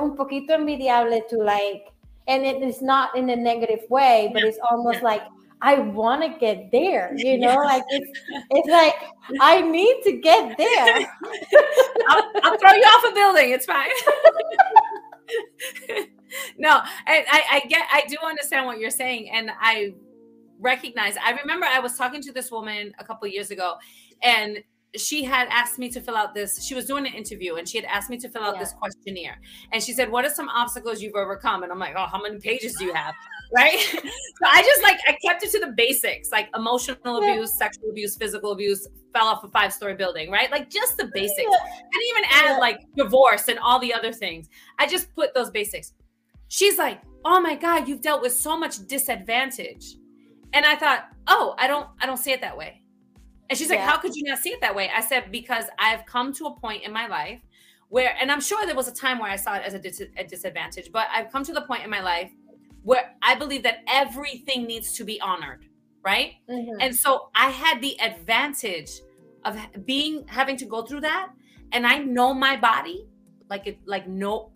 un 0.00 0.16
poquito 0.16 0.50
envidiable 0.50 1.26
to 1.28 1.38
like, 1.38 1.90
and 2.28 2.44
it 2.44 2.62
is 2.62 2.80
not 2.80 3.16
in 3.16 3.30
a 3.30 3.36
negative 3.36 3.80
way, 3.90 4.30
but 4.32 4.42
yeah. 4.42 4.48
it's 4.48 4.58
almost 4.70 5.02
like, 5.02 5.22
I 5.60 5.78
want 5.78 6.22
to 6.22 6.38
get 6.38 6.70
there, 6.70 7.12
you 7.16 7.38
know, 7.44 7.56
like 7.56 7.84
it's 7.88 8.20
it's 8.50 8.68
like 8.68 8.94
I 9.40 9.60
need 9.60 10.02
to 10.04 10.12
get 10.12 10.56
there. 10.58 10.96
I'll, 12.08 12.30
I'll, 12.42 12.58
throw 12.58 12.72
you 12.72 12.82
off 12.82 13.10
a 13.10 13.14
building. 13.14 13.50
It's 13.50 13.66
fine. 13.66 13.88
no, 16.58 16.80
I, 17.06 17.24
I, 17.30 17.42
I 17.52 17.60
get 17.68 17.86
I 17.92 18.02
do 18.08 18.16
understand 18.24 18.66
what 18.66 18.78
you're 18.78 18.90
saying, 18.90 19.30
and 19.30 19.50
I 19.58 19.94
recognize. 20.58 21.16
I 21.16 21.32
remember 21.32 21.66
I 21.66 21.80
was 21.80 21.96
talking 21.96 22.20
to 22.22 22.32
this 22.32 22.50
woman 22.50 22.92
a 22.98 23.04
couple 23.04 23.26
years 23.28 23.50
ago, 23.50 23.76
and 24.22 24.62
she 24.96 25.24
had 25.24 25.48
asked 25.50 25.78
me 25.78 25.88
to 25.90 26.00
fill 26.00 26.16
out 26.16 26.34
this 26.34 26.62
she 26.64 26.74
was 26.74 26.86
doing 26.86 27.06
an 27.06 27.12
interview 27.14 27.56
and 27.56 27.68
she 27.68 27.78
had 27.78 27.84
asked 27.86 28.10
me 28.10 28.16
to 28.16 28.28
fill 28.28 28.42
out 28.42 28.54
yeah. 28.54 28.60
this 28.60 28.72
questionnaire 28.72 29.40
and 29.72 29.82
she 29.82 29.92
said 29.92 30.10
what 30.10 30.24
are 30.24 30.30
some 30.30 30.48
obstacles 30.48 31.02
you've 31.02 31.16
overcome 31.16 31.62
and 31.62 31.72
i'm 31.72 31.78
like 31.78 31.94
oh 31.96 32.06
how 32.06 32.20
many 32.20 32.38
pages 32.38 32.76
do 32.76 32.84
you 32.84 32.94
have 32.94 33.14
right? 33.52 33.78
so 33.90 34.46
I 34.46 34.62
just 34.62 34.82
like 34.82 34.98
I 35.08 35.16
kept 35.24 35.42
it 35.42 35.50
to 35.52 35.60
the 35.60 35.72
basics, 35.76 36.30
like 36.30 36.48
emotional 36.54 37.18
abuse, 37.18 37.54
sexual 37.54 37.90
abuse, 37.90 38.16
physical 38.16 38.52
abuse, 38.52 38.86
fell 39.12 39.26
off 39.26 39.44
a 39.44 39.48
five 39.48 39.72
story 39.72 39.94
building, 39.94 40.30
right? 40.30 40.50
Like 40.50 40.70
just 40.70 40.96
the 40.96 41.10
basics. 41.12 41.50
I 41.50 41.98
didn't 41.98 42.08
even 42.10 42.24
add 42.30 42.58
like 42.58 42.80
divorce 42.96 43.48
and 43.48 43.58
all 43.58 43.78
the 43.78 43.92
other 43.92 44.12
things. 44.12 44.48
I 44.78 44.86
just 44.86 45.14
put 45.14 45.34
those 45.34 45.50
basics. 45.50 45.92
She's 46.48 46.78
like, 46.78 47.00
"Oh 47.24 47.40
my 47.40 47.56
god, 47.56 47.88
you've 47.88 48.00
dealt 48.00 48.22
with 48.22 48.32
so 48.32 48.56
much 48.58 48.86
disadvantage." 48.86 49.96
And 50.52 50.64
I 50.64 50.76
thought, 50.76 51.08
"Oh, 51.26 51.54
I 51.58 51.66
don't 51.66 51.88
I 52.00 52.06
don't 52.06 52.18
see 52.18 52.32
it 52.32 52.40
that 52.40 52.56
way." 52.56 52.82
And 53.50 53.58
she's 53.58 53.70
like. 53.70 53.80
"How 53.80 53.98
could 53.98 54.14
you 54.14 54.24
not 54.24 54.38
see 54.38 54.50
it 54.50 54.60
that 54.60 54.74
way?" 54.74 54.90
I 54.94 55.00
said, 55.00 55.30
"Because 55.30 55.64
I've 55.78 56.06
come 56.06 56.32
to 56.34 56.46
a 56.46 56.54
point 56.58 56.84
in 56.84 56.92
my 56.92 57.06
life 57.06 57.40
where 57.88 58.16
and 58.20 58.32
I'm 58.32 58.40
sure 58.40 58.66
there 58.66 58.74
was 58.74 58.88
a 58.88 58.94
time 58.94 59.20
where 59.20 59.30
I 59.30 59.36
saw 59.36 59.54
it 59.54 59.62
as 59.64 59.74
a, 59.74 59.78
dis- 59.78 60.02
a 60.16 60.24
disadvantage, 60.24 60.90
but 60.92 61.06
I've 61.12 61.30
come 61.30 61.44
to 61.44 61.52
the 61.52 61.60
point 61.60 61.84
in 61.84 61.90
my 61.90 62.00
life 62.00 62.32
where 62.84 63.14
I 63.22 63.34
believe 63.34 63.62
that 63.64 63.78
everything 63.88 64.66
needs 64.66 64.92
to 64.92 65.04
be 65.04 65.20
honored, 65.20 65.66
right? 66.04 66.34
Mm-hmm. 66.48 66.80
And 66.80 66.94
so 66.94 67.30
I 67.34 67.50
had 67.50 67.80
the 67.80 68.00
advantage 68.00 69.00
of 69.44 69.58
being 69.84 70.26
having 70.28 70.56
to 70.58 70.66
go 70.66 70.82
through 70.82 71.00
that, 71.00 71.30
and 71.72 71.86
I 71.86 71.98
know 71.98 72.32
my 72.32 72.56
body 72.56 73.08
like 73.50 73.66
it, 73.66 73.78
like 73.84 74.06
no. 74.06 74.52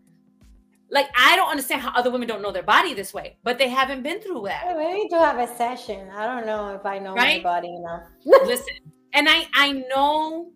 Like 0.91 1.11
I 1.19 1.37
don't 1.37 1.51
understand 1.51 1.83
how 1.83 1.93
other 1.95 2.11
women 2.11 2.27
don't 2.29 2.41
know 2.41 2.53
their 2.53 2.63
body 2.63 2.95
this 2.95 3.13
way, 3.13 3.37
but 3.45 3.59
they 3.59 3.69
haven't 3.69 4.03
been 4.03 4.21
through 4.21 4.45
that. 4.47 4.75
we 4.75 4.95
need 4.95 5.11
to 5.11 5.19
have 5.19 5.39
a 5.39 5.47
session. 5.55 6.09
I 6.11 6.25
don't 6.25 6.47
know 6.47 6.75
if 6.75 6.87
I 6.87 6.99
know 6.99 7.15
right? 7.15 7.43
my 7.43 7.51
body 7.51 7.75
enough. 7.75 8.05
Listen, 8.25 8.75
and 9.13 9.29
I 9.29 9.47
I 9.53 9.73
know 9.91 10.51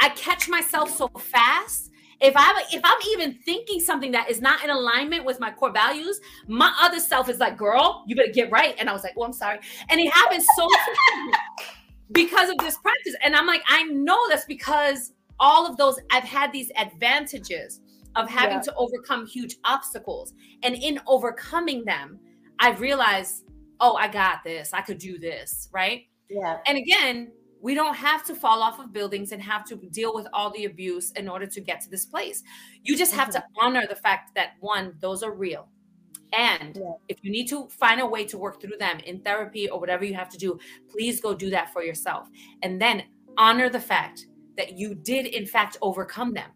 I 0.00 0.08
catch 0.10 0.48
myself 0.48 0.96
so 0.96 1.08
fast 1.08 1.92
if 2.20 2.34
I'm 2.36 2.56
if 2.72 2.80
I'm 2.82 2.98
even 3.12 3.34
thinking 3.44 3.80
something 3.80 4.12
that 4.12 4.30
is 4.30 4.40
not 4.40 4.64
in 4.64 4.70
alignment 4.70 5.24
with 5.24 5.38
my 5.38 5.50
core 5.50 5.72
values, 5.72 6.20
my 6.46 6.74
other 6.80 6.98
self 6.98 7.28
is 7.28 7.38
like, 7.38 7.58
"Girl, 7.58 8.04
you 8.06 8.16
better 8.16 8.32
get 8.32 8.50
right." 8.50 8.74
And 8.78 8.88
I 8.88 8.92
was 8.92 9.02
like, 9.02 9.14
"Oh, 9.18 9.24
I'm 9.24 9.32
sorry." 9.32 9.58
And 9.90 10.00
it 10.00 10.10
happens 10.10 10.46
so 10.56 10.68
because 12.12 12.48
of 12.48 12.56
this 12.58 12.78
practice. 12.78 13.14
And 13.22 13.36
I'm 13.36 13.46
like, 13.46 13.62
I 13.68 13.84
know 13.84 14.18
that's 14.28 14.46
because 14.46 15.12
all 15.38 15.66
of 15.66 15.76
those 15.76 15.98
I've 16.10 16.24
had 16.24 16.52
these 16.52 16.70
advantages 16.78 17.80
of 18.14 18.30
having 18.30 18.56
yeah. 18.56 18.62
to 18.62 18.74
overcome 18.76 19.26
huge 19.26 19.56
obstacles, 19.64 20.32
and 20.62 20.74
in 20.74 21.00
overcoming 21.06 21.84
them, 21.84 22.18
I've 22.58 22.80
realized, 22.80 23.44
"Oh, 23.78 23.94
I 23.94 24.08
got 24.08 24.42
this. 24.42 24.72
I 24.72 24.80
could 24.80 24.98
do 24.98 25.18
this." 25.18 25.68
Right. 25.70 26.06
Yeah. 26.30 26.58
And 26.66 26.78
again, 26.78 27.30
we 27.66 27.74
don't 27.74 27.96
have 27.96 28.24
to 28.24 28.32
fall 28.32 28.62
off 28.62 28.78
of 28.78 28.92
buildings 28.92 29.32
and 29.32 29.42
have 29.42 29.64
to 29.64 29.74
deal 29.90 30.14
with 30.14 30.28
all 30.32 30.52
the 30.52 30.66
abuse 30.66 31.10
in 31.16 31.28
order 31.28 31.48
to 31.48 31.60
get 31.60 31.80
to 31.80 31.90
this 31.90 32.04
place. 32.06 32.44
You 32.84 32.96
just 32.96 33.12
have 33.12 33.30
mm-hmm. 33.30 33.40
to 33.40 33.60
honor 33.60 33.84
the 33.88 33.96
fact 33.96 34.36
that 34.36 34.50
one, 34.60 34.94
those 35.00 35.24
are 35.24 35.32
real. 35.32 35.66
And 36.32 36.76
yeah. 36.76 36.92
if 37.08 37.18
you 37.22 37.32
need 37.32 37.48
to 37.48 37.66
find 37.66 38.00
a 38.00 38.06
way 38.06 38.24
to 38.26 38.38
work 38.38 38.60
through 38.60 38.76
them 38.78 39.00
in 39.00 39.18
therapy 39.18 39.68
or 39.68 39.80
whatever 39.80 40.04
you 40.04 40.14
have 40.14 40.28
to 40.28 40.38
do, 40.38 40.60
please 40.88 41.20
go 41.20 41.34
do 41.34 41.50
that 41.50 41.72
for 41.72 41.82
yourself. 41.82 42.28
And 42.62 42.80
then 42.80 43.02
honor 43.36 43.68
the 43.68 43.80
fact 43.80 44.26
that 44.56 44.78
you 44.78 44.94
did, 44.94 45.26
in 45.26 45.44
fact, 45.44 45.76
overcome 45.82 46.34
them. 46.34 46.50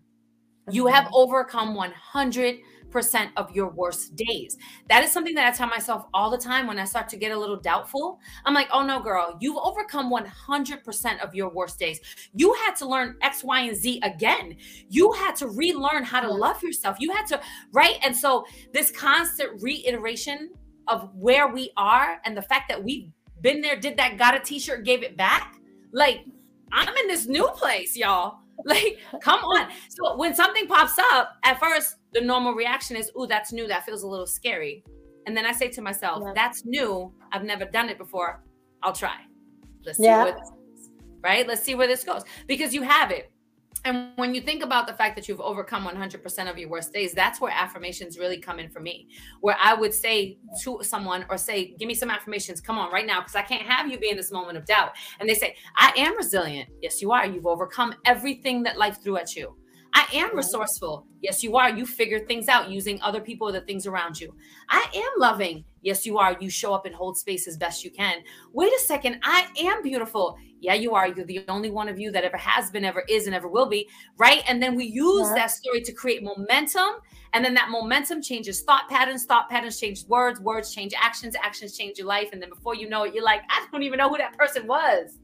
You 0.71 0.87
have 0.87 1.07
mm-hmm. 1.07 1.15
overcome 1.15 1.75
100 1.75 2.59
percent 2.91 3.31
of 3.37 3.51
your 3.55 3.71
worst 3.71 4.17
days. 4.17 4.57
That 4.89 5.05
is 5.05 5.13
something 5.13 5.35
that 5.35 5.47
I 5.47 5.57
tell 5.57 5.69
myself 5.69 6.07
all 6.13 6.31
the 6.31 6.39
time 6.39 6.67
when 6.67 6.79
I 6.79 6.85
start 6.85 7.09
to 7.11 7.17
get 7.17 7.33
a 7.33 7.39
little 7.39 7.57
doubtful. 7.57 8.19
I'm 8.45 8.55
like, 8.55 8.69
oh 8.73 8.85
no, 8.85 9.01
girl, 9.01 9.37
you've 9.41 9.57
overcome 9.57 10.11
100% 10.11 11.21
of 11.21 11.35
your 11.35 11.51
worst 11.51 11.79
days. 11.79 12.01
You 12.35 12.53
had 12.55 12.75
to 12.77 12.89
learn 12.89 13.17
X, 13.23 13.45
Y, 13.45 13.61
and 13.61 13.77
Z 13.77 14.01
again. 14.03 14.57
You 14.89 15.13
had 15.13 15.37
to 15.37 15.49
relearn 15.49 16.05
how 16.05 16.21
to 16.21 16.31
love 16.31 16.63
yourself. 16.63 16.97
You 17.01 17.13
had 17.13 17.27
to, 17.27 17.41
right? 17.73 17.97
And 18.03 18.17
so 18.17 18.45
this 18.73 18.91
constant 18.91 19.63
reiteration 19.63 20.51
of 20.89 21.11
where 21.15 21.49
we 21.49 21.71
are 21.77 22.21
and 22.25 22.37
the 22.37 22.43
fact 22.43 22.69
that 22.69 22.83
we've 22.83 23.11
been 23.41 23.61
there, 23.61 23.77
did 23.77 23.97
that, 23.97 24.19
got 24.19 24.35
a 24.35 24.41
t 24.41 24.59
shirt, 24.59 24.85
gave 24.85 25.03
it 25.03 25.17
back. 25.17 25.57
Like, 25.93 26.25
I'm 26.73 26.95
in 26.97 27.09
this 27.09 27.27
new 27.27 27.49
place, 27.49 27.97
y'all. 27.97 28.40
Like, 28.67 28.99
come 29.23 29.41
on. 29.41 29.69
So 29.89 30.17
when 30.17 30.35
something 30.35 30.67
pops 30.67 30.99
up, 30.99 31.37
at 31.45 31.59
first, 31.59 31.97
the 32.13 32.21
normal 32.21 32.53
reaction 32.55 32.97
is, 32.97 33.11
"Ooh, 33.19 33.27
that's 33.27 33.53
new. 33.53 33.67
That 33.67 33.85
feels 33.85 34.03
a 34.03 34.07
little 34.07 34.27
scary." 34.27 34.85
And 35.27 35.37
then 35.37 35.47
I 35.47 35.53
say 35.53 35.69
to 35.69 35.83
myself, 35.83 36.23
yeah. 36.25 36.33
"That's 36.35 36.65
new. 36.65 37.13
I've 37.33 37.45
never 37.45 37.65
done 37.65 37.89
it 37.89 37.99
before. 37.99 38.43
I'll 38.83 38.93
try. 38.93 39.17
Let's 39.85 39.99
see 39.99 40.05
yeah. 40.05 40.25
where 40.25 40.33
this 40.33 40.51
goes. 40.51 40.91
Right? 41.23 41.47
Let's 41.47 41.63
see 41.63 41.75
where 41.75 41.87
this 41.87 42.05
goes 42.05 42.23
because 42.47 42.75
you 42.75 42.83
have 42.83 43.11
it. 43.11 43.31
And 43.85 44.13
when 44.17 44.35
you 44.35 44.41
think 44.41 44.63
about 44.63 44.87
the 44.87 44.93
fact 44.93 45.17
that 45.17 45.29
you've 45.29 45.41
overcome 45.41 45.87
100% 45.87 46.51
of 46.51 46.59
your 46.59 46.69
worst 46.69 46.93
days, 46.93 47.13
that's 47.13 47.41
where 47.41 47.53
affirmations 47.53 48.19
really 48.19 48.39
come 48.39 48.59
in 48.59 48.69
for 48.69 48.81
me. 48.81 49.09
Where 49.41 49.57
I 49.61 49.75
would 49.75 49.95
say 49.95 50.39
to 50.63 50.81
someone 50.83 51.25
or 51.31 51.39
say, 51.39 51.75
Give 51.79 51.89
me 51.89 51.95
some 51.95 52.11
affirmations, 52.11 52.61
come 52.61 52.79
on 52.79 52.93
right 52.93 53.07
now, 53.07 53.21
because 53.21 53.37
I 53.37 53.43
can't 53.43 53.63
have 53.63 53.89
you 53.89 53.99
be 53.99 54.11
in 54.11 54.17
this 54.17 54.33
moment 54.33 54.59
of 54.59 54.67
doubt. 54.67 54.93
And 55.19 55.29
they 55.29 55.35
say, 55.35 55.57
I 55.77 55.93
am 55.97 56.17
resilient. 56.17 56.69
Yes, 56.83 57.01
you 57.01 57.13
are. 57.13 57.27
You've 57.27 57.47
overcome 57.47 57.95
everything 58.05 58.63
that 58.65 58.79
life 58.79 59.03
threw 59.03 59.17
at 59.17 59.35
you. 59.35 59.57
I 59.93 60.07
am 60.13 60.37
resourceful. 60.37 61.07
Yes, 61.21 61.43
you 61.43 61.57
are. 61.57 61.71
You 61.71 61.85
figure 61.85 62.21
things 62.21 62.49
out 62.49 62.71
using 62.71 63.01
other 63.03 63.21
people 63.21 63.49
or 63.49 63.53
the 63.53 63.61
things 63.63 63.87
around 63.87 64.21
you. 64.21 64.35
I 64.69 64.87
am 64.95 65.11
loving. 65.19 65.65
Yes, 65.83 66.07
you 66.07 66.19
are. 66.19 66.37
You 66.41 66.49
show 66.49 66.73
up 66.75 66.87
and 66.87 66.95
hold 66.95 67.19
space 67.19 67.49
as 67.49 67.57
best 67.57 67.85
you 67.85 67.91
can. 67.91 68.19
Wait 68.53 68.73
a 68.73 68.79
second. 68.79 69.21
I 69.23 69.49
am 69.59 69.83
beautiful. 69.83 70.37
Yeah, 70.61 70.75
you 70.75 70.95
are. 70.95 71.09
You're 71.09 71.25
the 71.25 71.45
only 71.49 71.71
one 71.71 71.89
of 71.89 71.99
you 71.99 72.13
that 72.13 72.23
ever 72.23 72.37
has 72.37 72.71
been, 72.71 72.85
ever 72.85 73.05
is, 73.09 73.27
and 73.27 73.35
ever 73.35 73.49
will 73.49 73.69
be. 73.69 73.89
Right. 74.19 74.43
And 74.47 74.63
then 74.63 74.75
we 74.75 74.85
use 74.85 75.29
yeah. 75.29 75.35
that 75.35 75.51
story 75.51 75.81
to 75.81 75.93
create 75.93 76.23
momentum. 76.23 77.01
And 77.33 77.45
then 77.45 77.55
that 77.55 77.71
momentum 77.71 78.21
changes 78.21 78.63
thought 78.63 78.89
patterns. 78.89 79.25
Thought 79.25 79.49
patterns 79.49 79.81
change 79.81 80.05
words. 80.07 80.41
Words 80.41 80.75
change 80.75 80.93
actions. 81.01 81.35
Actions 81.43 81.77
change 81.77 81.99
your 81.99 82.07
life. 82.07 82.31
And 82.33 82.43
then 82.43 82.51
before 82.51 82.75
you 82.75 82.89
know 82.89 83.05
it, 83.05 83.15
you're 83.15 83.25
like, 83.25 83.43
I 83.49 83.67
don't 83.73 83.83
even 83.83 83.99
know 83.99 84.09
who 84.09 84.19
that 84.19 84.37
person 84.37 84.67
was. 84.67 85.19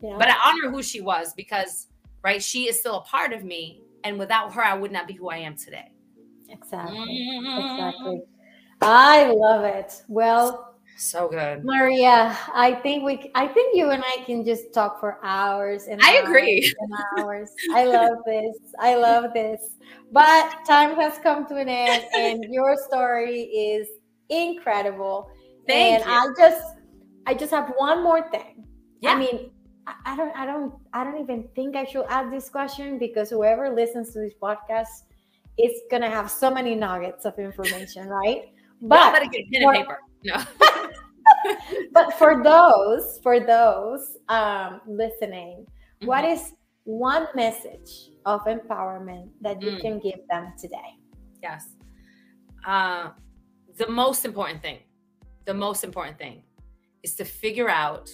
Yeah. 0.00 0.16
But 0.18 0.28
I 0.28 0.36
honor 0.44 0.70
who 0.70 0.82
she 0.82 1.00
was 1.00 1.32
because 1.34 1.88
right? 2.22 2.42
She 2.42 2.68
is 2.68 2.80
still 2.80 2.96
a 2.96 3.02
part 3.02 3.32
of 3.32 3.44
me. 3.44 3.82
And 4.04 4.18
without 4.18 4.52
her, 4.54 4.62
I 4.62 4.74
would 4.74 4.90
not 4.90 5.06
be 5.06 5.14
who 5.14 5.28
I 5.28 5.38
am 5.38 5.56
today. 5.56 5.92
Exactly. 6.48 6.98
Mm-hmm. 6.98 7.82
Exactly. 7.84 8.22
I 8.80 9.30
love 9.30 9.64
it. 9.64 10.02
Well, 10.08 10.71
so 10.96 11.28
good. 11.28 11.64
Maria, 11.64 12.36
I 12.54 12.74
think 12.82 13.04
we 13.04 13.30
I 13.34 13.48
think 13.48 13.76
you 13.76 13.90
and 13.90 14.02
I 14.04 14.22
can 14.24 14.44
just 14.44 14.72
talk 14.72 15.00
for 15.00 15.18
hours 15.22 15.86
and 15.86 16.00
I 16.02 16.18
hours 16.18 16.24
agree. 16.24 16.74
And 16.78 16.92
hours. 17.18 17.50
I 17.74 17.84
love 17.84 18.18
this. 18.26 18.56
I 18.78 18.94
love 18.96 19.32
this. 19.34 19.60
But 20.10 20.54
time 20.66 20.94
has 20.96 21.18
come 21.18 21.46
to 21.46 21.56
an 21.56 21.68
end 21.68 22.04
and 22.14 22.44
your 22.50 22.76
story 22.76 23.42
is 23.42 23.88
incredible. 24.28 25.30
Thank 25.66 26.00
and 26.00 26.04
you. 26.04 26.12
I 26.12 26.26
just 26.36 26.76
I 27.26 27.34
just 27.34 27.52
have 27.52 27.72
one 27.76 28.02
more 28.02 28.30
thing. 28.30 28.64
Yeah. 29.00 29.12
I 29.12 29.18
mean, 29.18 29.50
I 29.86 30.16
don't 30.16 30.36
I 30.36 30.46
don't 30.46 30.74
I 30.92 31.04
don't 31.04 31.20
even 31.20 31.48
think 31.54 31.76
I 31.76 31.84
should 31.84 32.06
add 32.08 32.32
this 32.32 32.48
question 32.48 32.98
because 32.98 33.30
whoever 33.30 33.70
listens 33.70 34.12
to 34.12 34.20
this 34.20 34.34
podcast 34.40 35.08
is 35.58 35.72
gonna 35.90 36.10
have 36.10 36.30
so 36.30 36.50
many 36.50 36.74
nuggets 36.74 37.24
of 37.24 37.38
information, 37.38 38.08
right? 38.08 38.51
But 38.82 39.12
better 39.12 39.30
get 39.30 39.50
pen 39.52 39.62
and 39.62 39.76
paper. 39.76 39.98
No. 40.24 40.42
but 41.92 42.12
for 42.14 42.42
those, 42.42 43.20
for 43.22 43.38
those 43.38 44.18
um, 44.28 44.80
listening, 44.86 45.64
mm-hmm. 45.66 46.06
what 46.06 46.24
is 46.24 46.52
one 46.84 47.28
message 47.36 48.10
of 48.26 48.44
empowerment 48.44 49.28
that 49.40 49.62
you 49.62 49.70
mm. 49.70 49.80
can 49.80 50.00
give 50.00 50.18
them 50.28 50.52
today? 50.60 50.98
Yes. 51.42 51.68
Uh, 52.66 53.10
the 53.76 53.88
most 53.88 54.24
important 54.24 54.60
thing, 54.62 54.80
the 55.44 55.54
most 55.54 55.84
important 55.84 56.18
thing 56.18 56.42
is 57.04 57.14
to 57.14 57.24
figure 57.24 57.68
out 57.68 58.10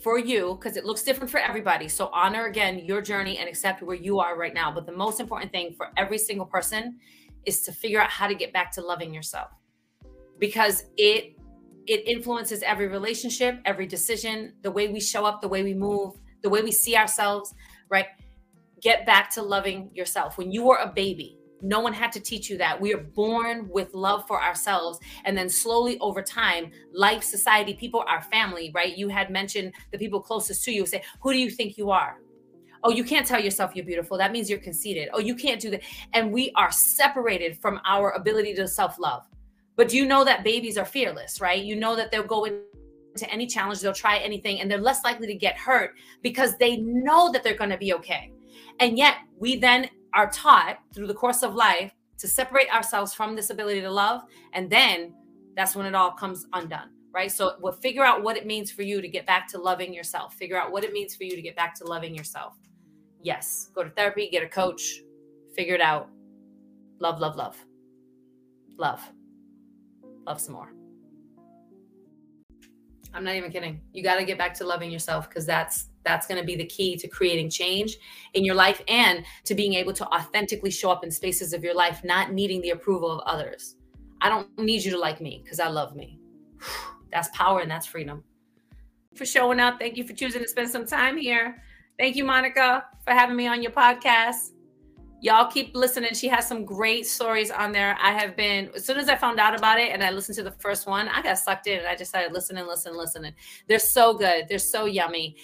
for 0.00 0.16
you 0.16 0.56
because 0.60 0.76
it 0.76 0.84
looks 0.84 1.02
different 1.02 1.28
for 1.28 1.38
everybody. 1.38 1.88
So 1.88 2.08
honor 2.12 2.46
again 2.46 2.78
your 2.78 3.02
journey 3.02 3.38
and 3.38 3.48
accept 3.48 3.82
where 3.82 3.96
you 3.96 4.20
are 4.20 4.38
right 4.38 4.54
now. 4.54 4.70
But 4.72 4.86
the 4.86 4.92
most 4.92 5.18
important 5.18 5.50
thing 5.50 5.74
for 5.76 5.88
every 5.96 6.18
single 6.18 6.46
person 6.46 6.98
is 7.44 7.62
to 7.62 7.72
figure 7.72 8.00
out 8.00 8.10
how 8.10 8.28
to 8.28 8.34
get 8.34 8.52
back 8.52 8.70
to 8.72 8.80
loving 8.80 9.12
yourself 9.12 9.57
because 10.38 10.84
it 10.96 11.34
it 11.86 12.06
influences 12.06 12.62
every 12.62 12.86
relationship, 12.86 13.60
every 13.64 13.86
decision, 13.86 14.52
the 14.62 14.70
way 14.70 14.88
we 14.88 15.00
show 15.00 15.24
up, 15.24 15.40
the 15.40 15.48
way 15.48 15.62
we 15.62 15.72
move, 15.72 16.14
the 16.42 16.48
way 16.48 16.60
we 16.60 16.70
see 16.70 16.94
ourselves, 16.94 17.54
right? 17.88 18.06
Get 18.82 19.06
back 19.06 19.30
to 19.30 19.42
loving 19.42 19.90
yourself. 19.94 20.36
When 20.36 20.52
you 20.52 20.64
were 20.64 20.76
a 20.76 20.92
baby, 20.92 21.38
no 21.62 21.80
one 21.80 21.92
had 21.92 22.12
to 22.12 22.20
teach 22.20 22.48
you 22.50 22.58
that. 22.58 22.80
We 22.80 22.92
are 22.94 22.98
born 22.98 23.68
with 23.70 23.94
love 23.94 24.26
for 24.26 24.40
ourselves. 24.40 25.00
And 25.24 25.36
then 25.36 25.48
slowly 25.48 25.98
over 26.00 26.22
time, 26.22 26.70
life, 26.92 27.22
society, 27.22 27.74
people, 27.74 28.04
our 28.06 28.22
family, 28.22 28.70
right? 28.74 28.96
You 28.96 29.08
had 29.08 29.30
mentioned 29.30 29.72
the 29.90 29.98
people 29.98 30.20
closest 30.20 30.64
to 30.64 30.72
you 30.72 30.86
say, 30.86 31.02
Who 31.22 31.32
do 31.32 31.38
you 31.38 31.50
think 31.50 31.76
you 31.76 31.90
are? 31.90 32.18
Oh, 32.84 32.90
you 32.90 33.02
can't 33.02 33.26
tell 33.26 33.40
yourself 33.40 33.74
you're 33.74 33.84
beautiful. 33.84 34.16
That 34.18 34.30
means 34.30 34.48
you're 34.48 34.60
conceited. 34.60 35.08
Oh, 35.12 35.18
you 35.18 35.34
can't 35.34 35.60
do 35.60 35.70
that. 35.70 35.80
And 36.12 36.32
we 36.32 36.52
are 36.54 36.70
separated 36.70 37.58
from 37.60 37.80
our 37.84 38.10
ability 38.10 38.54
to 38.54 38.68
self 38.68 38.98
love. 38.98 39.24
But 39.78 39.94
you 39.94 40.04
know 40.04 40.24
that 40.24 40.42
babies 40.42 40.76
are 40.76 40.84
fearless, 40.84 41.40
right? 41.40 41.62
You 41.62 41.76
know 41.76 41.94
that 41.94 42.10
they'll 42.10 42.24
go 42.24 42.44
into 42.44 43.32
any 43.32 43.46
challenge, 43.46 43.80
they'll 43.80 43.92
try 43.92 44.18
anything, 44.18 44.60
and 44.60 44.68
they're 44.68 44.76
less 44.76 45.04
likely 45.04 45.28
to 45.28 45.34
get 45.34 45.56
hurt 45.56 45.94
because 46.20 46.58
they 46.58 46.78
know 46.78 47.30
that 47.32 47.44
they're 47.44 47.56
going 47.56 47.70
to 47.70 47.78
be 47.78 47.94
okay. 47.94 48.32
And 48.80 48.98
yet, 48.98 49.18
we 49.38 49.56
then 49.56 49.88
are 50.14 50.28
taught 50.30 50.78
through 50.92 51.06
the 51.06 51.14
course 51.14 51.44
of 51.44 51.54
life 51.54 51.92
to 52.18 52.26
separate 52.26 52.68
ourselves 52.74 53.14
from 53.14 53.36
this 53.36 53.50
ability 53.50 53.80
to 53.80 53.90
love 53.90 54.22
and 54.52 54.68
then 54.68 55.14
that's 55.54 55.76
when 55.76 55.86
it 55.86 55.94
all 55.94 56.10
comes 56.10 56.46
undone 56.52 56.90
right? 57.10 57.32
So 57.32 57.56
we'll 57.60 57.72
figure 57.72 58.04
out 58.04 58.22
what 58.22 58.36
it 58.36 58.46
means 58.46 58.70
for 58.70 58.82
you 58.82 59.00
to 59.00 59.08
get 59.08 59.26
back 59.26 59.48
to 59.48 59.58
loving 59.58 59.94
yourself. 59.94 60.34
Figure 60.34 60.60
out 60.60 60.70
what 60.70 60.84
it 60.84 60.92
means 60.92 61.16
for 61.16 61.24
you 61.24 61.34
to 61.34 61.42
get 61.42 61.56
back 61.56 61.74
to 61.76 61.84
loving 61.84 62.14
yourself. 62.14 62.54
Yes 63.22 63.70
go 63.74 63.82
to 63.82 63.90
therapy 63.90 64.28
get 64.30 64.42
a 64.42 64.48
coach 64.48 65.00
figure 65.54 65.74
it 65.74 65.80
out. 65.80 66.08
Love 67.00 67.20
love 67.20 67.36
love. 67.36 67.56
Love 68.76 69.00
love 70.28 70.40
some 70.40 70.54
more 70.54 70.70
i'm 73.14 73.24
not 73.24 73.34
even 73.34 73.50
kidding 73.50 73.80
you 73.92 74.02
got 74.02 74.16
to 74.16 74.24
get 74.24 74.38
back 74.38 74.54
to 74.54 74.64
loving 74.64 74.90
yourself 74.90 75.28
because 75.28 75.46
that's 75.46 75.88
that's 76.08 76.26
going 76.26 76.40
to 76.40 76.46
be 76.46 76.56
the 76.56 76.64
key 76.64 76.96
to 76.96 77.06
creating 77.06 77.50
change 77.50 77.98
in 78.32 78.44
your 78.44 78.54
life 78.54 78.80
and 78.88 79.24
to 79.44 79.54
being 79.54 79.74
able 79.74 79.92
to 79.92 80.06
authentically 80.06 80.70
show 80.70 80.90
up 80.90 81.04
in 81.04 81.10
spaces 81.10 81.52
of 81.52 81.62
your 81.62 81.74
life, 81.74 82.02
not 82.02 82.32
needing 82.32 82.62
the 82.62 82.70
approval 82.70 83.10
of 83.10 83.20
others. 83.26 83.76
I 84.22 84.30
don't 84.30 84.58
need 84.58 84.82
you 84.84 84.90
to 84.92 84.98
like 84.98 85.20
me 85.20 85.42
because 85.44 85.60
I 85.60 85.68
love 85.68 85.94
me. 85.94 86.18
That's 87.12 87.28
power 87.34 87.60
and 87.60 87.70
that's 87.70 87.86
freedom. 87.86 88.22
For 89.14 89.24
showing 89.24 89.60
up. 89.60 89.78
Thank 89.78 89.96
you 89.96 90.06
for 90.06 90.12
choosing 90.12 90.42
to 90.42 90.48
spend 90.48 90.68
some 90.68 90.84
time 90.84 91.16
here. 91.16 91.62
Thank 91.98 92.16
you, 92.16 92.24
Monica, 92.24 92.84
for 93.02 93.12
having 93.12 93.34
me 93.34 93.46
on 93.46 93.62
your 93.62 93.72
podcast. 93.72 94.50
Y'all 95.20 95.50
keep 95.50 95.74
listening. 95.74 96.14
She 96.14 96.28
has 96.28 96.46
some 96.46 96.64
great 96.64 97.06
stories 97.06 97.50
on 97.50 97.72
there. 97.72 97.96
I 98.00 98.12
have 98.12 98.36
been, 98.36 98.70
as 98.74 98.84
soon 98.84 98.98
as 98.98 99.08
I 99.08 99.16
found 99.16 99.40
out 99.40 99.56
about 99.56 99.80
it 99.80 99.90
and 99.90 100.02
I 100.02 100.10
listened 100.10 100.36
to 100.36 100.44
the 100.44 100.52
first 100.52 100.86
one, 100.86 101.08
I 101.08 101.22
got 101.22 101.38
sucked 101.38 101.66
in 101.66 101.78
and 101.78 101.88
I 101.88 101.96
just 101.96 102.10
started 102.10 102.32
listening, 102.32 102.66
listening, 102.66 102.96
listening. 102.96 103.32
They're 103.66 103.80
so 103.80 104.14
good. 104.14 104.46
They're 104.48 104.58
so 104.58 104.84
yummy 104.84 105.36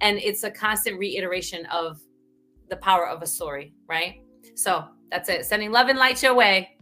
and 0.00 0.18
it's 0.18 0.44
a 0.44 0.50
constant 0.50 0.98
reiteration 0.98 1.66
of 1.66 2.00
the 2.70 2.76
power 2.76 3.06
of 3.06 3.22
a 3.22 3.26
story, 3.26 3.74
right? 3.86 4.20
So 4.54 4.84
that's 5.10 5.28
it. 5.28 5.44
Sending 5.44 5.72
love 5.72 5.88
and 5.88 5.98
light 5.98 6.22
your 6.22 6.34
way. 6.34 6.76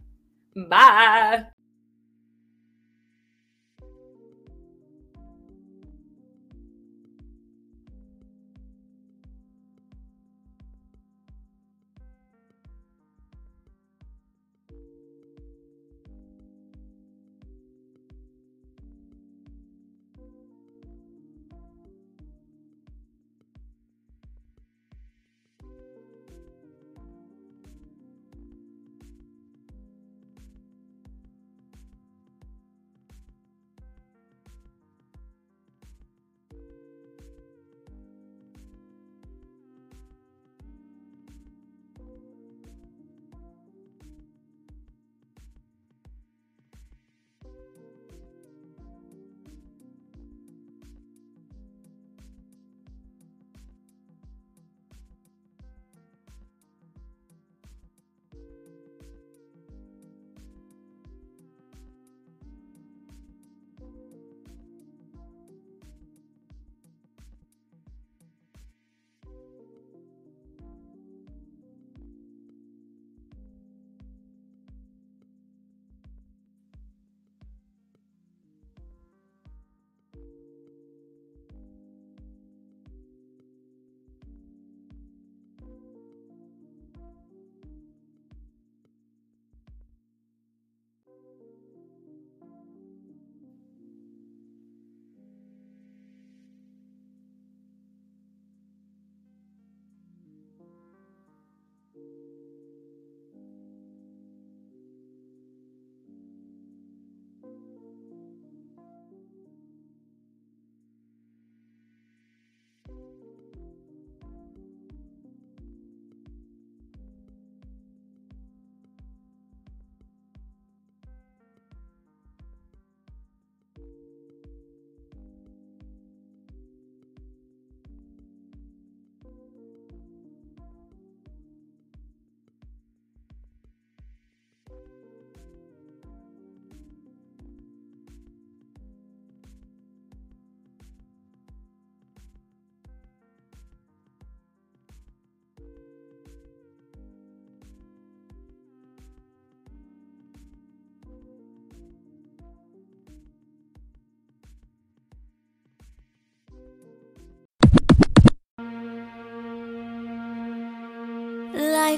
Bye. 0.69 1.47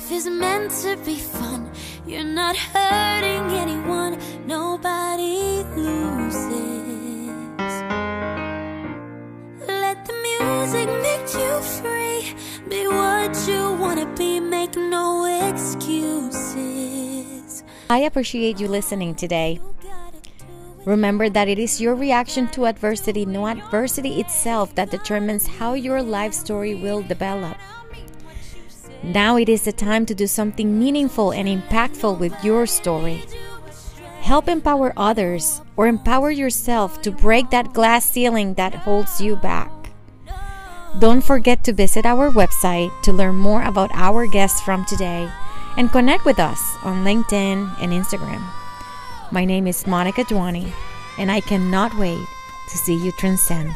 Life 0.09 0.25
is 0.25 0.27
meant 0.27 0.71
to 0.81 0.97
be 1.05 1.17
fun. 1.19 1.69
You're 2.07 2.23
not 2.23 2.57
hurting 2.57 3.51
anyone. 3.51 4.17
Nobody 4.47 5.63
loses. 5.77 7.29
Let 9.67 10.03
the 10.07 10.13
music 10.25 10.89
make 11.05 11.31
you 11.35 11.61
free. 11.61 12.33
Be 12.67 12.87
what 12.87 13.37
you 13.47 13.73
wanna 13.79 14.07
be. 14.15 14.39
Make 14.39 14.75
no 14.75 15.25
excuses. 15.47 16.57
I 17.91 17.99
appreciate 17.99 18.59
you 18.59 18.67
listening 18.67 19.13
today. 19.13 19.59
Remember 20.85 21.29
that 21.29 21.47
it 21.47 21.59
is 21.59 21.79
your 21.79 21.93
reaction 21.93 22.47
to 22.47 22.65
adversity, 22.65 23.27
no 23.27 23.45
adversity 23.45 24.19
itself, 24.19 24.73
that 24.73 24.89
determines 24.89 25.45
how 25.45 25.73
your 25.73 26.01
life 26.01 26.33
story 26.33 26.73
will 26.73 27.03
develop. 27.03 27.55
Now 29.03 29.37
it 29.37 29.47
is 29.47 29.63
the 29.63 29.71
time 29.71 30.05
to 30.07 30.15
do 30.15 30.27
something 30.27 30.77
meaningful 30.77 31.31
and 31.31 31.47
impactful 31.47 32.19
with 32.19 32.33
your 32.43 32.65
story. 32.65 33.23
Help 34.19 34.49
empower 34.49 34.93
others 34.97 35.61
or 35.77 35.87
empower 35.87 36.31
yourself 36.31 37.01
to 37.03 37.11
break 37.11 37.49
that 37.49 37.73
glass 37.73 38.05
ceiling 38.05 38.55
that 38.55 38.75
holds 38.75 39.21
you 39.21 39.37
back. 39.37 39.71
Don't 40.99 41.21
forget 41.21 41.63
to 41.63 41.73
visit 41.73 42.05
our 42.05 42.29
website 42.29 42.91
to 43.03 43.13
learn 43.13 43.35
more 43.35 43.63
about 43.63 43.91
our 43.93 44.27
guests 44.27 44.59
from 44.59 44.83
today 44.85 45.31
and 45.77 45.91
connect 45.91 46.25
with 46.25 46.39
us 46.39 46.59
on 46.83 47.05
LinkedIn 47.05 47.79
and 47.79 47.93
Instagram. 47.93 48.43
My 49.31 49.45
name 49.45 49.67
is 49.67 49.87
Monica 49.87 50.23
Duani, 50.25 50.73
and 51.17 51.31
I 51.31 51.39
cannot 51.39 51.97
wait 51.97 52.25
to 52.69 52.77
see 52.77 52.95
you 52.95 53.11
transcend. 53.13 53.71